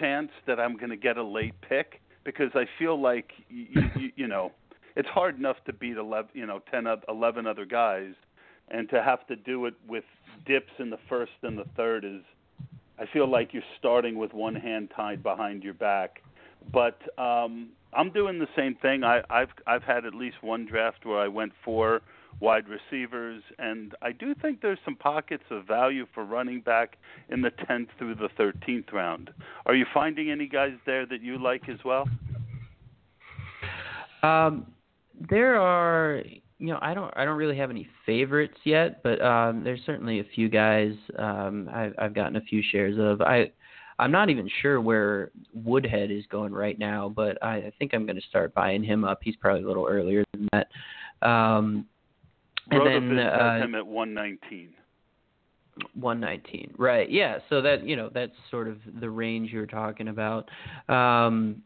chance 0.00 0.30
that 0.46 0.58
I'm 0.58 0.76
going 0.76 0.90
to 0.90 0.96
get 0.96 1.16
a 1.16 1.22
late 1.22 1.54
pick 1.68 2.00
because 2.24 2.50
I 2.54 2.64
feel 2.78 3.00
like 3.00 3.30
you, 3.48 3.82
you, 3.96 4.10
you 4.16 4.26
know 4.26 4.52
it's 4.96 5.08
hard 5.08 5.38
enough 5.38 5.56
to 5.66 5.72
beat 5.72 5.96
11, 5.96 6.30
you 6.34 6.46
know, 6.46 6.60
10, 6.70 6.86
oth- 6.86 7.04
11 7.08 7.46
other 7.46 7.64
guys, 7.64 8.12
and 8.68 8.88
to 8.90 9.02
have 9.02 9.26
to 9.26 9.36
do 9.36 9.66
it 9.66 9.74
with 9.88 10.04
dips 10.46 10.72
in 10.78 10.90
the 10.90 10.98
first 11.08 11.32
and 11.42 11.58
the 11.58 11.66
third 11.76 12.04
is. 12.04 12.22
I 12.96 13.06
feel 13.12 13.28
like 13.28 13.52
you're 13.52 13.62
starting 13.78 14.18
with 14.18 14.32
one 14.32 14.54
hand 14.54 14.90
tied 14.94 15.20
behind 15.20 15.64
your 15.64 15.74
back, 15.74 16.22
but 16.72 17.00
um, 17.18 17.70
I'm 17.92 18.10
doing 18.12 18.38
the 18.38 18.46
same 18.56 18.76
thing. 18.76 19.02
I, 19.02 19.20
I've 19.28 19.48
I've 19.66 19.82
had 19.82 20.04
at 20.04 20.14
least 20.14 20.36
one 20.42 20.64
draft 20.64 21.04
where 21.04 21.18
I 21.18 21.26
went 21.26 21.52
for 21.64 22.02
wide 22.40 22.66
receivers, 22.68 23.42
and 23.58 23.94
I 24.02 24.12
do 24.12 24.34
think 24.34 24.60
there's 24.60 24.78
some 24.84 24.96
pockets 24.96 25.44
of 25.50 25.66
value 25.66 26.06
for 26.14 26.24
running 26.24 26.60
back 26.60 26.96
in 27.28 27.42
the 27.42 27.50
10th 27.50 27.88
through 27.98 28.16
the 28.16 28.28
13th 28.38 28.92
round. 28.92 29.30
Are 29.66 29.74
you 29.74 29.86
finding 29.92 30.30
any 30.30 30.46
guys 30.46 30.74
there 30.86 31.06
that 31.06 31.22
you 31.22 31.38
like 31.42 31.68
as 31.68 31.78
well? 31.84 32.08
Um, 34.22 34.66
there 35.28 35.60
are, 35.60 36.22
you 36.58 36.66
know, 36.68 36.78
I 36.80 36.94
don't, 36.94 37.12
I 37.16 37.24
don't 37.24 37.36
really 37.36 37.56
have 37.56 37.70
any 37.70 37.88
favorites 38.06 38.58
yet, 38.64 39.02
but 39.02 39.20
um, 39.22 39.64
there's 39.64 39.80
certainly 39.86 40.20
a 40.20 40.24
few 40.34 40.48
guys 40.48 40.92
um, 41.18 41.68
I've, 41.72 41.94
I've 41.98 42.14
gotten 42.14 42.36
a 42.36 42.40
few 42.40 42.62
shares 42.70 42.96
of. 42.98 43.20
I, 43.20 43.52
I'm 43.98 44.10
not 44.10 44.28
even 44.28 44.48
sure 44.60 44.80
where 44.80 45.30
Woodhead 45.52 46.10
is 46.10 46.24
going 46.30 46.52
right 46.52 46.78
now, 46.78 47.08
but 47.08 47.40
I, 47.42 47.56
I 47.56 47.72
think 47.78 47.94
I'm 47.94 48.06
going 48.06 48.16
to 48.16 48.28
start 48.28 48.52
buying 48.54 48.82
him 48.82 49.04
up. 49.04 49.20
He's 49.22 49.36
probably 49.36 49.62
a 49.62 49.66
little 49.66 49.86
earlier 49.88 50.24
than 50.32 50.48
that. 50.52 50.68
Um, 51.26 51.86
and 52.70 52.86
then 52.86 53.18
uh, 53.18 53.58
him 53.58 53.74
at 53.74 53.86
119. 53.86 54.70
119. 55.94 56.74
Right. 56.78 57.10
Yeah. 57.10 57.38
So 57.48 57.60
that 57.62 57.86
you 57.86 57.96
know 57.96 58.10
that's 58.12 58.32
sort 58.50 58.68
of 58.68 58.78
the 59.00 59.10
range 59.10 59.50
you're 59.50 59.66
talking 59.66 60.08
about. 60.08 60.48
Um, 60.88 61.62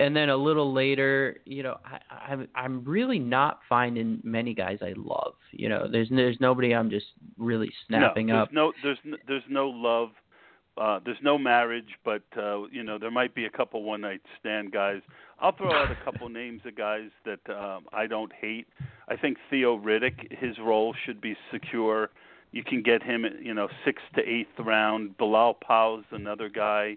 and 0.00 0.14
then 0.14 0.28
a 0.28 0.36
little 0.36 0.72
later, 0.72 1.38
you 1.44 1.62
know, 1.62 1.76
I, 1.84 2.32
I'm 2.32 2.48
I'm 2.54 2.84
really 2.84 3.18
not 3.18 3.60
finding 3.68 4.20
many 4.22 4.54
guys 4.54 4.78
I 4.80 4.94
love. 4.96 5.34
You 5.50 5.68
know, 5.68 5.88
there's 5.90 6.08
there's 6.10 6.36
nobody 6.40 6.74
I'm 6.74 6.90
just 6.90 7.06
really 7.36 7.72
snapping 7.86 8.28
no, 8.28 8.34
there's 8.34 8.42
up. 8.42 8.52
No, 8.52 8.72
there's 8.82 8.98
no, 9.04 9.16
there's 9.26 9.42
no 9.48 9.68
love. 9.68 10.10
Uh, 10.76 11.00
there's 11.04 11.18
no 11.22 11.36
marriage, 11.36 11.88
but 12.04 12.22
uh, 12.36 12.62
you 12.70 12.84
know 12.84 12.98
there 12.98 13.10
might 13.10 13.34
be 13.34 13.46
a 13.46 13.50
couple 13.50 13.82
one 13.82 14.00
night 14.00 14.22
stand 14.38 14.70
guys. 14.70 15.00
I'll 15.40 15.56
throw 15.56 15.72
out 15.72 15.90
a 15.90 16.04
couple 16.04 16.28
names 16.28 16.62
of 16.64 16.76
guys 16.76 17.10
that 17.24 17.40
um, 17.50 17.86
I 17.92 18.06
don't 18.06 18.32
hate. 18.32 18.68
I 19.08 19.16
think 19.16 19.38
Theo 19.50 19.76
Riddick, 19.76 20.38
his 20.38 20.56
role 20.58 20.94
should 21.04 21.20
be 21.20 21.36
secure. 21.52 22.10
You 22.52 22.62
can 22.62 22.82
get 22.82 23.02
him, 23.02 23.24
you 23.42 23.52
know, 23.52 23.68
sixth 23.84 24.04
to 24.14 24.22
eighth 24.22 24.58
round. 24.58 25.18
Bilal 25.18 25.54
Powell's 25.54 26.04
another 26.12 26.48
guy 26.48 26.96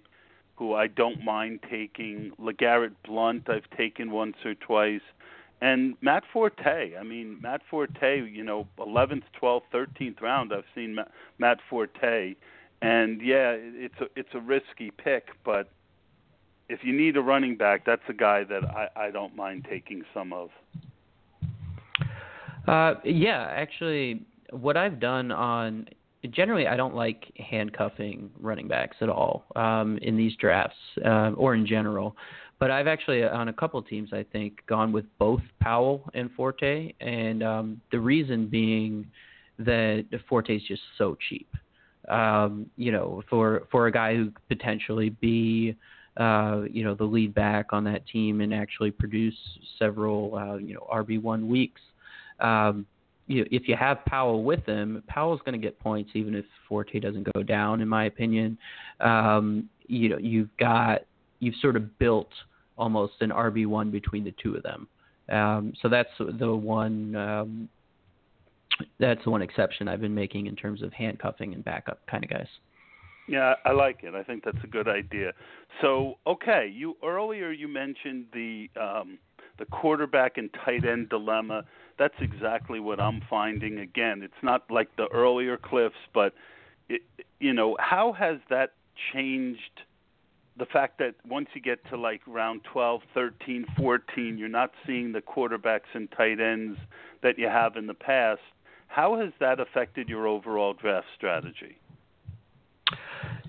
who 0.62 0.76
I 0.76 0.86
don't 0.86 1.26
mind 1.26 1.60
taking. 1.72 2.34
LeGarrette 2.40 2.94
Blunt, 3.04 3.50
I've 3.50 3.68
taken 3.76 4.12
once 4.12 4.36
or 4.46 4.54
twice. 4.54 5.02
And 5.60 5.96
Matt 6.02 6.22
Forte. 6.32 6.96
I 6.96 7.02
mean, 7.02 7.40
Matt 7.42 7.62
Forte, 7.68 8.30
you 8.30 8.44
know, 8.44 8.68
11th, 8.78 9.24
12th, 9.42 9.64
13th 9.74 10.22
round, 10.22 10.54
I've 10.54 10.66
seen 10.76 11.00
Matt 11.40 11.58
Forte. 11.68 12.36
And 12.80 13.22
yeah, 13.24 13.56
it's 13.58 14.00
a 14.02 14.06
it's 14.16 14.30
a 14.36 14.40
risky 14.40 14.92
pick, 14.92 15.30
but 15.44 15.72
if 16.70 16.84
you 16.84 16.94
need 16.96 17.18
a 17.18 17.22
running 17.22 17.58
back, 17.58 17.84
that's 17.84 18.04
a 18.08 18.14
guy 18.14 18.44
that 18.44 18.64
I, 18.64 19.08
I 19.08 19.12
don't 19.12 19.36
mind 19.36 19.66
taking 19.68 20.04
some 20.14 20.32
of. 20.32 20.50
Uh, 22.68 23.00
yeah, 23.04 23.48
actually, 23.50 24.22
what 24.52 24.78
I've 24.78 25.00
done 25.00 25.32
on 25.32 25.88
generally 26.30 26.68
I 26.68 26.76
don't 26.76 26.96
like 26.96 27.32
handcuffing 27.38 28.30
running 28.40 28.68
backs 28.68 28.98
at 29.02 29.10
all 29.10 29.46
um, 29.56 29.98
in 30.02 30.16
these 30.16 30.36
drafts 30.36 30.78
uh, 31.04 31.32
or 31.36 31.56
in 31.56 31.66
general. 31.66 32.16
But 32.60 32.70
I've 32.70 32.88
actually 32.88 33.24
on 33.24 33.48
a 33.48 33.54
couple 33.54 33.82
teams 33.82 34.14
I 34.14 34.24
think 34.32 34.64
gone 34.68 34.92
with 34.92 35.06
both 35.18 35.42
Powell 35.60 36.04
and 36.14 36.30
Forte, 36.34 36.94
and 37.02 37.42
um, 37.42 37.82
the 37.92 38.00
reason 38.00 38.46
being 38.46 39.08
that 39.58 40.06
Forte 40.30 40.56
is 40.56 40.62
just 40.68 40.82
so 40.98 41.18
cheap. 41.28 41.48
Um, 42.08 42.70
you 42.78 42.92
know, 42.92 43.24
for 43.30 43.64
for 43.72 43.88
a 43.88 43.92
guy 43.92 44.16
who 44.16 44.26
could 44.26 44.48
potentially 44.48 45.10
be 45.10 45.76
uh, 46.18 46.62
you 46.70 46.84
know 46.84 46.94
the 46.94 47.04
lead 47.04 47.34
back 47.34 47.74
on 47.74 47.84
that 47.86 48.06
team 48.08 48.42
and 48.42 48.54
actually 48.54 48.92
produce 48.92 49.36
several 49.80 50.36
uh, 50.36 50.58
you 50.58 50.76
know 50.76 50.88
RB 50.94 51.20
one 51.20 51.48
weeks. 51.48 51.82
Um, 52.40 52.86
you, 53.32 53.46
if 53.52 53.68
you 53.68 53.76
have 53.76 54.04
Powell 54.06 54.44
with 54.44 54.66
him, 54.66 55.04
Powell's 55.08 55.40
going 55.46 55.60
to 55.60 55.66
get 55.66 55.80
points 55.80 56.12
even 56.14 56.36
if 56.36 56.46
Forte 56.68 57.00
doesn't 57.00 57.28
go 57.34 57.44
down. 57.44 57.82
In 57.82 57.88
my 57.88 58.06
opinion, 58.06 58.58
um, 59.00 59.70
you 59.88 60.10
know 60.10 60.18
you've 60.18 60.56
got 60.58 61.02
you've 61.40 61.56
sort 61.62 61.76
of 61.76 61.98
built 61.98 62.30
almost 62.78 63.14
an 63.22 63.30
RB 63.30 63.68
one 63.68 63.92
between 63.92 64.24
the 64.24 64.34
two 64.42 64.56
of 64.56 64.64
them. 64.64 64.88
Um, 65.30 65.74
so 65.82 65.90
that's 65.90 66.10
the 66.20 66.54
one 66.54 67.16
um, 67.16 67.70
that's 69.00 69.24
the 69.24 69.30
one 69.30 69.42
exception 69.42 69.88
I've 69.88 70.02
been 70.02 70.16
making 70.16 70.48
in 70.48 70.56
terms 70.56 70.82
of 70.82 70.92
handcuffing 70.94 71.54
and 71.54 71.64
backup 71.64 72.06
kind 72.08 72.24
of 72.24 72.30
guys. 72.30 72.48
Yeah, 73.28 73.54
I 73.66 73.72
like 73.72 74.00
it. 74.04 74.14
I 74.14 74.24
think 74.24 74.44
that's 74.44 74.64
a 74.64 74.68
good 74.68 74.88
idea. 74.88 75.32
So, 75.82 76.16
okay, 76.28 76.70
you 76.74 76.98
earlier 77.04 77.52
you 77.52 77.68
mentioned 77.68 78.26
the 78.34 78.70
um, 78.80 79.20
the 79.58 79.66
quarterback 79.66 80.38
and 80.38 80.50
tight 80.66 80.86
end 80.86 81.10
dilemma. 81.10 81.66
That's 81.98 82.16
exactly 82.20 82.80
what 82.80 83.00
I'm 83.00 83.22
finding. 83.30 83.80
Again, 83.80 84.22
it's 84.24 84.44
not 84.44 84.70
like 84.70 84.96
the 84.96 85.08
earlier 85.14 85.58
cliffs, 85.58 85.96
but 86.14 86.34
it, 86.90 87.02
you 87.40 87.54
know, 87.54 87.78
how 87.80 88.14
has 88.14 88.38
that 88.50 88.74
changed? 89.14 89.82
The 90.58 90.66
fact 90.66 91.00
that 91.00 91.16
once 91.28 91.48
you 91.54 91.62
get 91.62 91.84
to 91.90 91.98
like 91.98 92.22
round 92.28 92.62
12, 92.72 93.02
13, 93.14 93.66
14, 93.78 94.38
you're 94.38 94.50
not 94.50 94.72
seeing 94.86 95.12
the 95.12 95.22
quarterbacks 95.22 95.94
and 95.94 96.12
tight 96.12 96.40
ends 96.40 96.78
that 97.24 97.40
you 97.40 97.48
have 97.48 97.78
in 97.78 97.88
the 97.88 97.94
past. 97.94 98.42
How 98.88 99.18
has 99.20 99.32
that 99.40 99.60
affected 99.60 100.10
your 100.10 100.28
overall 100.28 100.74
draft 100.74 101.08
strategy? 101.16 101.78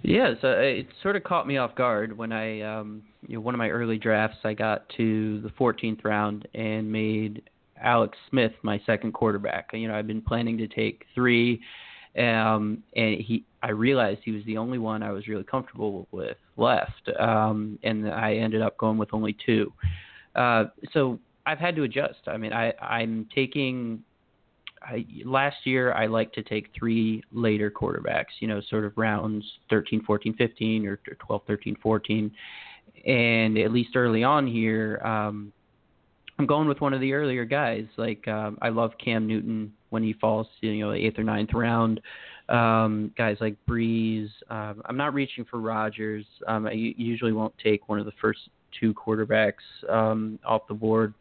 Yeah, 0.02 0.34
so 0.40 0.50
it 0.50 0.88
sort 1.00 1.14
of 1.14 1.22
caught 1.22 1.46
me 1.46 1.58
off 1.58 1.76
guard 1.76 2.16
when 2.16 2.32
I, 2.32 2.60
um, 2.62 3.02
you 3.26 3.36
know, 3.36 3.40
one 3.40 3.54
of 3.54 3.58
my 3.58 3.70
early 3.70 3.98
drafts, 3.98 4.38
I 4.42 4.52
got 4.52 4.88
to 4.96 5.40
the 5.42 5.48
14th 5.50 6.04
round 6.04 6.48
and 6.54 6.90
made 6.90 7.42
Alex 7.80 8.18
Smith 8.28 8.52
my 8.62 8.80
second 8.84 9.12
quarterback. 9.12 9.70
You 9.72 9.86
know, 9.86 9.94
I've 9.94 10.08
been 10.08 10.22
planning 10.22 10.58
to 10.58 10.66
take 10.66 11.04
three, 11.14 11.60
um, 12.18 12.82
and 12.96 13.20
he, 13.20 13.44
I 13.62 13.70
realized 13.70 14.20
he 14.24 14.32
was 14.32 14.44
the 14.44 14.58
only 14.58 14.78
one 14.78 15.04
I 15.04 15.12
was 15.12 15.28
really 15.28 15.44
comfortable 15.44 16.08
with 16.10 16.36
left, 16.56 17.08
um, 17.20 17.78
and 17.84 18.10
I 18.10 18.34
ended 18.34 18.60
up 18.60 18.76
going 18.78 18.98
with 18.98 19.14
only 19.14 19.36
two. 19.46 19.72
Uh, 20.34 20.64
so 20.92 21.20
I've 21.46 21.58
had 21.58 21.76
to 21.76 21.84
adjust. 21.84 22.20
I 22.26 22.36
mean, 22.38 22.52
I, 22.52 22.72
I'm 22.82 23.28
taking 23.32 24.02
I, 24.84 25.06
last 25.24 25.56
year 25.64 25.92
I 25.92 26.06
like 26.06 26.32
to 26.34 26.42
take 26.42 26.68
three 26.76 27.22
later 27.32 27.70
quarterbacks, 27.70 28.40
you 28.40 28.48
know, 28.48 28.60
sort 28.68 28.84
of 28.84 28.92
rounds 28.96 29.44
13, 29.70 30.02
14, 30.04 30.34
15 30.34 30.86
or 30.86 30.96
12, 31.18 31.42
13, 31.46 31.76
14. 31.82 32.30
And 33.06 33.58
at 33.58 33.72
least 33.72 33.96
early 33.96 34.24
on 34.24 34.46
here, 34.46 35.00
um, 35.04 35.52
I'm 36.38 36.46
going 36.46 36.68
with 36.68 36.80
one 36.80 36.92
of 36.92 37.00
the 37.00 37.12
earlier 37.12 37.44
guys. 37.44 37.84
Like 37.96 38.26
um, 38.28 38.58
I 38.62 38.68
love 38.68 38.92
Cam 39.02 39.26
Newton 39.26 39.72
when 39.90 40.02
he 40.02 40.14
falls, 40.14 40.46
you 40.60 40.80
know, 40.80 40.92
eighth 40.92 41.18
or 41.18 41.24
ninth 41.24 41.50
round. 41.54 42.00
Um, 42.48 43.12
guys 43.16 43.36
like 43.40 43.56
Brees. 43.68 44.28
Um, 44.50 44.82
I'm 44.86 44.96
not 44.96 45.14
reaching 45.14 45.44
for 45.44 45.60
Rodgers. 45.60 46.26
Um, 46.48 46.66
I 46.66 46.72
usually 46.72 47.32
won't 47.32 47.54
take 47.62 47.88
one 47.88 47.98
of 47.98 48.06
the 48.06 48.12
first 48.20 48.40
two 48.78 48.94
quarterbacks 48.94 49.52
um, 49.88 50.38
off 50.44 50.62
the 50.66 50.74
board, 50.74 51.14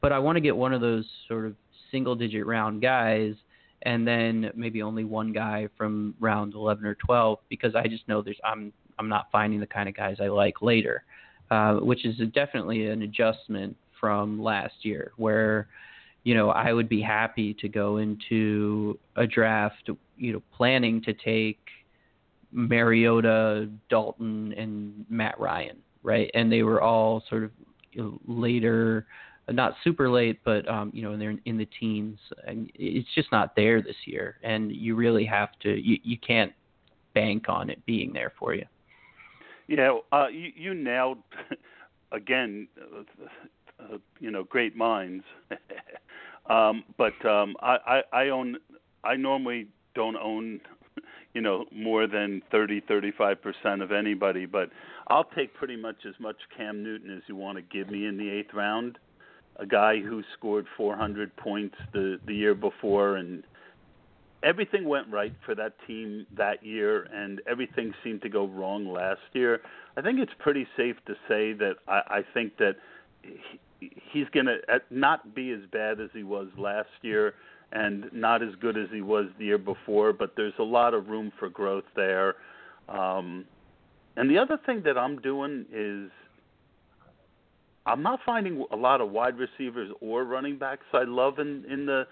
but 0.00 0.12
I 0.12 0.18
want 0.18 0.36
to 0.36 0.40
get 0.40 0.56
one 0.56 0.72
of 0.72 0.80
those 0.80 1.04
sort 1.28 1.46
of 1.46 1.54
single 1.94 2.16
digit 2.16 2.44
round 2.44 2.82
guys 2.82 3.34
and 3.82 4.06
then 4.06 4.50
maybe 4.56 4.82
only 4.82 5.04
one 5.04 5.32
guy 5.32 5.68
from 5.78 6.14
round 6.18 6.54
11 6.54 6.84
or 6.84 6.96
12 6.96 7.38
because 7.48 7.76
I 7.76 7.86
just 7.86 8.06
know 8.08 8.20
there's 8.20 8.40
I'm 8.44 8.72
I'm 8.98 9.08
not 9.08 9.28
finding 9.30 9.60
the 9.60 9.66
kind 9.66 9.88
of 9.88 9.96
guys 9.96 10.16
I 10.20 10.26
like 10.26 10.60
later, 10.60 11.04
uh, 11.50 11.74
which 11.74 12.04
is 12.04 12.18
a, 12.20 12.26
definitely 12.26 12.86
an 12.86 13.02
adjustment 13.02 13.76
from 14.00 14.42
last 14.42 14.74
year 14.82 15.12
where 15.16 15.68
you 16.24 16.34
know 16.34 16.50
I 16.50 16.72
would 16.72 16.88
be 16.88 17.00
happy 17.00 17.54
to 17.54 17.68
go 17.68 17.98
into 17.98 18.98
a 19.14 19.26
draft 19.26 19.88
you 20.16 20.32
know 20.32 20.42
planning 20.52 21.00
to 21.02 21.12
take 21.12 21.60
Mariota, 22.50 23.68
Dalton, 23.88 24.52
and 24.56 25.04
Matt 25.08 25.38
Ryan, 25.38 25.76
right? 26.02 26.30
And 26.34 26.50
they 26.50 26.62
were 26.62 26.80
all 26.80 27.22
sort 27.28 27.44
of 27.44 27.50
later 28.26 29.06
not 29.50 29.74
super 29.84 30.08
late, 30.08 30.40
but 30.44 30.66
um, 30.68 30.90
you 30.94 31.02
know, 31.02 31.16
they're 31.16 31.36
in 31.44 31.58
the 31.58 31.68
teens, 31.78 32.18
and 32.46 32.70
it's 32.74 33.08
just 33.14 33.30
not 33.30 33.54
there 33.54 33.82
this 33.82 33.96
year. 34.06 34.38
And 34.42 34.72
you 34.72 34.94
really 34.94 35.24
have 35.26 35.50
to, 35.62 35.70
you, 35.70 35.98
you 36.02 36.16
can't 36.18 36.52
bank 37.14 37.48
on 37.48 37.70
it 37.70 37.84
being 37.84 38.12
there 38.12 38.32
for 38.38 38.54
you. 38.54 38.64
Yeah, 39.66 39.98
uh, 40.12 40.28
you, 40.28 40.50
you 40.56 40.74
nailed 40.74 41.18
again. 42.12 42.68
Uh, 42.80 43.02
uh, 43.80 43.98
you 44.20 44.30
know, 44.30 44.44
great 44.44 44.76
minds. 44.76 45.24
um, 46.50 46.84
but 46.96 47.24
um, 47.26 47.56
I, 47.60 48.02
I, 48.12 48.24
I 48.24 48.28
own. 48.28 48.56
I 49.02 49.16
normally 49.16 49.68
don't 49.94 50.16
own, 50.16 50.60
you 51.34 51.40
know, 51.40 51.66
more 51.72 52.06
than 52.06 52.40
thirty, 52.50 52.80
thirty-five 52.80 53.42
percent 53.42 53.82
of 53.82 53.92
anybody. 53.92 54.46
But 54.46 54.70
I'll 55.08 55.24
take 55.24 55.52
pretty 55.54 55.76
much 55.76 56.06
as 56.08 56.14
much 56.18 56.36
Cam 56.56 56.82
Newton 56.82 57.14
as 57.14 57.22
you 57.26 57.36
want 57.36 57.56
to 57.58 57.62
give 57.62 57.90
me 57.90 58.06
in 58.06 58.16
the 58.16 58.30
eighth 58.30 58.54
round 58.54 58.98
a 59.56 59.66
guy 59.66 60.00
who 60.00 60.22
scored 60.36 60.66
400 60.76 61.34
points 61.36 61.76
the 61.92 62.18
the 62.26 62.34
year 62.34 62.54
before, 62.54 63.16
and 63.16 63.44
everything 64.42 64.84
went 64.88 65.08
right 65.10 65.34
for 65.44 65.54
that 65.54 65.74
team 65.86 66.26
that 66.36 66.64
year, 66.64 67.08
and 67.12 67.40
everything 67.46 67.94
seemed 68.02 68.22
to 68.22 68.28
go 68.28 68.46
wrong 68.46 68.86
last 68.86 69.22
year. 69.32 69.60
I 69.96 70.02
think 70.02 70.18
it's 70.18 70.32
pretty 70.38 70.66
safe 70.76 70.96
to 71.06 71.14
say 71.28 71.52
that 71.54 71.74
I, 71.88 72.00
I 72.08 72.20
think 72.34 72.56
that 72.58 72.76
he, 73.80 73.90
he's 74.12 74.28
going 74.32 74.46
to 74.46 74.58
not 74.90 75.34
be 75.34 75.50
as 75.52 75.60
bad 75.72 76.00
as 76.00 76.10
he 76.12 76.24
was 76.24 76.48
last 76.58 76.90
year, 77.02 77.34
and 77.72 78.12
not 78.12 78.42
as 78.42 78.54
good 78.60 78.76
as 78.76 78.88
he 78.92 79.00
was 79.00 79.26
the 79.38 79.46
year 79.46 79.58
before. 79.58 80.12
But 80.12 80.34
there's 80.36 80.54
a 80.58 80.64
lot 80.64 80.94
of 80.94 81.08
room 81.08 81.32
for 81.38 81.48
growth 81.48 81.84
there. 81.96 82.36
Um, 82.88 83.44
and 84.16 84.30
the 84.30 84.38
other 84.38 84.58
thing 84.64 84.82
that 84.84 84.96
I'm 84.98 85.20
doing 85.20 85.66
is 85.72 86.10
I'm 87.86 88.02
not 88.02 88.20
finding 88.24 88.64
a 88.70 88.76
lot 88.76 89.00
of 89.00 89.10
wide 89.10 89.36
receivers 89.38 89.90
or 90.00 90.24
running 90.24 90.58
backs 90.58 90.86
I 90.92 91.04
love 91.04 91.38
in 91.38 91.64
in 91.70 91.86
the 91.86 92.06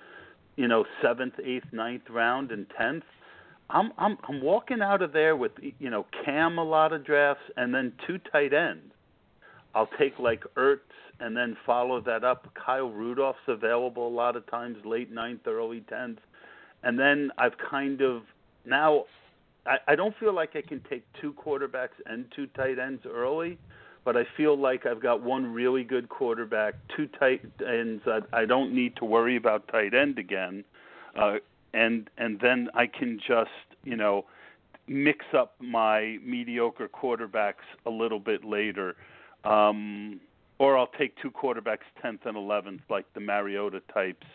you 0.57 0.69
know 0.69 0.85
seventh, 1.03 1.35
eighth, 1.45 1.73
ninth 1.73 2.03
round, 2.11 2.51
and 2.51 2.67
tenth. 2.79 3.05
I'm 3.71 3.93
I'm 3.97 4.19
I'm 4.29 4.43
walking 4.43 4.83
out 4.83 5.03
of 5.03 5.13
there 5.13 5.37
with 5.37 5.53
you 5.79 5.91
know 5.91 6.07
Cam 6.25 6.59
a 6.59 6.65
lot 6.65 6.93
of 6.93 7.05
drafts 7.05 7.45
and 7.57 7.75
then 7.75 7.93
two 8.07 8.19
tight 8.31 8.53
ends. 8.53 8.93
I'll 9.75 9.89
take 9.99 10.19
like 10.19 10.45
Ertz 10.57 10.81
and 11.21 11.37
then 11.37 11.57
follow 11.65 12.01
that 12.03 12.25
up. 12.25 12.49
Kyle 12.55 12.91
Rudolph's 12.91 13.39
available 13.49 14.07
a 14.07 14.15
lot 14.15 14.37
of 14.37 14.49
times 14.51 14.77
late 14.85 15.11
ninth, 15.11 15.47
early 15.47 15.81
tenth, 15.89 16.19
and 16.83 16.99
then 16.99 17.31
I've 17.39 17.57
kind 17.71 18.03
of 18.03 18.23
now 18.67 19.05
I, 19.65 19.77
I 19.89 19.95
don't 19.95 20.15
feel 20.19 20.35
like 20.35 20.51
I 20.55 20.63
can 20.63 20.83
take 20.91 21.05
two 21.21 21.33
quarterbacks 21.33 21.97
and 22.05 22.27
two 22.37 22.47
tight 22.49 22.79
ends 22.79 23.03
early, 23.07 23.59
but 24.05 24.17
I 24.17 24.25
feel 24.37 24.57
like 24.59 24.87
I've 24.87 25.03
got 25.03 25.23
one 25.23 25.53
really 25.53 25.85
good 25.85 26.09
quarterback, 26.09 26.75
two 26.97 27.07
tight 27.19 27.43
ends. 27.67 28.03
I, 28.07 28.21
I 28.33 28.45
don't 28.45 28.75
need 28.75 28.97
to 28.97 29.05
worry 29.05 29.37
about 29.37 29.69
tight 29.69 29.95
end 29.95 30.19
again, 30.19 30.65
uh, 31.17 31.37
and 31.73 32.11
and 32.19 32.41
then 32.41 32.69
I 32.75 32.87
can 32.87 33.21
just 33.27 33.51
you 33.85 33.97
know 33.97 34.25
mix 34.89 35.25
up 35.37 35.55
my 35.61 36.19
mediocre 36.25 36.89
quarterbacks 36.89 37.65
a 37.87 37.91
little 37.91 38.21
bit 38.21 38.45
later. 38.45 38.97
Um, 39.45 40.21
or 40.59 40.79
I'll 40.79 40.91
take 40.99 41.17
two 41.21 41.31
quarterbacks, 41.31 41.79
10th 42.05 42.25
and 42.25 42.37
11th, 42.37 42.83
like 42.89 43.13
the 43.15 43.21
Mariota 43.21 43.83
types. 43.93 44.27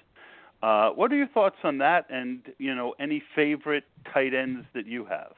Uh, 0.62 0.90
what 0.90 1.12
are 1.12 1.16
your 1.16 1.28
thoughts 1.28 1.56
on 1.64 1.78
that? 1.78 2.06
And 2.10 2.42
you 2.58 2.74
know, 2.76 2.96
any 3.00 3.24
favorite 3.36 3.86
tight 4.14 4.34
ends 4.34 4.66
that 4.74 4.88
you 4.88 5.06
have? 5.06 5.34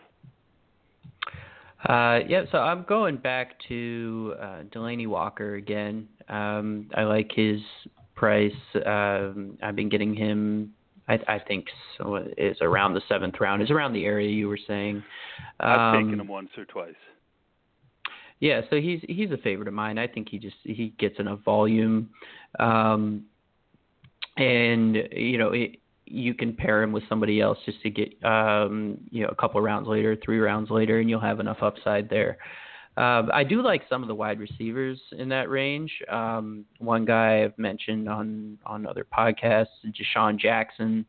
Uh, 1.88 2.20
yeah, 2.28 2.44
so 2.52 2.58
I'm 2.58 2.84
going 2.84 3.18
back 3.18 3.54
to 3.70 4.36
uh, 4.40 4.64
Delanie 4.74 5.08
Walker 5.08 5.56
again. 5.56 6.08
Um, 6.28 6.90
I 6.96 7.04
like 7.04 7.32
his 7.34 7.62
price. 8.16 8.52
Um, 8.86 9.58
I've 9.64 9.76
been 9.76 9.90
getting 9.90 10.14
him. 10.14 10.74
I, 11.08 11.20
I 11.28 11.40
think 11.40 11.66
so. 11.98 12.16
It's 12.38 12.62
around 12.62 12.96
the 12.96 13.02
seventh 13.08 13.36
round. 13.40 13.62
It's 13.62 13.72
around 13.72 13.94
the 13.94 14.06
area 14.06 14.30
you 14.30 14.50
were 14.50 14.60
saying. 14.68 14.98
Um, 15.62 15.70
I've 15.70 16.04
taken 16.04 16.20
him 16.20 16.28
once 16.28 16.50
or 16.58 16.66
twice. 16.66 16.94
Yeah, 18.42 18.62
so 18.70 18.78
he's 18.78 19.00
he's 19.08 19.32
a 19.32 19.38
favorite 19.38 19.68
of 19.68 19.74
mine. 19.74 19.98
I 19.98 20.08
think 20.08 20.30
he 20.30 20.38
just 20.38 20.56
he 20.64 20.94
gets 20.98 21.20
enough 21.20 21.40
volume, 21.44 22.10
um, 22.58 23.26
and 24.38 24.96
you 25.12 25.38
know 25.38 25.52
it, 25.52 25.78
you 26.10 26.34
can 26.34 26.54
pair 26.54 26.82
him 26.82 26.92
with 26.92 27.04
somebody 27.08 27.40
else 27.40 27.58
just 27.66 27.82
to 27.84 27.90
get 27.90 28.24
um, 28.24 28.98
you 29.12 29.24
know 29.24 29.30
a 29.30 29.36
couple 29.36 29.62
rounds 29.62 29.88
later, 29.88 30.18
three 30.24 30.40
rounds 30.40 30.70
later, 30.70 31.00
and 31.00 31.10
you'll 31.10 31.20
have 31.20 31.40
enough 31.40 31.62
upside 31.62 32.10
there. 32.10 32.38
Um, 32.98 33.30
I 33.34 33.44
do 33.44 33.62
like 33.62 33.84
some 33.90 34.02
of 34.02 34.10
the 34.10 34.16
wide 34.16 34.40
receivers 34.40 35.00
in 35.18 35.30
that 35.30 35.50
range. 35.50 35.92
Um, 36.12 36.66
one 36.80 37.06
guy 37.06 37.44
I've 37.44 37.58
mentioned 37.58 38.10
on 38.10 38.58
on 38.66 38.86
other 38.86 39.06
podcasts, 39.06 39.68
DeSean 39.86 40.38
Jackson, 40.38 41.06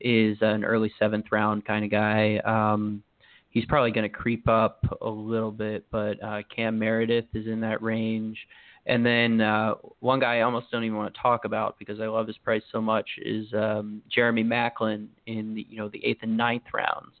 is 0.00 0.36
an 0.42 0.64
early 0.64 0.92
seventh 0.98 1.26
round 1.32 1.64
kind 1.64 1.84
of 1.84 1.90
guy. 1.90 2.38
Um, 2.44 3.02
he's 3.50 3.64
probably 3.64 3.90
going 3.90 4.08
to 4.08 4.14
creep 4.14 4.48
up 4.48 4.84
a 5.00 5.08
little 5.08 5.52
bit, 5.52 5.86
but 5.90 6.22
uh, 6.22 6.42
Cam 6.54 6.78
Meredith 6.78 7.26
is 7.32 7.46
in 7.46 7.60
that 7.60 7.82
range. 7.82 8.38
And 8.86 9.04
then 9.04 9.40
uh, 9.40 9.74
one 10.00 10.20
guy 10.20 10.38
I 10.38 10.40
almost 10.42 10.70
don't 10.70 10.84
even 10.84 10.96
want 10.96 11.14
to 11.14 11.20
talk 11.20 11.44
about 11.44 11.78
because 11.78 12.00
I 12.00 12.06
love 12.06 12.26
his 12.26 12.36
price 12.38 12.62
so 12.70 12.80
much 12.80 13.08
is 13.22 13.46
um, 13.54 14.02
Jeremy 14.10 14.44
Maclin 14.44 15.06
in 15.26 15.54
the 15.54 15.66
you 15.70 15.78
know 15.78 15.88
the 15.88 16.04
eighth 16.04 16.20
and 16.22 16.36
ninth 16.36 16.64
rounds. 16.72 17.12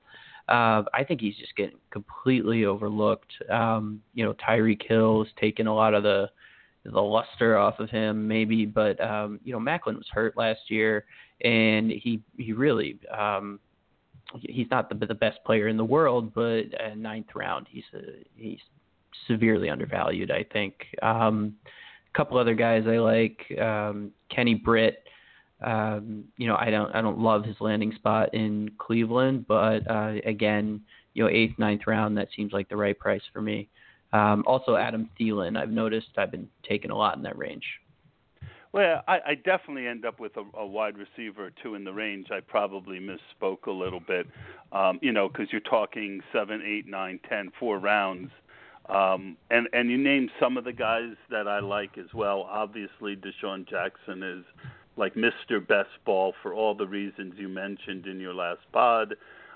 Uh, 0.46 0.82
I 0.92 1.04
think 1.08 1.22
he's 1.22 1.36
just 1.36 1.56
getting 1.56 1.78
completely 1.90 2.66
overlooked. 2.66 3.32
Um, 3.50 4.02
you 4.12 4.24
know, 4.24 4.34
Tyreek 4.34 4.86
Hill 4.86 5.24
has 5.24 5.32
taken 5.40 5.66
a 5.66 5.74
lot 5.74 5.94
of 5.94 6.02
the 6.02 6.28
the 6.84 7.00
luster 7.00 7.56
off 7.56 7.78
of 7.78 7.88
him, 7.88 8.28
maybe, 8.28 8.66
but 8.66 9.00
um, 9.00 9.40
you 9.42 9.52
know, 9.52 9.60
Macklin 9.60 9.96
was 9.96 10.06
hurt 10.10 10.36
last 10.36 10.60
year, 10.68 11.06
and 11.42 11.90
he 11.90 12.20
he 12.36 12.52
really 12.52 12.98
um, 13.16 13.58
he's 14.40 14.66
not 14.70 14.90
the 14.90 15.06
the 15.06 15.14
best 15.14 15.38
player 15.46 15.68
in 15.68 15.78
the 15.78 15.84
world, 15.84 16.34
but 16.34 16.64
uh, 16.78 16.94
ninth 16.94 17.28
round, 17.34 17.66
he's 17.70 17.84
a, 17.94 18.00
he's 18.36 18.58
severely 19.26 19.70
undervalued. 19.70 20.30
I 20.30 20.44
think. 20.52 20.74
Um, 21.02 21.54
a 21.64 22.16
couple 22.16 22.38
other 22.38 22.54
guys 22.54 22.84
I 22.86 22.98
like, 22.98 23.58
um, 23.60 24.12
Kenny 24.28 24.54
Britt. 24.54 25.02
Um, 25.64 26.24
you 26.36 26.46
know, 26.46 26.56
I 26.56 26.70
don't 26.70 26.94
I 26.94 27.00
don't 27.00 27.18
love 27.18 27.44
his 27.44 27.56
landing 27.60 27.92
spot 27.94 28.34
in 28.34 28.70
Cleveland, 28.78 29.46
but 29.48 29.88
uh, 29.90 30.14
again, 30.24 30.80
you 31.14 31.24
know, 31.24 31.30
eighth, 31.30 31.58
ninth 31.58 31.82
round, 31.86 32.18
that 32.18 32.28
seems 32.36 32.52
like 32.52 32.68
the 32.68 32.76
right 32.76 32.98
price 32.98 33.22
for 33.32 33.40
me. 33.40 33.68
Um, 34.12 34.44
also, 34.46 34.76
Adam 34.76 35.10
Thielen, 35.18 35.56
I've 35.56 35.70
noticed 35.70 36.08
I've 36.16 36.30
been 36.30 36.48
taking 36.68 36.90
a 36.90 36.96
lot 36.96 37.16
in 37.16 37.22
that 37.22 37.36
range. 37.36 37.64
Well, 38.72 39.02
I, 39.06 39.18
I 39.26 39.34
definitely 39.36 39.86
end 39.86 40.04
up 40.04 40.18
with 40.18 40.32
a, 40.36 40.44
a 40.58 40.66
wide 40.66 40.94
receiver 40.98 41.46
or 41.46 41.50
two 41.62 41.76
in 41.76 41.84
the 41.84 41.92
range. 41.92 42.28
I 42.32 42.40
probably 42.40 42.98
misspoke 42.98 43.66
a 43.66 43.70
little 43.70 44.00
bit, 44.00 44.26
um, 44.72 44.98
you 45.00 45.12
know, 45.12 45.28
because 45.28 45.46
you're 45.52 45.60
talking 45.60 46.20
seven, 46.32 46.60
eight, 46.66 46.86
nine, 46.88 47.20
ten, 47.28 47.52
four 47.58 47.78
rounds. 47.78 48.30
Um, 48.88 49.36
and 49.50 49.66
and 49.72 49.90
you 49.90 49.96
named 49.96 50.30
some 50.38 50.56
of 50.56 50.64
the 50.64 50.72
guys 50.72 51.14
that 51.30 51.48
I 51.48 51.60
like 51.60 51.96
as 51.96 52.12
well. 52.12 52.42
Obviously, 52.42 53.16
DeSean 53.16 53.68
Jackson 53.68 54.22
is 54.22 54.44
like 54.96 55.14
Mr. 55.14 55.66
Best 55.66 55.90
Ball 56.04 56.34
for 56.42 56.54
all 56.54 56.74
the 56.74 56.86
reasons 56.86 57.34
you 57.36 57.48
mentioned 57.48 58.06
in 58.06 58.20
your 58.20 58.34
last 58.34 58.60
pod. 58.72 59.14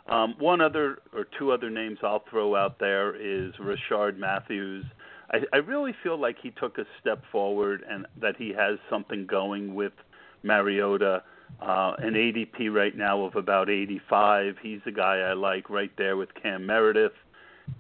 Um, 0.08 0.34
one 0.38 0.60
other 0.60 1.00
or 1.12 1.26
two 1.38 1.52
other 1.52 1.68
names 1.68 1.98
I'll 2.02 2.24
throw 2.30 2.56
out 2.56 2.78
there 2.78 3.14
is 3.14 3.52
Rishard 3.56 4.16
Matthews. 4.16 4.86
I, 5.30 5.40
I 5.52 5.58
really 5.58 5.94
feel 6.02 6.18
like 6.18 6.36
he 6.42 6.50
took 6.50 6.78
a 6.78 6.84
step 7.00 7.22
forward 7.30 7.84
and 7.88 8.06
that 8.20 8.36
he 8.36 8.52
has 8.54 8.78
something 8.88 9.26
going 9.26 9.74
with 9.74 9.92
Mariota. 10.42 11.22
Uh, 11.60 11.94
an 11.98 12.14
ADP 12.14 12.72
right 12.72 12.96
now 12.96 13.22
of 13.22 13.36
about 13.36 13.68
85. 13.68 14.56
He's 14.62 14.80
a 14.86 14.90
guy 14.90 15.18
I 15.18 15.32
like 15.34 15.68
right 15.68 15.90
there 15.98 16.16
with 16.16 16.28
Cam 16.40 16.64
Meredith. 16.64 17.12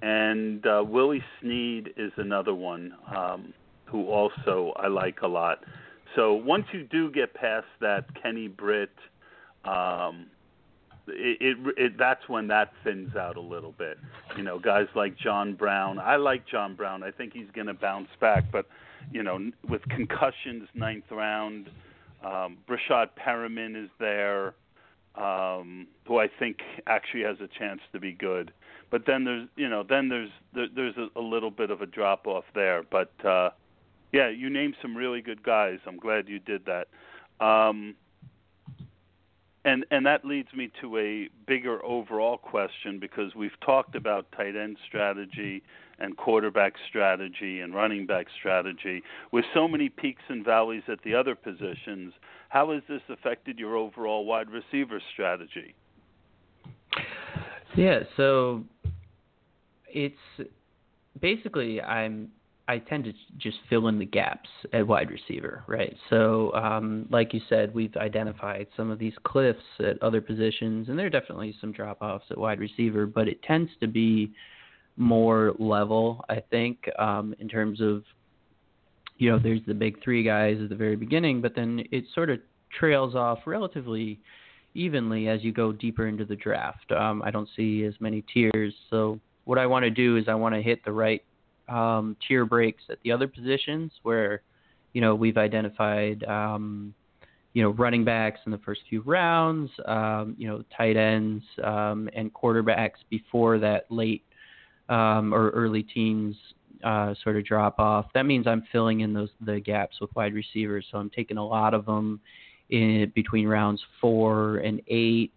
And 0.02 0.64
uh, 0.66 0.84
Willie 0.86 1.24
Snead 1.40 1.94
is 1.96 2.12
another 2.16 2.54
one 2.54 2.94
um, 3.14 3.52
who 3.86 4.08
also 4.08 4.72
I 4.76 4.88
like 4.88 5.22
a 5.22 5.28
lot. 5.28 5.64
So 6.16 6.34
once 6.34 6.66
you 6.72 6.84
do 6.84 7.10
get 7.10 7.34
past 7.34 7.66
that 7.80 8.06
Kenny 8.20 8.48
Britt, 8.48 8.94
um, 9.64 10.26
it, 11.06 11.38
it, 11.40 11.74
it 11.76 11.98
that's 11.98 12.28
when 12.28 12.48
that 12.48 12.72
thins 12.84 13.16
out 13.16 13.36
a 13.36 13.40
little 13.40 13.72
bit. 13.72 13.98
You 14.36 14.42
know, 14.42 14.58
guys 14.58 14.86
like 14.94 15.16
John 15.18 15.54
Brown. 15.54 15.98
I 15.98 16.16
like 16.16 16.46
John 16.46 16.74
Brown. 16.74 17.02
I 17.02 17.10
think 17.10 17.32
he's 17.32 17.50
going 17.54 17.66
to 17.66 17.74
bounce 17.74 18.08
back, 18.20 18.44
but 18.52 18.66
you 19.12 19.22
know, 19.22 19.50
with 19.68 19.82
concussions, 19.88 20.68
ninth 20.74 21.10
round, 21.10 21.70
um, 22.24 22.58
Breshad 22.68 23.08
Perriman 23.18 23.82
is 23.82 23.90
there, 23.98 24.54
um, 25.14 25.86
who 26.06 26.18
I 26.18 26.28
think 26.38 26.58
actually 26.86 27.22
has 27.22 27.36
a 27.40 27.48
chance 27.58 27.80
to 27.92 28.00
be 28.00 28.12
good. 28.12 28.52
But 28.90 29.04
then 29.06 29.24
there's, 29.24 29.48
you 29.56 29.68
know, 29.68 29.84
then 29.86 30.08
there's 30.08 30.30
there, 30.54 30.66
there's 30.74 30.94
a, 30.96 31.18
a 31.18 31.20
little 31.20 31.50
bit 31.50 31.70
of 31.70 31.82
a 31.82 31.86
drop 31.86 32.26
off 32.26 32.44
there. 32.54 32.82
But 32.90 33.12
uh, 33.24 33.50
yeah, 34.12 34.28
you 34.28 34.48
named 34.50 34.76
some 34.80 34.96
really 34.96 35.20
good 35.20 35.42
guys. 35.42 35.78
I'm 35.86 35.98
glad 35.98 36.28
you 36.28 36.38
did 36.38 36.66
that. 36.66 36.88
Um, 37.44 37.94
and 39.64 39.84
and 39.90 40.06
that 40.06 40.24
leads 40.24 40.52
me 40.54 40.70
to 40.80 40.96
a 40.98 41.28
bigger 41.46 41.84
overall 41.84 42.38
question 42.38 42.98
because 42.98 43.34
we've 43.34 43.58
talked 43.60 43.94
about 43.94 44.30
tight 44.32 44.56
end 44.56 44.76
strategy 44.86 45.62
and 45.98 46.16
quarterback 46.16 46.74
strategy 46.88 47.60
and 47.60 47.74
running 47.74 48.06
back 48.06 48.26
strategy 48.38 49.02
with 49.32 49.44
so 49.52 49.66
many 49.66 49.88
peaks 49.88 50.22
and 50.28 50.44
valleys 50.44 50.82
at 50.88 51.02
the 51.02 51.14
other 51.14 51.34
positions 51.34 52.12
how 52.48 52.72
has 52.72 52.82
this 52.88 53.02
affected 53.08 53.58
your 53.58 53.76
overall 53.76 54.24
wide 54.24 54.48
receiver 54.48 55.02
strategy 55.12 55.74
yeah 57.74 58.00
so 58.16 58.62
it's 59.92 60.48
basically 61.20 61.80
i'm 61.82 62.30
I 62.68 62.78
tend 62.78 63.04
to 63.04 63.12
just 63.38 63.56
fill 63.70 63.88
in 63.88 63.98
the 63.98 64.04
gaps 64.04 64.48
at 64.74 64.86
wide 64.86 65.10
receiver, 65.10 65.64
right? 65.66 65.96
So, 66.10 66.52
um, 66.52 67.06
like 67.10 67.32
you 67.32 67.40
said, 67.48 67.72
we've 67.72 67.96
identified 67.96 68.66
some 68.76 68.90
of 68.90 68.98
these 68.98 69.14
cliffs 69.24 69.64
at 69.80 70.00
other 70.02 70.20
positions, 70.20 70.90
and 70.90 70.98
there 70.98 71.06
are 71.06 71.10
definitely 71.10 71.56
some 71.62 71.72
drop 71.72 72.02
offs 72.02 72.26
at 72.30 72.36
wide 72.36 72.60
receiver, 72.60 73.06
but 73.06 73.26
it 73.26 73.42
tends 73.42 73.70
to 73.80 73.86
be 73.86 74.34
more 74.98 75.54
level, 75.58 76.22
I 76.28 76.42
think, 76.50 76.90
um, 76.98 77.34
in 77.38 77.48
terms 77.48 77.80
of, 77.80 78.04
you 79.16 79.30
know, 79.30 79.38
there's 79.38 79.62
the 79.66 79.74
big 79.74 80.02
three 80.04 80.22
guys 80.22 80.58
at 80.62 80.68
the 80.68 80.76
very 80.76 80.96
beginning, 80.96 81.40
but 81.40 81.54
then 81.56 81.82
it 81.90 82.04
sort 82.14 82.28
of 82.28 82.38
trails 82.78 83.14
off 83.14 83.38
relatively 83.46 84.20
evenly 84.74 85.28
as 85.28 85.42
you 85.42 85.52
go 85.52 85.72
deeper 85.72 86.06
into 86.06 86.26
the 86.26 86.36
draft. 86.36 86.92
Um, 86.92 87.22
I 87.22 87.30
don't 87.30 87.48
see 87.56 87.84
as 87.84 87.94
many 87.98 88.22
tiers. 88.34 88.74
So, 88.90 89.18
what 89.48 89.58
I 89.58 89.66
want 89.66 89.84
to 89.84 89.90
do 89.90 90.18
is 90.18 90.26
I 90.28 90.34
want 90.34 90.54
to 90.54 90.60
hit 90.60 90.84
the 90.84 90.92
right 90.92 91.24
um, 91.70 92.18
tier 92.26 92.44
breaks 92.44 92.82
at 92.90 92.98
the 93.02 93.10
other 93.10 93.26
positions 93.26 93.90
where, 94.02 94.42
you 94.92 95.00
know, 95.00 95.14
we've 95.14 95.38
identified, 95.38 96.22
um, 96.24 96.92
you 97.54 97.62
know, 97.62 97.70
running 97.70 98.04
backs 98.04 98.40
in 98.44 98.52
the 98.52 98.58
first 98.58 98.82
few 98.90 99.00
rounds, 99.00 99.70
um, 99.86 100.36
you 100.36 100.46
know, 100.46 100.62
tight 100.76 100.98
ends 100.98 101.42
um, 101.64 102.10
and 102.14 102.30
quarterbacks 102.34 102.98
before 103.08 103.58
that 103.58 103.86
late 103.88 104.22
um, 104.90 105.32
or 105.32 105.48
early 105.52 105.82
teens 105.82 106.36
uh, 106.84 107.14
sort 107.24 107.38
of 107.38 107.44
drop 107.46 107.78
off. 107.78 108.04
That 108.12 108.26
means 108.26 108.46
I'm 108.46 108.64
filling 108.70 109.00
in 109.00 109.14
those 109.14 109.30
the 109.40 109.60
gaps 109.60 109.98
with 109.98 110.14
wide 110.14 110.34
receivers. 110.34 110.84
So 110.92 110.98
I'm 110.98 111.08
taking 111.08 111.38
a 111.38 111.46
lot 111.46 111.72
of 111.72 111.86
them 111.86 112.20
in 112.68 113.10
between 113.14 113.48
rounds 113.48 113.80
four 113.98 114.58
and 114.58 114.82
eight. 114.88 115.32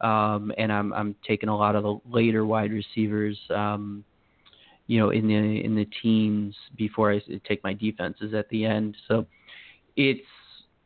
Um, 0.00 0.52
and 0.58 0.72
I'm 0.72 0.92
I'm 0.92 1.14
taking 1.26 1.48
a 1.48 1.56
lot 1.56 1.76
of 1.76 1.82
the 1.82 1.98
later 2.10 2.44
wide 2.44 2.72
receivers. 2.72 3.38
Um, 3.50 4.04
you 4.86 5.00
know, 5.00 5.10
in 5.10 5.26
the 5.26 5.64
in 5.64 5.74
the 5.74 5.86
teens 6.02 6.54
before 6.76 7.12
I 7.12 7.20
take 7.46 7.62
my 7.64 7.72
defenses 7.72 8.34
at 8.34 8.48
the 8.50 8.64
end. 8.64 8.96
So 9.08 9.26
it's 9.96 10.20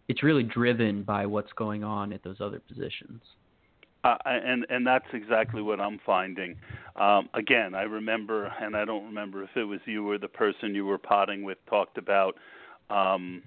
it's 0.08 0.22
really 0.22 0.42
driven 0.42 1.02
by 1.02 1.26
what's 1.26 1.52
going 1.52 1.84
on 1.84 2.12
at 2.12 2.22
those 2.24 2.40
other 2.40 2.61
positions. 2.61 3.22
Uh, 4.02 4.16
and 4.24 4.64
and 4.70 4.86
that's 4.86 5.06
exactly 5.12 5.61
what 5.61 5.78
I'm 5.78 6.00
finding. 6.06 6.56
Um, 6.96 7.28
again, 7.34 7.74
I 7.74 7.82
remember, 7.82 8.46
and 8.61 8.74
I 8.74 8.86
don't 8.86 9.04
remember 9.04 9.42
if 9.42 9.50
it 9.56 9.64
was 9.64 9.80
you 9.84 10.08
or 10.08 10.16
the 10.16 10.28
person 10.28 10.74
you 10.74 10.86
were 10.86 10.98
potting 10.98 11.42
with 11.42 11.58
talked 11.68 11.98
about 11.98 12.36
um, 12.88 13.42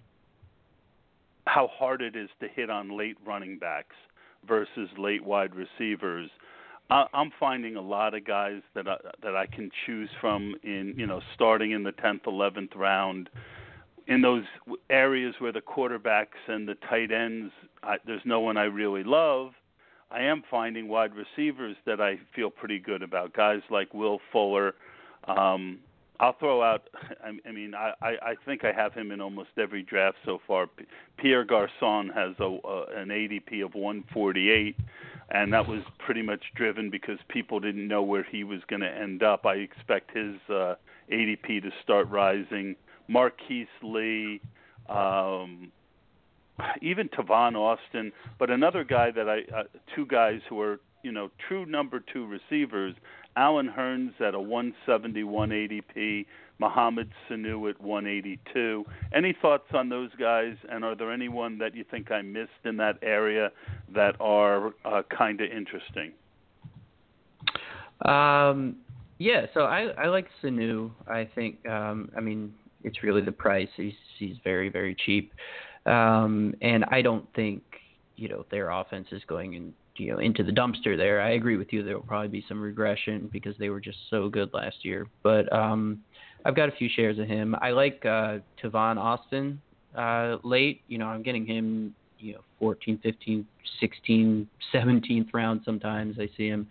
how 1.48 1.68
hard 1.68 2.04
it 2.04 2.16
is 2.16 2.30
to 2.40 2.48
hit 2.48 2.70
on 2.70 2.96
late 2.96 3.18
running 3.26 3.58
backs 3.58 3.96
versus 4.48 4.90
late 4.98 5.24
wide 5.24 5.52
receivers. 5.56 6.30
I, 6.90 7.06
I'm 7.14 7.32
finding 7.40 7.76
a 7.76 7.82
lot 7.82 8.14
of 8.14 8.26
guys 8.26 8.62
that 8.76 8.88
I, 8.88 8.98
that 9.22 9.36
I 9.36 9.46
can 9.46 9.70
choose 9.86 10.10
from 10.20 10.56
in 10.64 10.94
you 10.98 11.08
know 11.08 11.22
starting 11.34 11.72
in 11.72 11.84
the 11.84 11.94
10th, 11.94 12.24
11th 12.24 12.76
round. 12.76 13.30
In 14.06 14.22
those 14.22 14.44
areas 14.90 15.34
where 15.40 15.54
the 15.54 15.62
quarterbacks 15.62 16.50
and 16.50 16.68
the 16.68 16.76
tight 16.90 17.10
ends, 17.12 17.54
I, 17.84 17.96
there's 18.06 18.22
no 18.26 18.42
one 18.42 18.58
I 18.58 18.64
really 18.64 19.04
love 19.04 19.54
I 20.14 20.22
am 20.22 20.44
finding 20.50 20.88
wide 20.88 21.12
receivers 21.16 21.76
that 21.88 22.00
I 22.00 22.20
feel 22.36 22.52
pretty 22.52 22.78
good 22.78 23.02
about. 23.02 23.34
Guys 23.34 23.62
like 23.72 23.94
Will 23.94 24.20
Fuller. 24.32 24.76
Um, 25.28 25.80
I'll 26.20 26.38
throw 26.38 26.62
out. 26.62 26.90
I, 27.24 27.32
I 27.48 27.52
mean, 27.52 27.74
I, 27.76 27.94
I 28.02 28.36
think 28.46 28.64
I 28.64 28.72
have 28.72 28.94
him 28.94 29.12
in 29.12 29.22
almost 29.22 29.50
every 29.58 29.84
draft 29.84 30.18
so 30.26 30.40
far. 30.48 30.68
Pierre 31.18 31.44
Garcon 31.44 32.10
has 32.10 32.36
a, 32.40 32.46
an 32.96 33.10
ADP 33.10 33.64
of 33.64 33.74
148, 33.76 34.76
and 35.32 35.54
that 35.54 35.68
was 35.68 35.82
pretty 36.00 36.22
much 36.22 36.44
driven 36.56 36.90
because 36.90 37.18
people 37.30 37.60
didn't 37.60 37.88
know 37.88 38.04
where 38.04 38.24
he 38.24 38.44
was 38.44 38.62
going 38.68 38.82
to 38.82 38.90
end 38.90 39.24
up. 39.24 39.46
I 39.46 39.56
expect 39.56 40.16
his 40.16 40.36
uh, 40.50 40.76
ADP 41.12 41.64
to 41.64 41.72
start 41.84 42.10
rising. 42.10 42.76
Marquise 43.08 43.68
Lee. 43.82 44.42
Um, 44.90 45.72
even 46.82 47.10
Tavon 47.10 47.56
Austin, 47.56 48.12
but 48.38 48.50
another 48.50 48.84
guy 48.84 49.12
that 49.12 49.28
I 49.28 49.40
uh, 49.56 49.64
two 49.96 50.06
guys 50.06 50.40
who 50.50 50.62
are 50.62 50.80
you 51.02 51.12
know 51.12 51.30
true 51.48 51.66
number 51.66 52.00
two 52.00 52.28
receivers. 52.28 52.96
Allen 53.36 53.68
Hurns 53.68 54.14
at 54.22 54.34
a 54.34 54.40
171 54.40 55.50
ADP, 55.50 56.26
Mohamed 56.60 57.10
Sanu 57.30 57.70
at 57.70 57.82
182. 57.82 58.86
Any 59.14 59.36
thoughts 59.42 59.68
on 59.74 59.90
those 59.90 60.10
guys? 60.20 60.56
And 60.70 60.86
are 60.86 60.96
there 60.96 61.12
anyone 61.12 61.58
that 61.58 61.76
you 61.76 61.84
think 61.90 62.12
I 62.12 62.22
missed 62.22 62.52
in 62.66 62.78
that 62.78 62.98
area 63.02 63.52
that 63.94 64.16
are 64.20 64.74
uh, 64.86 65.02
kind 65.16 65.42
of 65.42 65.50
interesting? 65.50 66.14
Um, 68.06 68.78
yeah, 69.20 69.46
so 69.54 69.62
I 69.62 69.88
I 69.98 70.08
like 70.08 70.28
Sanu. 70.44 70.92
I 71.08 71.30
think 71.36 71.68
um, 71.68 72.10
I 72.18 72.20
mean 72.20 72.54
it's 72.84 73.04
really 73.04 73.22
the 73.22 73.32
price. 73.32 73.70
He's 73.78 73.94
he's 74.18 74.36
very 74.44 74.70
very 74.70 74.96
cheap. 75.06 75.34
Um, 75.86 76.56
and 76.62 76.86
I 76.86 77.02
don't 77.02 77.28
think 77.34 77.62
you 78.16 78.30
know 78.30 78.46
their 78.52 78.70
offense 78.70 79.08
is 79.12 79.22
going 79.28 79.54
in, 79.54 79.74
you 79.98 80.12
know 80.12 80.20
into 80.20 80.44
the 80.44 80.52
dumpster 80.52 80.98
there. 80.98 81.22
I 81.22 81.32
agree 81.32 81.58
with 81.58 81.72
you. 81.72 81.84
There 81.84 81.96
will 81.96 82.06
probably 82.06 82.28
be 82.28 82.46
some 82.48 82.62
regression 82.62 83.30
because 83.32 83.56
they 83.58 83.70
were 83.70 83.80
just 83.80 83.98
so 84.10 84.30
good 84.30 84.54
last 84.54 84.84
year. 84.84 85.08
But 85.22 85.52
um, 85.54 86.02
I've 86.46 86.56
got 86.56 86.70
a 86.70 86.72
few 86.74 86.90
shares 86.94 87.20
of 87.20 87.28
him. 87.28 87.56
I 87.62 87.72
like 87.72 88.06
uh, 88.06 88.40
Tavon 88.62 88.98
Austin 88.98 89.62
uh, 89.98 90.38
late. 90.44 90.82
You 90.88 90.98
know, 90.98 91.08
I'm 91.08 91.24
getting 91.24 91.46
him. 91.46 91.96
You 92.20 92.36
know, 92.36 92.42
14, 92.60 93.00
15, 93.04 93.46
16, 93.82 94.48
17th 94.74 95.34
round. 95.34 95.60
Sometimes 95.66 96.16
I 96.18 96.30
see 96.38 96.48
him. 96.48 96.68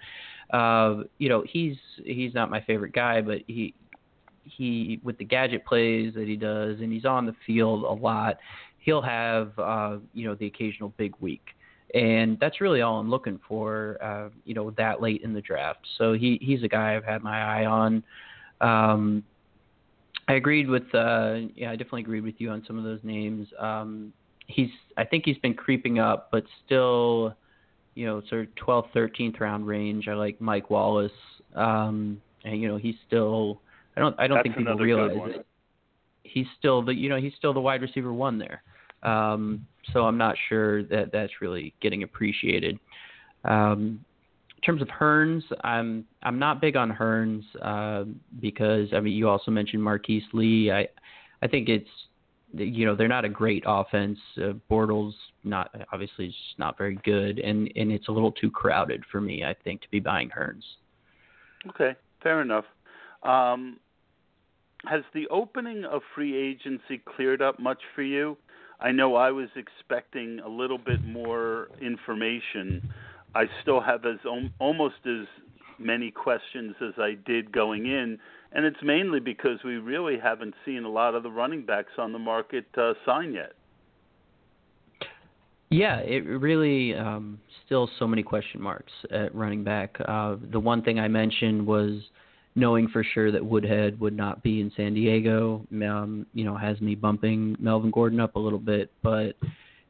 Uh, 0.50 1.02
you 1.18 1.28
know, 1.28 1.44
he's 1.46 1.76
he's 2.04 2.32
not 2.32 2.48
my 2.48 2.62
favorite 2.62 2.94
guy, 2.94 3.20
but 3.20 3.38
he 3.46 3.74
he 4.44 4.98
with 5.04 5.18
the 5.18 5.24
gadget 5.24 5.66
plays 5.66 6.14
that 6.14 6.26
he 6.26 6.36
does, 6.36 6.80
and 6.80 6.90
he's 6.90 7.04
on 7.04 7.26
the 7.26 7.34
field 7.46 7.84
a 7.84 7.92
lot 7.92 8.38
he'll 8.82 9.02
have 9.02 9.52
uh, 9.58 9.96
you 10.12 10.26
know 10.26 10.34
the 10.34 10.46
occasional 10.46 10.92
big 10.96 11.14
week, 11.20 11.42
and 11.94 12.38
that's 12.40 12.60
really 12.60 12.80
all 12.80 12.98
I'm 12.98 13.10
looking 13.10 13.38
for. 13.46 13.98
Uh, 14.02 14.28
you 14.44 14.54
know 14.54 14.70
that 14.72 15.00
late 15.00 15.22
in 15.22 15.32
the 15.32 15.40
draft, 15.40 15.86
so 15.98 16.14
he 16.14 16.38
he's 16.40 16.62
a 16.62 16.68
guy 16.68 16.96
I've 16.96 17.04
had 17.04 17.22
my 17.22 17.40
eye 17.40 17.66
on. 17.66 18.02
Um, 18.60 19.24
I 20.28 20.34
agreed 20.34 20.68
with 20.68 20.94
uh, 20.94 21.40
yeah, 21.54 21.70
I 21.70 21.76
definitely 21.76 22.02
agreed 22.02 22.24
with 22.24 22.36
you 22.38 22.50
on 22.50 22.64
some 22.66 22.78
of 22.78 22.84
those 22.84 23.00
names. 23.02 23.48
Um, 23.58 24.12
he's 24.46 24.70
I 24.96 25.04
think 25.04 25.24
he's 25.26 25.38
been 25.38 25.54
creeping 25.54 25.98
up, 25.98 26.28
but 26.30 26.44
still, 26.64 27.34
you 27.94 28.06
know, 28.06 28.22
sort 28.28 28.42
of 28.42 28.54
12th, 28.54 28.92
13th 28.94 29.40
round 29.40 29.66
range. 29.66 30.08
I 30.08 30.14
like 30.14 30.40
Mike 30.40 30.70
Wallace, 30.70 31.12
um, 31.54 32.20
and 32.44 32.60
you 32.60 32.68
know 32.68 32.76
he's 32.76 32.96
still. 33.06 33.60
I 33.96 34.00
don't 34.00 34.18
I 34.18 34.26
don't 34.26 34.38
That's 34.38 34.44
think 34.44 34.56
people 34.56 34.76
realize 34.76 35.16
it. 35.34 35.46
He's 36.22 36.46
still 36.58 36.82
the 36.82 36.94
you 36.94 37.08
know 37.08 37.16
he's 37.16 37.34
still 37.36 37.52
the 37.52 37.60
wide 37.60 37.82
receiver 37.82 38.12
one 38.12 38.38
there. 38.38 38.62
Um, 39.02 39.66
so 39.92 40.04
I'm 40.04 40.18
not 40.18 40.36
sure 40.48 40.84
that 40.84 41.10
that's 41.12 41.32
really 41.40 41.74
getting 41.80 42.02
appreciated. 42.02 42.78
Um, 43.44 44.04
in 44.56 44.62
terms 44.62 44.80
of 44.82 44.88
Hurns, 44.88 45.42
I'm 45.64 46.04
I'm 46.22 46.38
not 46.38 46.60
big 46.60 46.76
on 46.76 46.90
Hurns 46.90 47.42
uh, 47.60 48.04
because 48.40 48.88
I 48.92 49.00
mean 49.00 49.14
you 49.14 49.28
also 49.28 49.50
mentioned 49.50 49.82
Marquise 49.82 50.22
Lee. 50.32 50.70
I 50.70 50.86
I 51.42 51.48
think 51.48 51.68
it's 51.68 51.88
you 52.52 52.86
know 52.86 52.94
they're 52.94 53.08
not 53.08 53.24
a 53.24 53.28
great 53.28 53.64
offense. 53.66 54.18
Uh, 54.38 54.52
Bortles 54.70 55.14
not 55.42 55.74
obviously 55.92 56.28
just 56.28 56.58
not 56.58 56.78
very 56.78 56.96
good, 57.04 57.40
and 57.40 57.70
and 57.74 57.90
it's 57.90 58.06
a 58.08 58.12
little 58.12 58.30
too 58.32 58.50
crowded 58.50 59.02
for 59.10 59.20
me. 59.20 59.44
I 59.44 59.54
think 59.64 59.82
to 59.82 59.88
be 59.90 59.98
buying 59.98 60.30
Hurns. 60.30 60.62
Okay, 61.70 61.96
fair 62.22 62.40
enough. 62.40 62.64
Um, 63.24 63.78
has 64.84 65.02
the 65.14 65.26
opening 65.28 65.84
of 65.84 66.02
free 66.14 66.36
agency 66.36 67.00
cleared 67.16 67.42
up 67.42 67.58
much 67.58 67.80
for 67.94 68.02
you? 68.02 68.36
I 68.82 68.90
know 68.90 69.14
I 69.14 69.30
was 69.30 69.48
expecting 69.54 70.40
a 70.40 70.48
little 70.48 70.78
bit 70.78 71.04
more 71.04 71.68
information. 71.80 72.92
I 73.34 73.44
still 73.62 73.80
have 73.80 74.04
as 74.04 74.18
almost 74.58 74.96
as 75.06 75.26
many 75.78 76.10
questions 76.10 76.74
as 76.80 76.94
I 76.98 77.16
did 77.24 77.52
going 77.52 77.86
in, 77.86 78.18
and 78.52 78.64
it's 78.64 78.82
mainly 78.82 79.20
because 79.20 79.62
we 79.64 79.76
really 79.76 80.18
haven't 80.18 80.54
seen 80.64 80.84
a 80.84 80.88
lot 80.88 81.14
of 81.14 81.22
the 81.22 81.30
running 81.30 81.64
backs 81.64 81.92
on 81.96 82.12
the 82.12 82.18
market 82.18 82.66
uh, 82.76 82.94
sign 83.06 83.32
yet. 83.32 83.52
Yeah, 85.70 85.98
it 86.00 86.26
really 86.26 86.94
um, 86.94 87.40
still 87.64 87.88
so 87.98 88.06
many 88.06 88.22
question 88.22 88.60
marks 88.60 88.92
at 89.10 89.34
running 89.34 89.64
back. 89.64 89.96
Uh, 90.06 90.36
the 90.50 90.60
one 90.60 90.82
thing 90.82 91.00
I 91.00 91.08
mentioned 91.08 91.66
was 91.66 92.02
knowing 92.54 92.88
for 92.88 93.02
sure 93.02 93.32
that 93.32 93.44
Woodhead 93.44 93.98
would 94.00 94.16
not 94.16 94.42
be 94.42 94.60
in 94.60 94.70
San 94.76 94.94
Diego, 94.94 95.66
um, 95.72 96.26
you 96.34 96.44
know, 96.44 96.56
has 96.56 96.80
me 96.80 96.94
bumping 96.94 97.56
Melvin 97.58 97.90
Gordon 97.90 98.20
up 98.20 98.36
a 98.36 98.38
little 98.38 98.58
bit. 98.58 98.90
But 99.02 99.36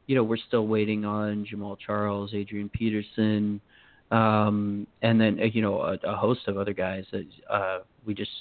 you 0.07 0.15
know, 0.15 0.23
we're 0.23 0.37
still 0.37 0.67
waiting 0.67 1.05
on 1.05 1.45
Jamaal 1.45 1.77
Charles, 1.85 2.33
Adrian 2.33 2.69
Peterson, 2.69 3.61
um, 4.11 4.87
and 5.01 5.19
then 5.19 5.39
uh, 5.39 5.45
you 5.45 5.61
know 5.61 5.81
a, 5.81 5.97
a 6.03 6.15
host 6.15 6.41
of 6.47 6.57
other 6.57 6.73
guys 6.73 7.05
that 7.11 7.25
uh, 7.49 7.79
we 8.05 8.13
just, 8.13 8.31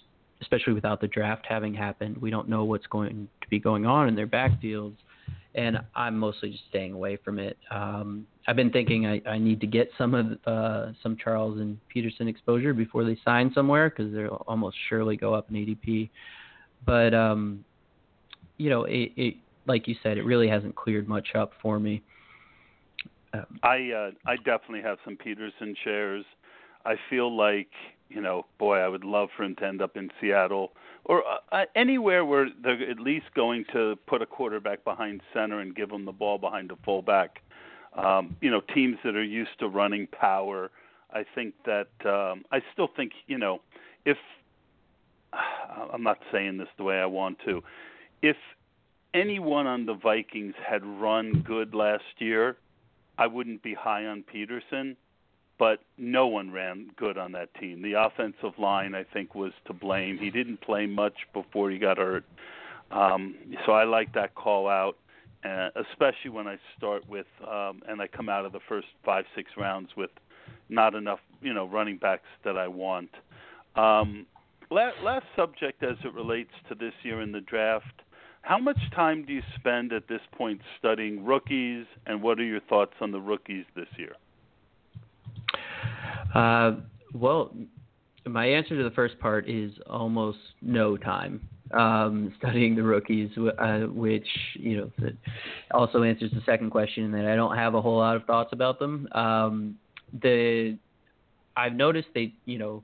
especially 0.40 0.72
without 0.72 1.00
the 1.00 1.08
draft 1.08 1.44
having 1.48 1.74
happened, 1.74 2.16
we 2.18 2.30
don't 2.30 2.48
know 2.48 2.64
what's 2.64 2.86
going 2.86 3.28
to 3.40 3.48
be 3.48 3.58
going 3.58 3.86
on 3.86 4.08
in 4.08 4.14
their 4.14 4.26
backfields 4.26 4.96
and 5.54 5.78
I'm 5.94 6.18
mostly 6.18 6.50
just 6.50 6.64
staying 6.68 6.92
away 6.92 7.16
from 7.16 7.38
it. 7.38 7.58
Um, 7.70 8.26
I've 8.46 8.56
been 8.56 8.70
thinking 8.70 9.06
I, 9.06 9.20
I 9.28 9.38
need 9.38 9.60
to 9.60 9.66
get 9.66 9.90
some 9.98 10.14
of 10.14 10.38
uh, 10.46 10.92
some 11.02 11.16
Charles 11.16 11.60
and 11.60 11.78
Peterson 11.88 12.26
exposure 12.26 12.72
before 12.72 13.04
they 13.04 13.18
sign 13.24 13.52
somewhere 13.54 13.90
because 13.90 14.12
they'll 14.12 14.44
almost 14.46 14.76
surely 14.88 15.16
go 15.16 15.34
up 15.34 15.50
in 15.50 15.56
ADP. 15.56 16.10
But 16.86 17.14
um, 17.14 17.64
you 18.56 18.70
know, 18.70 18.84
it, 18.84 19.12
it 19.16 19.34
like 19.66 19.86
you 19.86 19.94
said, 20.02 20.16
it 20.16 20.24
really 20.24 20.48
hasn't 20.48 20.74
cleared 20.74 21.08
much 21.08 21.28
up 21.34 21.52
for 21.60 21.78
me. 21.78 22.02
Um, 23.34 23.60
I 23.62 23.90
uh, 23.90 24.10
I 24.26 24.36
definitely 24.36 24.82
have 24.82 24.98
some 25.04 25.16
Peterson 25.16 25.76
shares. 25.84 26.24
I 26.84 26.94
feel 27.10 27.34
like 27.34 27.70
you 28.08 28.20
know, 28.20 28.46
boy, 28.58 28.78
I 28.78 28.88
would 28.88 29.04
love 29.04 29.28
for 29.36 29.44
him 29.44 29.54
to 29.56 29.66
end 29.66 29.82
up 29.82 29.96
in 29.96 30.10
Seattle 30.20 30.72
or 31.05 31.22
uh, 31.26 31.38
uh, 31.50 31.64
anywhere 31.74 32.24
where 32.24 32.48
they're 32.62 32.90
at 32.90 33.00
least 33.00 33.26
going 33.34 33.64
to 33.72 33.96
put 34.07 34.22
a 34.22 34.26
quarterback 34.26 34.84
behind 34.84 35.20
center 35.32 35.61
and 35.61 35.74
give 35.74 35.88
them 35.88 36.05
the 36.05 36.12
ball 36.12 36.38
behind 36.38 36.70
a 36.70 36.76
fullback. 36.84 37.42
Um, 37.94 38.36
you 38.40 38.50
know, 38.50 38.61
teams 38.74 38.98
that 39.05 39.16
are 39.16 39.24
used 39.24 39.59
to 39.59 39.68
running 39.68 40.07
power. 40.07 40.70
I 41.12 41.24
think 41.34 41.55
that 41.66 41.88
um, 42.07 42.44
I 42.50 42.62
still 42.72 42.88
think 42.96 43.12
you 43.26 43.38
know 43.38 43.61
if 44.05 44.16
I'm 45.92 46.03
not 46.03 46.18
saying 46.30 46.59
this 46.59 46.68
the 46.78 46.84
way 46.84 46.98
I 46.98 47.07
want 47.07 47.38
to, 47.46 47.62
if 48.22 48.36
anyone 49.12 49.66
on 49.66 49.86
the 49.86 49.94
Vikings 49.94 50.55
had 50.66 50.84
run 50.84 51.42
good 51.46 51.74
last 51.74 52.05
year, 52.18 52.57
I 53.18 53.26
wouldn't 53.26 53.62
be 53.62 53.74
high 53.74 54.07
on 54.07 54.22
Peterson 54.22 54.96
but 55.59 55.80
no 55.98 56.26
one 56.26 56.50
ran 56.50 56.90
good 56.96 57.18
on 57.18 57.32
that 57.32 57.55
team. 57.55 57.82
The 57.82 57.94
offensive 57.94 58.59
line, 58.59 58.94
I 58.94 59.05
think, 59.05 59.34
was 59.34 59.53
to 59.66 59.72
blame. 59.72 60.18
He 60.18 60.30
didn't 60.30 60.61
play 60.61 60.86
much 60.86 61.14
before 61.32 61.70
he 61.70 61.78
got 61.78 61.98
hurt. 61.98 62.24
Um, 62.90 63.36
so 63.64 63.72
I 63.72 63.84
like 63.84 64.12
that 64.14 64.34
call 64.34 64.68
out, 64.68 64.96
uh, 65.44 65.70
especially 65.90 66.30
when 66.30 66.46
I 66.46 66.59
start 66.76 67.09
with 67.09 67.26
um, 67.42 67.82
and 67.88 68.00
I 68.00 68.07
come 68.07 68.28
out 68.28 68.44
of 68.44 68.53
the 68.53 68.61
first 68.68 68.88
five, 69.05 69.24
six 69.34 69.50
rounds 69.57 69.90
with 69.96 70.11
not 70.68 70.94
enough, 70.94 71.20
you 71.40 71.55
know, 71.55 71.66
running 71.66 71.96
backs 71.96 72.28
that 72.44 72.57
I 72.57 72.68
want. 72.68 73.11
Um, 73.76 74.26
last, 74.70 74.96
last 75.03 75.26
subject 75.36 75.82
as 75.82 75.96
it 76.05 76.12
relates 76.12 76.53
to 76.68 76.74
this 76.74 76.92
year 77.03 77.20
in 77.20 77.32
the 77.32 77.40
draft. 77.40 78.03
How 78.42 78.59
much 78.59 78.78
time 78.94 79.24
do 79.24 79.32
you 79.32 79.42
spend 79.57 79.92
at 79.92 80.09
this 80.09 80.20
point 80.32 80.61
studying 80.78 81.24
rookies, 81.24 81.86
and 82.07 82.20
what 82.22 82.40
are 82.40 82.44
your 82.44 82.61
thoughts 82.61 82.94
on 83.00 83.12
the 83.12 83.20
rookies 83.20 83.64
this 83.76 83.86
year? 83.96 84.14
Uh, 86.34 86.72
well, 87.14 87.54
my 88.26 88.46
answer 88.46 88.76
to 88.76 88.84
the 88.84 88.94
first 88.94 89.18
part 89.18 89.48
is 89.48 89.72
almost 89.88 90.38
no 90.60 90.96
time 90.96 91.40
um, 91.72 92.32
studying 92.38 92.74
the 92.74 92.82
rookies, 92.82 93.30
uh, 93.58 93.80
which 93.88 94.26
you 94.54 94.76
know 94.76 95.10
also 95.72 96.02
answers 96.02 96.30
the 96.32 96.42
second 96.46 96.70
question 96.70 97.10
that 97.12 97.26
I 97.26 97.36
don't 97.36 97.56
have 97.56 97.74
a 97.74 97.82
whole 97.82 97.98
lot 97.98 98.16
of 98.16 98.24
thoughts 98.24 98.52
about 98.52 98.78
them. 98.78 99.08
Um, 99.12 99.78
the 100.22 100.76
I've 101.56 101.74
noticed 101.74 102.08
they 102.14 102.34
you 102.44 102.58
know 102.58 102.82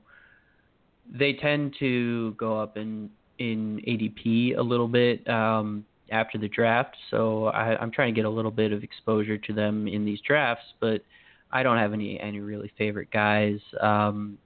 they 1.11 1.33
tend 1.33 1.75
to 1.79 2.33
go 2.33 2.59
up 2.59 2.77
in 2.77 3.09
in 3.37 3.81
ADP 3.87 4.57
a 4.57 4.61
little 4.61 4.87
bit 4.87 5.27
um, 5.29 5.85
after 6.11 6.37
the 6.37 6.47
draft, 6.47 6.95
so 7.09 7.45
I, 7.45 7.77
I'm 7.79 7.91
trying 7.91 8.13
to 8.13 8.19
get 8.19 8.25
a 8.25 8.29
little 8.29 8.51
bit 8.51 8.73
of 8.73 8.83
exposure 8.83 9.37
to 9.37 9.53
them 9.53 9.87
in 9.87 10.03
these 10.03 10.19
drafts, 10.21 10.65
but 10.81 11.01
I 11.51 11.63
don't 11.63 11.77
have 11.77 11.93
any 11.93 12.19
any 12.19 12.39
really 12.39 12.71
favorite 12.77 13.11
guys. 13.11 13.59
Um, 13.79 14.37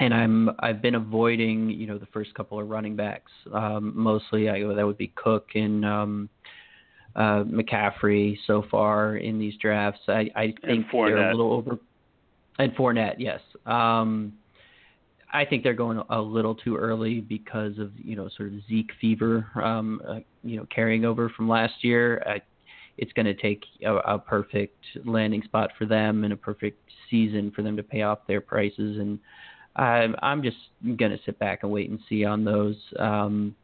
and 0.00 0.14
I'm 0.14 0.50
I've 0.58 0.80
been 0.80 0.94
avoiding 0.94 1.70
you 1.70 1.86
know 1.86 1.98
the 1.98 2.06
first 2.06 2.34
couple 2.34 2.58
of 2.58 2.68
running 2.68 2.96
backs 2.96 3.30
um, 3.52 3.92
mostly. 3.94 4.48
I, 4.48 4.60
that 4.74 4.86
would 4.86 4.98
be 4.98 5.12
Cook 5.14 5.48
and 5.54 5.84
um, 5.84 6.28
uh, 7.14 7.44
McCaffrey 7.44 8.36
so 8.46 8.64
far 8.70 9.16
in 9.16 9.38
these 9.38 9.54
drafts. 9.60 10.00
I, 10.08 10.30
I 10.34 10.54
think 10.64 10.86
they're 10.92 11.30
a 11.30 11.36
little 11.36 11.52
over. 11.52 11.78
And 12.58 12.74
Fournette, 12.74 13.16
yes. 13.18 13.40
Um, 13.66 14.34
I 15.32 15.44
think 15.44 15.62
they're 15.62 15.74
going 15.74 16.02
a 16.10 16.20
little 16.20 16.54
too 16.54 16.76
early 16.76 17.20
because 17.20 17.78
of 17.78 17.92
you 17.96 18.16
know 18.16 18.28
sort 18.36 18.52
of 18.52 18.60
Zeke 18.68 18.90
fever, 19.00 19.46
um, 19.62 20.00
uh, 20.06 20.20
you 20.42 20.56
know 20.56 20.66
carrying 20.74 21.04
over 21.04 21.28
from 21.30 21.48
last 21.48 21.82
year. 21.82 22.22
I, 22.26 22.40
it's 22.98 23.12
going 23.12 23.26
to 23.26 23.34
take 23.34 23.64
a, 23.84 23.94
a 23.96 24.18
perfect 24.18 24.84
landing 25.04 25.42
spot 25.42 25.70
for 25.78 25.86
them 25.86 26.24
and 26.24 26.32
a 26.32 26.36
perfect 26.36 26.78
season 27.10 27.50
for 27.54 27.62
them 27.62 27.76
to 27.76 27.82
pay 27.82 28.02
off 28.02 28.18
their 28.26 28.40
prices 28.40 28.98
and 28.98 29.18
I'm 29.76 30.16
I'm 30.20 30.42
just 30.42 30.56
gonna 30.96 31.18
sit 31.24 31.38
back 31.38 31.60
and 31.62 31.70
wait 31.70 31.90
and 31.90 32.00
see 32.08 32.24
on 32.24 32.44
those. 32.44 32.76
Um, 32.98 33.54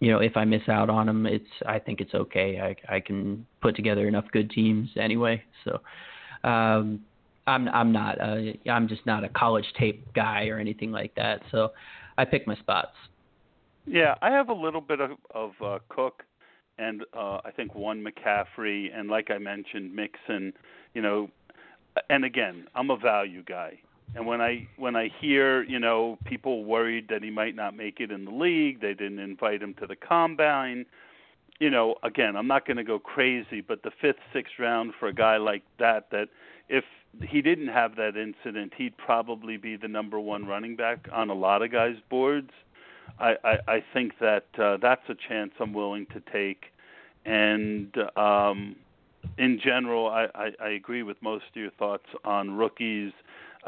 you 0.00 0.10
know, 0.10 0.18
if 0.18 0.36
I 0.36 0.44
miss 0.44 0.68
out 0.68 0.90
on 0.90 1.06
them, 1.06 1.26
it's 1.26 1.44
I 1.66 1.78
think 1.78 2.00
it's 2.00 2.14
okay. 2.14 2.60
I 2.60 2.96
I 2.96 3.00
can 3.00 3.46
put 3.60 3.74
together 3.76 4.06
enough 4.06 4.26
good 4.32 4.50
teams 4.50 4.90
anyway. 4.96 5.42
So, 5.64 5.80
um, 6.48 7.00
I'm 7.46 7.68
I'm 7.68 7.92
not 7.92 8.20
a, 8.20 8.58
I'm 8.70 8.88
just 8.88 9.04
not 9.04 9.24
a 9.24 9.28
college 9.30 9.66
tape 9.78 10.12
guy 10.14 10.46
or 10.46 10.58
anything 10.58 10.92
like 10.92 11.14
that. 11.16 11.42
So, 11.50 11.72
I 12.16 12.24
pick 12.24 12.46
my 12.46 12.56
spots. 12.56 12.94
Yeah, 13.86 14.14
I 14.22 14.30
have 14.30 14.48
a 14.48 14.54
little 14.54 14.80
bit 14.80 15.00
of 15.00 15.12
of 15.34 15.52
uh, 15.62 15.78
Cook, 15.88 16.22
and 16.78 17.04
uh, 17.14 17.38
I 17.44 17.50
think 17.50 17.74
one 17.74 18.04
McCaffrey, 18.04 18.88
and 18.96 19.08
like 19.08 19.30
I 19.30 19.38
mentioned, 19.38 19.94
Mixon. 19.94 20.52
You 20.94 21.02
know, 21.02 21.30
and 22.10 22.24
again, 22.24 22.66
I'm 22.74 22.90
a 22.90 22.96
value 22.96 23.42
guy. 23.42 23.78
And 24.14 24.26
when 24.26 24.40
I 24.40 24.68
when 24.76 24.96
I 24.96 25.10
hear 25.20 25.62
you 25.62 25.78
know 25.78 26.18
people 26.24 26.64
worried 26.64 27.08
that 27.08 27.22
he 27.22 27.30
might 27.30 27.54
not 27.54 27.76
make 27.76 28.00
it 28.00 28.10
in 28.10 28.24
the 28.24 28.30
league, 28.30 28.80
they 28.80 28.94
didn't 28.94 29.18
invite 29.18 29.62
him 29.62 29.74
to 29.80 29.86
the 29.86 29.96
combine. 29.96 30.86
You 31.58 31.70
know, 31.70 31.96
again, 32.02 32.36
I'm 32.36 32.46
not 32.46 32.66
going 32.66 32.76
to 32.76 32.84
go 32.84 32.98
crazy, 32.98 33.62
but 33.62 33.82
the 33.82 33.90
fifth, 34.00 34.18
sixth 34.32 34.54
round 34.58 34.92
for 35.00 35.08
a 35.08 35.14
guy 35.14 35.38
like 35.38 35.62
that, 35.78 36.10
that 36.10 36.28
if 36.68 36.84
he 37.22 37.40
didn't 37.40 37.68
have 37.68 37.96
that 37.96 38.14
incident, 38.14 38.74
he'd 38.76 38.94
probably 38.98 39.56
be 39.56 39.76
the 39.76 39.88
number 39.88 40.20
one 40.20 40.44
running 40.44 40.76
back 40.76 41.08
on 41.10 41.30
a 41.30 41.34
lot 41.34 41.62
of 41.62 41.72
guys' 41.72 41.96
boards. 42.10 42.50
I 43.18 43.34
I, 43.44 43.58
I 43.68 43.84
think 43.92 44.12
that 44.20 44.46
uh, 44.58 44.76
that's 44.80 45.08
a 45.08 45.14
chance 45.28 45.52
I'm 45.60 45.72
willing 45.72 46.06
to 46.12 46.20
take, 46.32 46.66
and 47.24 47.94
um, 48.16 48.76
in 49.38 49.60
general, 49.62 50.08
I, 50.08 50.26
I, 50.34 50.50
I 50.62 50.68
agree 50.70 51.02
with 51.02 51.16
most 51.20 51.44
of 51.50 51.56
your 51.56 51.70
thoughts 51.72 52.06
on 52.24 52.52
rookies. 52.56 53.12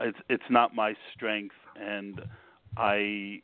It's 0.00 0.18
it's 0.28 0.50
not 0.50 0.74
my 0.74 0.94
strength, 1.14 1.54
and 1.80 2.20
I 2.76 3.42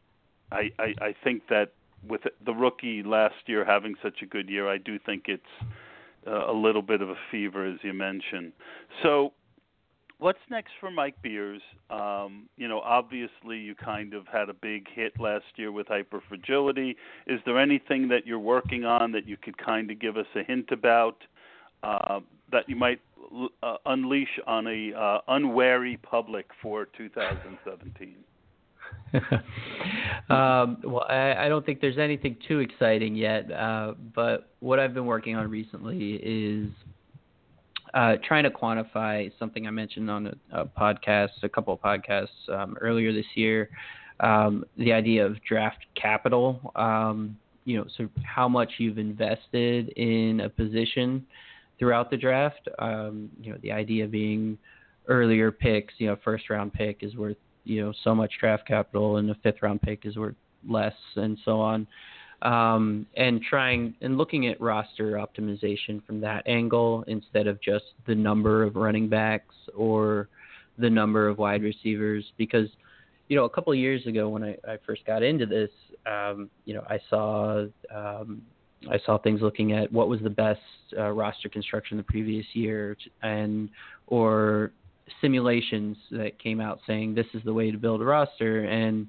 I 0.52 0.70
I, 0.78 0.94
I 1.00 1.14
think 1.22 1.42
that 1.48 1.72
with 2.06 2.22
the 2.44 2.52
rookie 2.52 3.02
last 3.02 3.34
year 3.46 3.64
having 3.64 3.94
such 4.02 4.22
a 4.22 4.26
good 4.26 4.48
year, 4.48 4.68
I 4.68 4.78
do 4.78 4.98
think 4.98 5.24
it's 5.26 5.42
uh, 6.26 6.50
a 6.50 6.52
little 6.52 6.82
bit 6.82 7.00
of 7.00 7.10
a 7.10 7.16
fever, 7.30 7.66
as 7.66 7.78
you 7.82 7.92
mentioned. 7.92 8.52
So, 9.02 9.32
what's 10.24 10.38
next 10.50 10.72
for 10.80 10.90
Mike 10.90 11.20
Beers? 11.20 11.60
Um, 11.90 12.48
you 12.56 12.66
know, 12.66 12.80
obviously, 12.80 13.58
you 13.58 13.74
kind 13.74 14.14
of 14.14 14.26
had 14.26 14.48
a 14.48 14.54
big 14.54 14.86
hit 14.90 15.20
last 15.20 15.44
year 15.56 15.70
with 15.70 15.86
hyperfragility. 15.88 16.96
Is 17.26 17.40
there 17.44 17.60
anything 17.60 18.08
that 18.08 18.26
you're 18.26 18.38
working 18.38 18.86
on 18.86 19.12
that 19.12 19.28
you 19.28 19.36
could 19.36 19.58
kind 19.58 19.90
of 19.90 20.00
give 20.00 20.16
us 20.16 20.26
a 20.34 20.42
hint 20.42 20.70
about 20.72 21.18
uh, 21.82 22.20
that 22.50 22.66
you 22.68 22.74
might 22.74 23.00
uh, 23.62 23.76
unleash 23.84 24.40
on 24.46 24.66
a 24.66 24.98
uh, 24.98 25.18
unwary 25.28 25.98
public 25.98 26.46
for 26.62 26.86
2017? 26.96 28.14
um, 30.30 30.78
well, 30.84 31.04
I, 31.06 31.44
I, 31.44 31.48
don't 31.48 31.64
think 31.64 31.80
there's 31.80 31.98
anything 31.98 32.36
too 32.48 32.60
exciting 32.60 33.14
yet, 33.14 33.50
uh, 33.52 33.92
but 34.14 34.52
what 34.60 34.78
I've 34.78 34.94
been 34.94 35.06
working 35.06 35.36
on 35.36 35.50
recently 35.50 36.14
is 36.22 36.68
uh, 37.94 38.16
trying 38.26 38.42
to 38.44 38.50
quantify 38.50 39.30
something 39.38 39.66
I 39.66 39.70
mentioned 39.70 40.10
on 40.10 40.26
a, 40.26 40.60
a 40.60 40.64
podcast, 40.66 41.30
a 41.42 41.48
couple 41.48 41.72
of 41.72 41.80
podcasts 41.80 42.48
um, 42.48 42.76
earlier 42.80 43.12
this 43.12 43.26
year. 43.34 43.70
Um, 44.20 44.64
the 44.76 44.92
idea 44.92 45.24
of 45.24 45.42
draft 45.44 45.86
capital, 46.00 46.72
um, 46.76 47.36
you 47.64 47.78
know, 47.78 47.86
so 47.96 48.08
how 48.24 48.48
much 48.48 48.72
you've 48.78 48.98
invested 48.98 49.88
in 49.90 50.40
a 50.40 50.48
position 50.48 51.24
throughout 51.78 52.10
the 52.10 52.16
draft. 52.16 52.68
Um, 52.78 53.30
you 53.40 53.52
know, 53.52 53.58
the 53.62 53.72
idea 53.72 54.06
being 54.06 54.58
earlier 55.08 55.50
picks, 55.50 55.94
you 55.98 56.08
know, 56.08 56.16
first 56.24 56.50
round 56.50 56.72
pick 56.72 56.98
is 57.02 57.14
worth, 57.16 57.36
you 57.64 57.80
know, 57.80 57.92
so 58.02 58.14
much 58.14 58.32
draft 58.40 58.66
capital 58.66 59.16
and 59.18 59.30
a 59.30 59.34
fifth 59.36 59.62
round 59.62 59.82
pick 59.82 60.04
is 60.04 60.16
worth 60.16 60.36
less 60.68 60.94
and 61.16 61.38
so 61.44 61.60
on. 61.60 61.86
Um, 62.44 63.06
and 63.16 63.40
trying 63.42 63.94
and 64.02 64.18
looking 64.18 64.48
at 64.48 64.60
roster 64.60 65.12
optimization 65.12 66.04
from 66.04 66.20
that 66.20 66.46
angle 66.46 67.02
instead 67.06 67.46
of 67.46 67.58
just 67.62 67.86
the 68.06 68.14
number 68.14 68.62
of 68.62 68.76
running 68.76 69.08
backs 69.08 69.54
or 69.74 70.28
the 70.78 70.90
number 70.90 71.26
of 71.26 71.38
wide 71.38 71.62
receivers 71.62 72.22
because 72.36 72.68
you 73.28 73.36
know 73.36 73.44
a 73.44 73.48
couple 73.48 73.72
of 73.72 73.78
years 73.78 74.06
ago 74.06 74.28
when 74.28 74.44
I, 74.44 74.58
I 74.68 74.76
first 74.86 75.06
got 75.06 75.22
into 75.22 75.46
this 75.46 75.70
um, 76.04 76.50
you 76.66 76.74
know 76.74 76.84
I 76.86 76.98
saw 77.08 77.64
um, 77.94 78.42
I 78.90 78.98
saw 79.04 79.18
things 79.18 79.40
looking 79.40 79.72
at 79.72 79.90
what 79.92 80.08
was 80.08 80.20
the 80.20 80.30
best 80.30 80.60
uh, 80.96 81.10
roster 81.10 81.48
construction 81.48 81.96
the 81.96 82.02
previous 82.02 82.46
year, 82.52 82.96
and 83.22 83.68
or 84.06 84.72
simulations 85.20 85.96
that 86.10 86.38
came 86.38 86.60
out 86.60 86.80
saying 86.86 87.14
this 87.14 87.26
is 87.34 87.42
the 87.44 87.52
way 87.52 87.70
to 87.70 87.78
build 87.78 88.00
a 88.00 88.04
roster. 88.04 88.64
And 88.64 89.08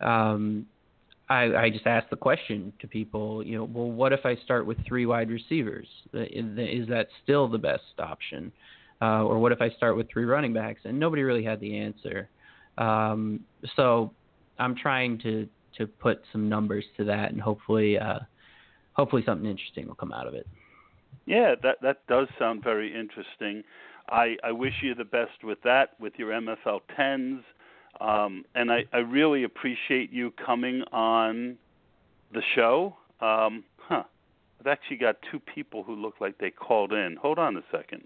um, 0.00 0.66
I, 1.28 1.44
I 1.54 1.70
just 1.70 1.86
asked 1.86 2.10
the 2.10 2.16
question 2.16 2.72
to 2.80 2.86
people, 2.86 3.44
you 3.44 3.56
know, 3.56 3.64
well, 3.64 3.90
what 3.90 4.12
if 4.12 4.20
I 4.24 4.36
start 4.44 4.66
with 4.66 4.76
three 4.86 5.06
wide 5.06 5.30
receivers? 5.30 5.86
Is 6.12 6.88
that 6.88 7.06
still 7.22 7.48
the 7.48 7.58
best 7.58 7.82
option? 7.98 8.52
Uh, 9.00 9.24
or 9.24 9.38
what 9.38 9.52
if 9.52 9.60
I 9.60 9.70
start 9.70 9.96
with 9.96 10.08
three 10.10 10.24
running 10.24 10.52
backs? 10.52 10.80
And 10.84 10.98
nobody 10.98 11.22
really 11.22 11.44
had 11.44 11.60
the 11.60 11.78
answer. 11.78 12.28
Um, 12.78 13.40
so 13.76 14.12
I'm 14.58 14.76
trying 14.76 15.18
to 15.20 15.48
to 15.78 15.88
put 15.88 16.22
some 16.30 16.48
numbers 16.48 16.84
to 16.96 17.04
that, 17.04 17.32
and 17.32 17.40
hopefully. 17.40 17.98
Uh, 17.98 18.20
hopefully 18.94 19.22
something 19.26 19.48
interesting 19.48 19.86
will 19.86 19.94
come 19.94 20.12
out 20.12 20.26
of 20.26 20.34
it. 20.34 20.46
Yeah, 21.26 21.54
that 21.62 21.78
that 21.82 22.06
does 22.08 22.28
sound 22.38 22.62
very 22.64 22.88
interesting. 22.88 23.62
I, 24.08 24.36
I 24.44 24.52
wish 24.52 24.74
you 24.82 24.94
the 24.94 25.04
best 25.04 25.42
with 25.42 25.58
that, 25.64 25.90
with 25.98 26.12
your 26.16 26.30
MFL 26.30 26.80
tens, 26.96 27.42
um, 28.00 28.44
and 28.54 28.70
I, 28.70 28.84
I 28.92 28.98
really 28.98 29.44
appreciate 29.44 30.12
you 30.12 30.32
coming 30.44 30.82
on 30.92 31.56
the 32.32 32.42
show. 32.54 32.96
Um, 33.20 33.64
huh? 33.78 34.02
I've 34.60 34.66
actually 34.66 34.96
got 34.96 35.16
two 35.30 35.40
people 35.40 35.82
who 35.82 35.94
look 35.94 36.14
like 36.20 36.38
they 36.38 36.50
called 36.50 36.92
in. 36.92 37.16
Hold 37.20 37.38
on 37.38 37.56
a 37.56 37.62
second. 37.70 38.04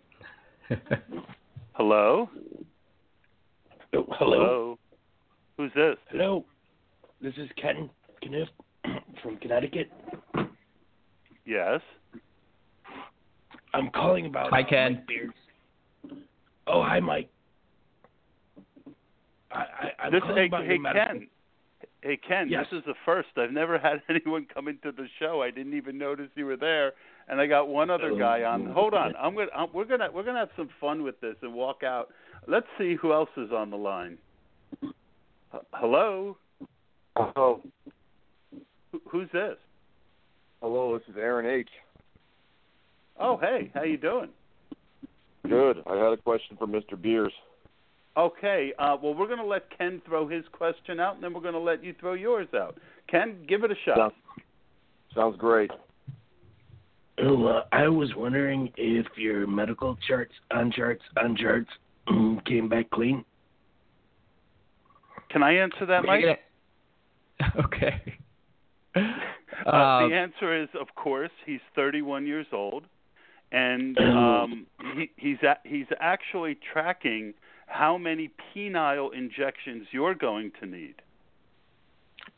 hello. 1.72 2.28
Oh, 3.94 4.06
hello. 4.10 4.38
Hello. 4.38 4.78
Who's 5.56 5.72
this? 5.74 5.96
Hello. 6.10 6.44
This 7.20 7.34
is 7.36 7.48
Ken 7.60 7.90
Kniff 8.24 8.48
from 9.22 9.36
Connecticut. 9.38 9.90
Yes. 11.46 11.80
I'm 13.74 13.90
calling 13.90 14.26
about 14.26 14.50
Hi, 14.50 14.62
Ken. 14.62 14.94
Mike 14.94 15.06
Beers. 15.06 16.18
Oh, 16.66 16.82
hi, 16.82 17.00
Mike. 17.00 17.30
I, 19.50 19.56
I, 19.58 20.04
I'm 20.04 20.12
this, 20.12 20.22
hey, 20.34 20.48
hey 20.66 20.78
Ken. 20.92 21.28
Hey 22.02 22.18
Ken, 22.28 22.48
yes. 22.48 22.66
this 22.70 22.78
is 22.78 22.84
the 22.86 22.94
first. 23.04 23.28
I've 23.36 23.52
never 23.52 23.78
had 23.78 24.02
anyone 24.08 24.46
come 24.52 24.68
into 24.68 24.92
the 24.92 25.06
show. 25.18 25.42
I 25.42 25.50
didn't 25.50 25.74
even 25.74 25.98
notice 25.98 26.28
you 26.34 26.46
were 26.46 26.56
there, 26.56 26.92
and 27.28 27.40
I 27.40 27.46
got 27.46 27.68
one 27.68 27.90
other 27.90 28.16
guy 28.16 28.44
on. 28.44 28.66
Hold 28.66 28.94
on, 28.94 29.14
I'm 29.16 29.34
gonna 29.34 29.48
I'm, 29.54 29.68
we're 29.72 29.84
gonna 29.84 30.08
we're 30.12 30.24
gonna 30.24 30.38
have 30.38 30.50
some 30.56 30.68
fun 30.80 31.02
with 31.02 31.20
this 31.20 31.36
and 31.42 31.54
walk 31.54 31.82
out. 31.82 32.08
Let's 32.46 32.66
see 32.78 32.94
who 32.94 33.12
else 33.12 33.30
is 33.36 33.50
on 33.52 33.70
the 33.70 33.76
line. 33.76 34.18
H- 34.82 35.60
hello. 35.72 36.36
Hello. 37.16 37.62
Wh- 38.92 39.10
Who's 39.10 39.28
this? 39.32 39.56
Hello, 40.60 40.96
this 40.98 41.08
is 41.08 41.16
Aaron 41.18 41.46
H. 41.46 41.68
Oh, 43.20 43.36
hey, 43.36 43.70
how 43.74 43.82
you 43.82 43.96
doing? 43.96 44.28
Good. 45.48 45.82
I 45.86 45.96
had 45.96 46.12
a 46.12 46.16
question 46.16 46.56
for 46.56 46.66
Mr. 46.66 47.00
Beers. 47.00 47.32
Okay. 48.18 48.72
Uh, 48.78 48.96
well, 49.00 49.14
we're 49.14 49.26
going 49.26 49.38
to 49.38 49.44
let 49.44 49.66
Ken 49.76 50.02
throw 50.04 50.26
his 50.26 50.44
question 50.52 50.98
out, 50.98 51.14
and 51.14 51.22
then 51.22 51.32
we're 51.32 51.40
going 51.40 51.54
to 51.54 51.60
let 51.60 51.84
you 51.84 51.94
throw 52.00 52.14
yours 52.14 52.48
out. 52.54 52.76
Ken, 53.08 53.36
give 53.48 53.62
it 53.62 53.70
a 53.70 53.76
shot. 53.84 53.96
Sounds, 53.96 54.14
sounds 55.14 55.36
great. 55.38 55.70
Oh, 57.20 57.46
uh, 57.46 57.64
I 57.72 57.88
was 57.88 58.10
wondering 58.16 58.72
if 58.76 59.06
your 59.16 59.46
medical 59.46 59.96
charts, 60.06 60.32
on 60.52 60.72
charts, 60.72 61.02
on 61.16 61.36
charts 61.36 61.70
came 62.46 62.68
back 62.68 62.90
clean. 62.90 63.24
Can 65.30 65.42
I 65.42 65.52
answer 65.52 65.86
that, 65.86 66.04
Mike? 66.04 66.24
okay. 67.64 68.18
Uh, 68.94 69.70
Um, 69.70 70.10
the 70.10 70.16
answer 70.16 70.62
is, 70.62 70.68
of 70.80 70.86
course, 70.94 71.30
he's 71.44 71.60
31 71.74 72.26
years 72.26 72.46
old, 72.52 72.84
and 73.52 73.98
um, 73.98 74.66
he, 74.96 75.10
he's 75.16 75.42
a, 75.42 75.56
he's 75.64 75.86
actually 76.00 76.56
tracking 76.72 77.34
how 77.68 77.98
many 77.98 78.30
penile 78.56 79.14
injections 79.14 79.86
you're 79.92 80.14
going 80.14 80.52
to 80.60 80.66
need. 80.66 80.94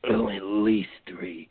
Oh, 0.09 0.29
at 0.29 0.43
least 0.43 0.91
three. 1.09 1.49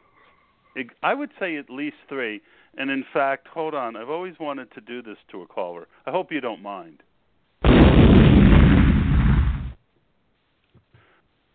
I 1.04 1.14
would 1.14 1.32
say 1.40 1.58
at 1.58 1.70
least 1.70 1.98
three. 2.08 2.42
And 2.78 2.92
in 2.92 3.04
fact, 3.12 3.48
hold 3.48 3.74
on, 3.74 3.96
I've 3.96 4.10
always 4.10 4.36
wanted 4.40 4.72
to 4.74 4.82
do 4.82 5.02
this 5.02 5.18
to 5.32 5.42
a 5.42 5.48
caller. 5.48 5.88
I 6.06 6.12
hope 6.12 6.32
you 6.32 6.40
don't 6.40 6.62
mind. 6.62 7.02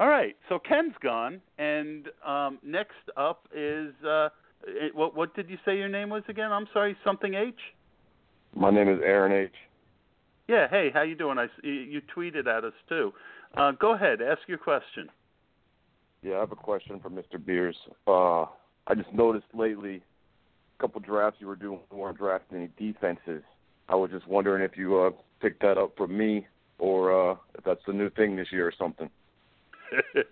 All 0.01 0.09
right, 0.09 0.37
so 0.49 0.59
Ken's 0.59 0.95
gone, 1.01 1.41
and 1.57 2.09
um, 2.27 2.59
next 2.65 2.95
up 3.17 3.47
is 3.55 3.95
uh, 4.05 4.29
it, 4.67 4.93
what? 4.93 5.15
What 5.15 5.37
did 5.37 5.49
you 5.49 5.57
say 5.65 5.77
your 5.77 5.89
name 5.89 6.11
was 6.11 6.25
again? 6.29 6.51
I'm 6.51 6.67
sorry, 6.73 6.97
something 7.05 7.35
H. 7.35 7.55
My 8.57 8.71
name 8.71 8.89
is 8.89 8.99
Aaron 9.05 9.31
H. 9.31 9.53
Yeah, 10.47 10.69
hey, 10.69 10.91
how 10.93 11.03
you 11.03 11.15
doing? 11.15 11.39
I 11.39 11.47
you 11.63 11.73
you 11.73 12.03
tweeted 12.15 12.47
at 12.47 12.65
us 12.65 12.75
too. 12.89 13.13
Uh, 13.57 13.73
go 13.73 13.95
ahead, 13.95 14.21
ask 14.21 14.41
your 14.47 14.59
question. 14.59 15.09
Yeah, 16.23 16.37
I 16.37 16.41
have 16.41 16.53
a 16.53 16.57
question 16.57 17.01
for 17.01 17.11
Mr. 17.11 17.45
Beers. 17.45 17.77
Uh, 18.07 18.43
I 18.87 18.95
just 18.95 19.13
noticed 19.13 19.47
lately, 19.55 20.03
a 20.79 20.83
couple 20.83 21.01
drafts 21.01 21.41
you 21.41 21.47
were 21.47 21.57
doing, 21.57 21.81
weren't 21.91 22.19
drafting 22.19 22.59
any 22.59 22.69
defenses. 22.79 23.43
I 23.89 23.95
was 23.95 24.11
just 24.11 24.27
wondering 24.27 24.63
if 24.63 24.77
you 24.77 24.99
uh, 24.99 25.11
picked 25.41 25.63
that 25.63 25.79
up 25.79 25.97
from 25.97 26.17
me, 26.17 26.47
or 26.79 27.33
uh, 27.33 27.37
if 27.57 27.65
that's 27.65 27.83
the 27.87 27.93
new 27.93 28.11
thing 28.11 28.37
this 28.37 28.49
year 28.51 28.67
or 28.67 28.73
something. 28.79 29.09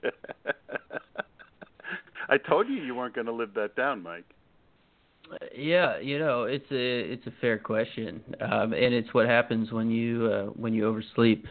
I 2.29 2.39
told 2.39 2.69
you 2.69 2.75
you 2.75 2.95
weren't 2.95 3.15
going 3.15 3.27
to 3.27 3.33
live 3.33 3.55
that 3.55 3.77
down, 3.77 4.03
Mike. 4.03 4.25
Yeah, 5.55 5.99
you 5.99 6.19
know, 6.19 6.45
it's 6.45 6.71
a 6.71 7.13
it's 7.13 7.27
a 7.27 7.33
fair 7.41 7.59
question, 7.59 8.23
um, 8.41 8.73
and 8.73 8.95
it's 8.95 9.13
what 9.15 9.27
happens 9.27 9.73
when 9.73 9.91
you 9.91 10.27
uh, 10.27 10.45
when 10.47 10.75
you 10.75 10.87
oversleep, 10.87 11.47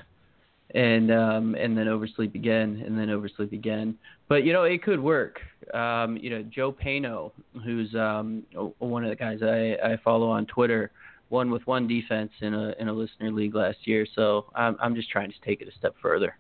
and 0.76 1.12
um, 1.12 1.56
and 1.56 1.78
then 1.78 1.88
oversleep 1.88 2.36
again, 2.36 2.84
and 2.86 2.98
then 2.98 3.10
oversleep 3.10 3.54
again. 3.54 3.98
But 4.28 4.46
you 4.46 4.54
know, 4.54 4.64
it 4.64 4.84
could 4.84 5.00
work. 5.00 5.40
Um, 5.74 6.18
you 6.18 6.30
know, 6.30 6.44
Joe 6.44 6.72
Pano, 6.72 7.32
who's 7.64 7.94
um, 7.96 8.44
one 8.80 9.04
of 9.04 9.10
the 9.10 9.16
guys 9.16 9.40
I, 9.42 9.78
I 9.84 9.98
follow 10.04 10.30
on 10.30 10.46
Twitter, 10.46 10.92
won 11.30 11.50
with 11.50 11.66
one 11.66 11.88
defense 11.88 12.32
in 12.42 12.54
a 12.54 12.76
in 12.80 12.88
a 12.88 12.94
listener 12.94 13.32
league 13.32 13.56
last 13.56 13.80
year. 13.86 14.06
So 14.16 14.46
I'm 14.54 14.78
I'm 14.80 14.96
just 14.96 15.10
trying 15.10 15.32
to 15.32 15.38
take 15.44 15.62
it 15.62 15.68
a 15.68 15.78
step 15.78 15.96
further. 16.02 16.38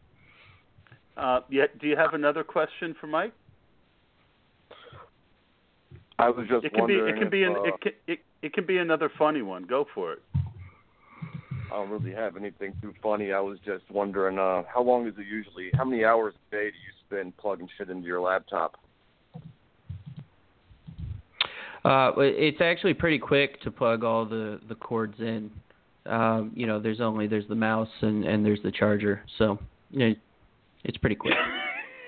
Uh, 1.18 1.42
yeah, 1.50 1.66
do 1.80 1.88
you 1.88 1.98
have 1.98 2.14
another 2.14 2.44
question 2.44 2.96
for 3.00 3.08
Mike? 3.08 3.34
I 6.22 6.30
was 6.30 6.48
just 6.48 6.66
it 6.66 6.74
can 6.74 6.86
be 6.86 6.94
it 6.94 7.16
can 7.16 7.24
if, 7.24 7.32
be 7.32 7.44
an, 7.44 7.56
uh, 7.56 7.64
it 7.64 7.82
can 7.82 7.92
it, 8.08 8.20
it 8.44 8.54
can 8.54 8.66
be 8.66 8.78
another 8.78 9.12
funny 9.18 9.42
one. 9.42 9.64
Go 9.64 9.86
for 9.94 10.14
it. 10.14 10.22
I 10.36 11.76
don't 11.76 11.90
really 11.90 12.12
have 12.12 12.36
anything 12.36 12.74
too 12.82 12.94
funny. 13.02 13.32
I 13.32 13.40
was 13.40 13.58
just 13.66 13.90
wondering, 13.90 14.38
uh, 14.38 14.64
how 14.72 14.84
long 14.84 15.08
is 15.08 15.14
it 15.18 15.26
usually? 15.26 15.72
How 15.74 15.86
many 15.86 16.04
hours 16.04 16.34
a 16.36 16.56
day 16.56 16.70
do 16.70 16.76
you 16.76 16.94
spend 17.08 17.36
plugging 17.38 17.70
shit 17.78 17.90
into 17.90 18.06
your 18.06 18.20
laptop? 18.20 18.76
Uh, 21.84 22.12
it- 22.18 22.36
it's 22.38 22.62
actually 22.62 22.94
pretty 22.94 23.18
quick 23.18 23.60
to 23.62 23.72
plug 23.72 24.04
all 24.04 24.26
the 24.26 24.60
the 24.68 24.76
cords 24.76 25.20
in. 25.20 25.50
Um, 26.06 26.52
you 26.54 26.68
know, 26.68 26.80
there's 26.80 27.02
only 27.02 27.26
there's 27.26 27.48
the 27.48 27.56
mouse 27.56 27.90
and 28.02 28.26
and 28.26 28.46
there's 28.46 28.62
the 28.62 28.72
charger, 28.72 29.24
so 29.38 29.58
you 29.90 30.10
know, 30.10 30.16
it's 30.84 30.98
pretty 30.98 31.16
quick. 31.16 31.34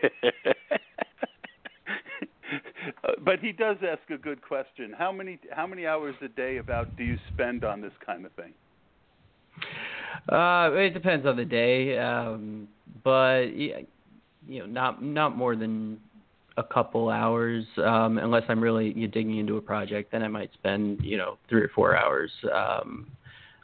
Uh, 3.04 3.12
but 3.24 3.40
he 3.40 3.52
does 3.52 3.78
ask 3.88 4.10
a 4.10 4.18
good 4.18 4.42
question. 4.42 4.94
How 4.98 5.12
many 5.12 5.40
how 5.52 5.68
many 5.68 5.86
hours 5.86 6.16
a 6.22 6.28
day 6.28 6.58
about 6.58 6.96
do 6.98 7.04
you 7.04 7.18
spend 7.34 7.64
on 7.64 7.82
this 7.82 7.94
kind 8.06 8.26
of 8.26 8.32
thing? 8.34 8.54
Uh, 10.32 10.72
it 10.74 10.94
depends 10.94 11.26
on 11.26 11.36
the 11.36 11.46
day, 11.46 11.98
um, 11.98 12.68
but 13.04 13.46
you 13.56 13.86
know, 14.48 14.66
not 14.66 15.04
not 15.04 15.36
more 15.36 15.56
than 15.56 16.00
a 16.58 16.64
couple 16.64 17.10
hours, 17.10 17.66
um, 17.84 18.18
unless 18.18 18.44
I'm 18.48 18.62
really 18.62 18.90
you 18.90 19.08
know, 19.08 19.14
digging 19.14 19.38
into 19.38 19.58
a 19.58 19.62
project. 19.62 20.12
Then 20.12 20.24
I 20.24 20.28
might 20.28 20.54
spend 20.54 21.02
you 21.04 21.18
know 21.18 21.38
three 21.50 21.62
or 21.62 21.72
four 21.76 21.98
hours 21.98 22.32
um, 22.54 23.08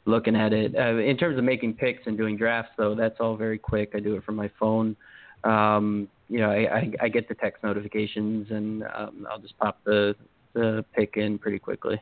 looking 0.05 0.35
at 0.35 0.53
it. 0.53 0.75
Uh, 0.75 0.97
in 0.97 1.17
terms 1.17 1.37
of 1.37 1.43
making 1.43 1.73
picks 1.73 2.05
and 2.07 2.17
doing 2.17 2.35
drafts, 2.35 2.71
though, 2.77 2.95
that's 2.95 3.19
all 3.19 3.35
very 3.35 3.57
quick. 3.57 3.91
I 3.95 3.99
do 3.99 4.15
it 4.15 4.23
from 4.23 4.35
my 4.35 4.49
phone. 4.59 4.95
Um, 5.43 6.07
you 6.29 6.39
know, 6.39 6.51
I, 6.51 6.77
I, 6.77 6.91
I 7.01 7.09
get 7.09 7.27
the 7.27 7.35
text 7.35 7.63
notifications, 7.63 8.47
and 8.51 8.83
um, 8.95 9.27
I'll 9.29 9.39
just 9.39 9.57
pop 9.57 9.79
the 9.83 10.15
the 10.53 10.85
pick 10.95 11.15
in 11.15 11.37
pretty 11.37 11.59
quickly. 11.59 12.01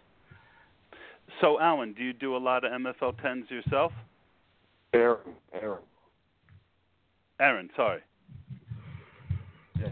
So, 1.42 1.60
Alan, 1.60 1.94
do 1.94 2.04
you 2.04 2.14
do 2.14 2.36
a 2.36 2.38
lot 2.38 2.64
of 2.64 2.72
MFL 2.72 3.22
tens 3.22 3.50
yourself? 3.50 3.92
Aaron, 4.94 5.20
Aaron. 5.54 5.80
Aaron, 7.40 7.70
sorry. 7.76 8.02
Yeah, 9.80 9.90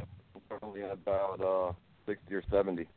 probably 0.50 0.82
about 0.82 1.42
uh, 1.42 1.74
sixty 2.06 2.36
or 2.36 2.44
seventy. 2.52 2.88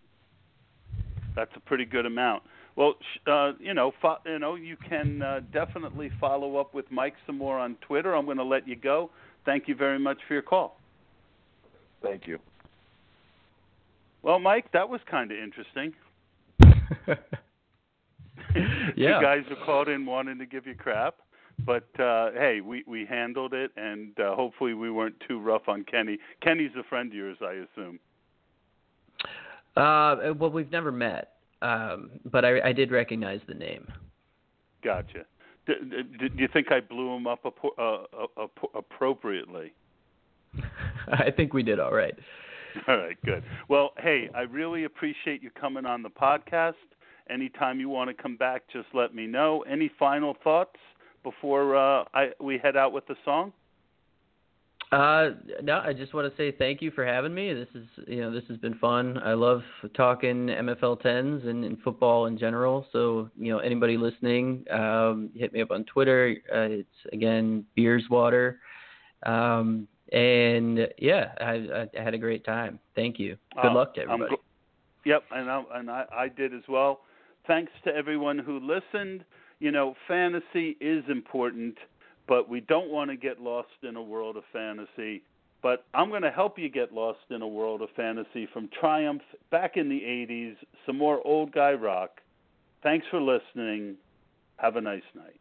That's 1.36 1.52
a 1.54 1.60
pretty 1.60 1.84
good 1.84 2.06
amount. 2.06 2.42
Well, 2.74 2.94
uh, 3.26 3.52
you 3.60 3.74
know, 3.74 3.92
fo- 4.00 4.18
you 4.24 4.38
know, 4.38 4.54
you 4.54 4.76
can 4.88 5.22
uh, 5.22 5.40
definitely 5.52 6.10
follow 6.20 6.56
up 6.56 6.74
with 6.74 6.90
Mike 6.90 7.14
some 7.26 7.38
more 7.38 7.58
on 7.58 7.76
Twitter. 7.80 8.14
I'm 8.14 8.24
going 8.24 8.38
to 8.38 8.44
let 8.44 8.66
you 8.66 8.76
go. 8.76 9.10
Thank 9.44 9.68
you 9.68 9.74
very 9.74 9.98
much 9.98 10.18
for 10.26 10.34
your 10.34 10.42
call. 10.42 10.77
Thank 12.02 12.26
you. 12.26 12.38
Well, 14.22 14.38
Mike, 14.38 14.70
that 14.72 14.88
was 14.88 15.00
kind 15.10 15.30
of 15.30 15.38
interesting. 15.38 15.94
Yeah. 18.96 19.18
Two 19.18 19.24
guys 19.24 19.44
who 19.48 19.54
called 19.64 19.88
in 19.88 20.04
wanting 20.06 20.38
to 20.38 20.46
give 20.46 20.66
you 20.66 20.74
crap, 20.74 21.16
but 21.64 21.88
uh, 22.00 22.30
hey, 22.32 22.60
we 22.60 22.82
we 22.86 23.06
handled 23.06 23.52
it, 23.52 23.70
and 23.76 24.18
uh, 24.18 24.34
hopefully 24.34 24.74
we 24.74 24.90
weren't 24.90 25.14
too 25.28 25.38
rough 25.38 25.68
on 25.68 25.84
Kenny. 25.84 26.18
Kenny's 26.42 26.70
a 26.78 26.82
friend 26.82 27.10
of 27.10 27.14
yours, 27.14 27.36
I 27.40 27.64
assume. 27.72 28.00
Uh, 29.76 30.32
well, 30.36 30.50
we've 30.50 30.72
never 30.72 30.90
met, 30.90 31.34
um, 31.62 32.10
but 32.24 32.44
I, 32.44 32.60
I 32.68 32.72
did 32.72 32.90
recognize 32.90 33.40
the 33.46 33.54
name. 33.54 33.86
Gotcha. 34.82 35.24
D- 35.66 35.74
d- 36.18 36.28
do 36.28 36.42
you 36.42 36.48
think 36.48 36.72
I 36.72 36.80
blew 36.80 37.14
him 37.14 37.26
up 37.28 37.44
appro- 37.44 37.78
uh, 37.78 38.26
uh, 38.42 38.46
appropriately? 38.74 39.72
I 41.12 41.30
think 41.30 41.52
we 41.52 41.62
did 41.62 41.80
all 41.80 41.92
right. 41.92 42.14
All 42.86 42.98
right, 42.98 43.16
good. 43.24 43.42
Well, 43.68 43.92
hey, 43.98 44.28
I 44.34 44.42
really 44.42 44.84
appreciate 44.84 45.42
you 45.42 45.50
coming 45.50 45.86
on 45.86 46.02
the 46.02 46.10
podcast. 46.10 46.74
Anytime 47.30 47.80
you 47.80 47.88
want 47.88 48.08
to 48.14 48.22
come 48.22 48.36
back, 48.36 48.62
just 48.72 48.86
let 48.94 49.14
me 49.14 49.26
know. 49.26 49.64
Any 49.68 49.90
final 49.98 50.36
thoughts 50.44 50.76
before 51.22 51.76
uh, 51.76 52.04
I 52.14 52.30
we 52.40 52.58
head 52.58 52.76
out 52.76 52.92
with 52.92 53.06
the 53.06 53.16
song? 53.24 53.52
Uh, 54.90 55.30
no, 55.62 55.82
I 55.84 55.92
just 55.92 56.14
want 56.14 56.30
to 56.30 56.36
say 56.36 56.56
thank 56.56 56.80
you 56.80 56.90
for 56.90 57.04
having 57.04 57.34
me. 57.34 57.52
This 57.52 57.68
is, 57.74 57.86
you 58.06 58.22
know, 58.22 58.32
this 58.32 58.44
has 58.48 58.56
been 58.56 58.74
fun. 58.78 59.18
I 59.18 59.34
love 59.34 59.60
talking 59.94 60.46
MFL 60.46 61.02
tens 61.02 61.42
and, 61.44 61.62
and 61.62 61.78
football 61.80 62.24
in 62.24 62.38
general. 62.38 62.86
So, 62.92 63.28
you 63.36 63.52
know, 63.52 63.58
anybody 63.58 63.98
listening, 63.98 64.64
um, 64.70 65.28
hit 65.34 65.52
me 65.52 65.60
up 65.60 65.72
on 65.72 65.84
Twitter. 65.84 66.36
Uh, 66.50 66.80
it's 66.80 67.12
again 67.12 67.66
Beers 67.76 68.04
Water. 68.08 68.60
Um, 69.26 69.88
and 70.12 70.88
yeah, 70.98 71.32
I, 71.40 71.88
I 71.98 72.02
had 72.02 72.14
a 72.14 72.18
great 72.18 72.44
time. 72.44 72.78
Thank 72.94 73.18
you. 73.18 73.36
Good 73.54 73.66
Uh, 73.70 73.74
luck 73.74 73.94
to 73.94 74.02
everybody. 74.02 74.36
gl- 74.36 74.38
Yep, 75.04 75.24
and 75.30 75.50
I, 75.50 75.62
and 75.74 75.90
I, 75.90 76.04
I 76.12 76.28
did 76.28 76.52
as 76.52 76.62
well. 76.68 77.00
Thanks 77.46 77.72
to 77.84 77.94
everyone 77.94 78.38
who 78.38 78.58
listened. 78.60 79.24
You 79.58 79.70
know, 79.70 79.94
fantasy 80.06 80.76
is 80.80 81.04
important, 81.08 81.76
but 82.26 82.48
we 82.48 82.60
don't 82.60 82.90
want 82.90 83.10
to 83.10 83.16
get 83.16 83.40
lost 83.40 83.68
in 83.82 83.96
a 83.96 84.02
world 84.02 84.36
of 84.36 84.44
fantasy. 84.52 85.22
But 85.62 85.86
I'm 85.94 86.10
going 86.10 86.22
to 86.22 86.30
help 86.30 86.58
you 86.58 86.68
get 86.68 86.92
lost 86.92 87.20
in 87.30 87.42
a 87.42 87.48
world 87.48 87.80
of 87.82 87.88
fantasy 87.96 88.46
from 88.52 88.68
Triumph 88.78 89.22
back 89.50 89.76
in 89.76 89.88
the 89.88 90.00
80s, 90.00 90.56
some 90.86 90.96
more 90.98 91.20
old 91.26 91.52
guy 91.52 91.72
rock. 91.72 92.20
Thanks 92.82 93.06
for 93.10 93.20
listening. 93.20 93.96
Have 94.58 94.76
a 94.76 94.80
nice 94.80 95.02
night. 95.16 95.40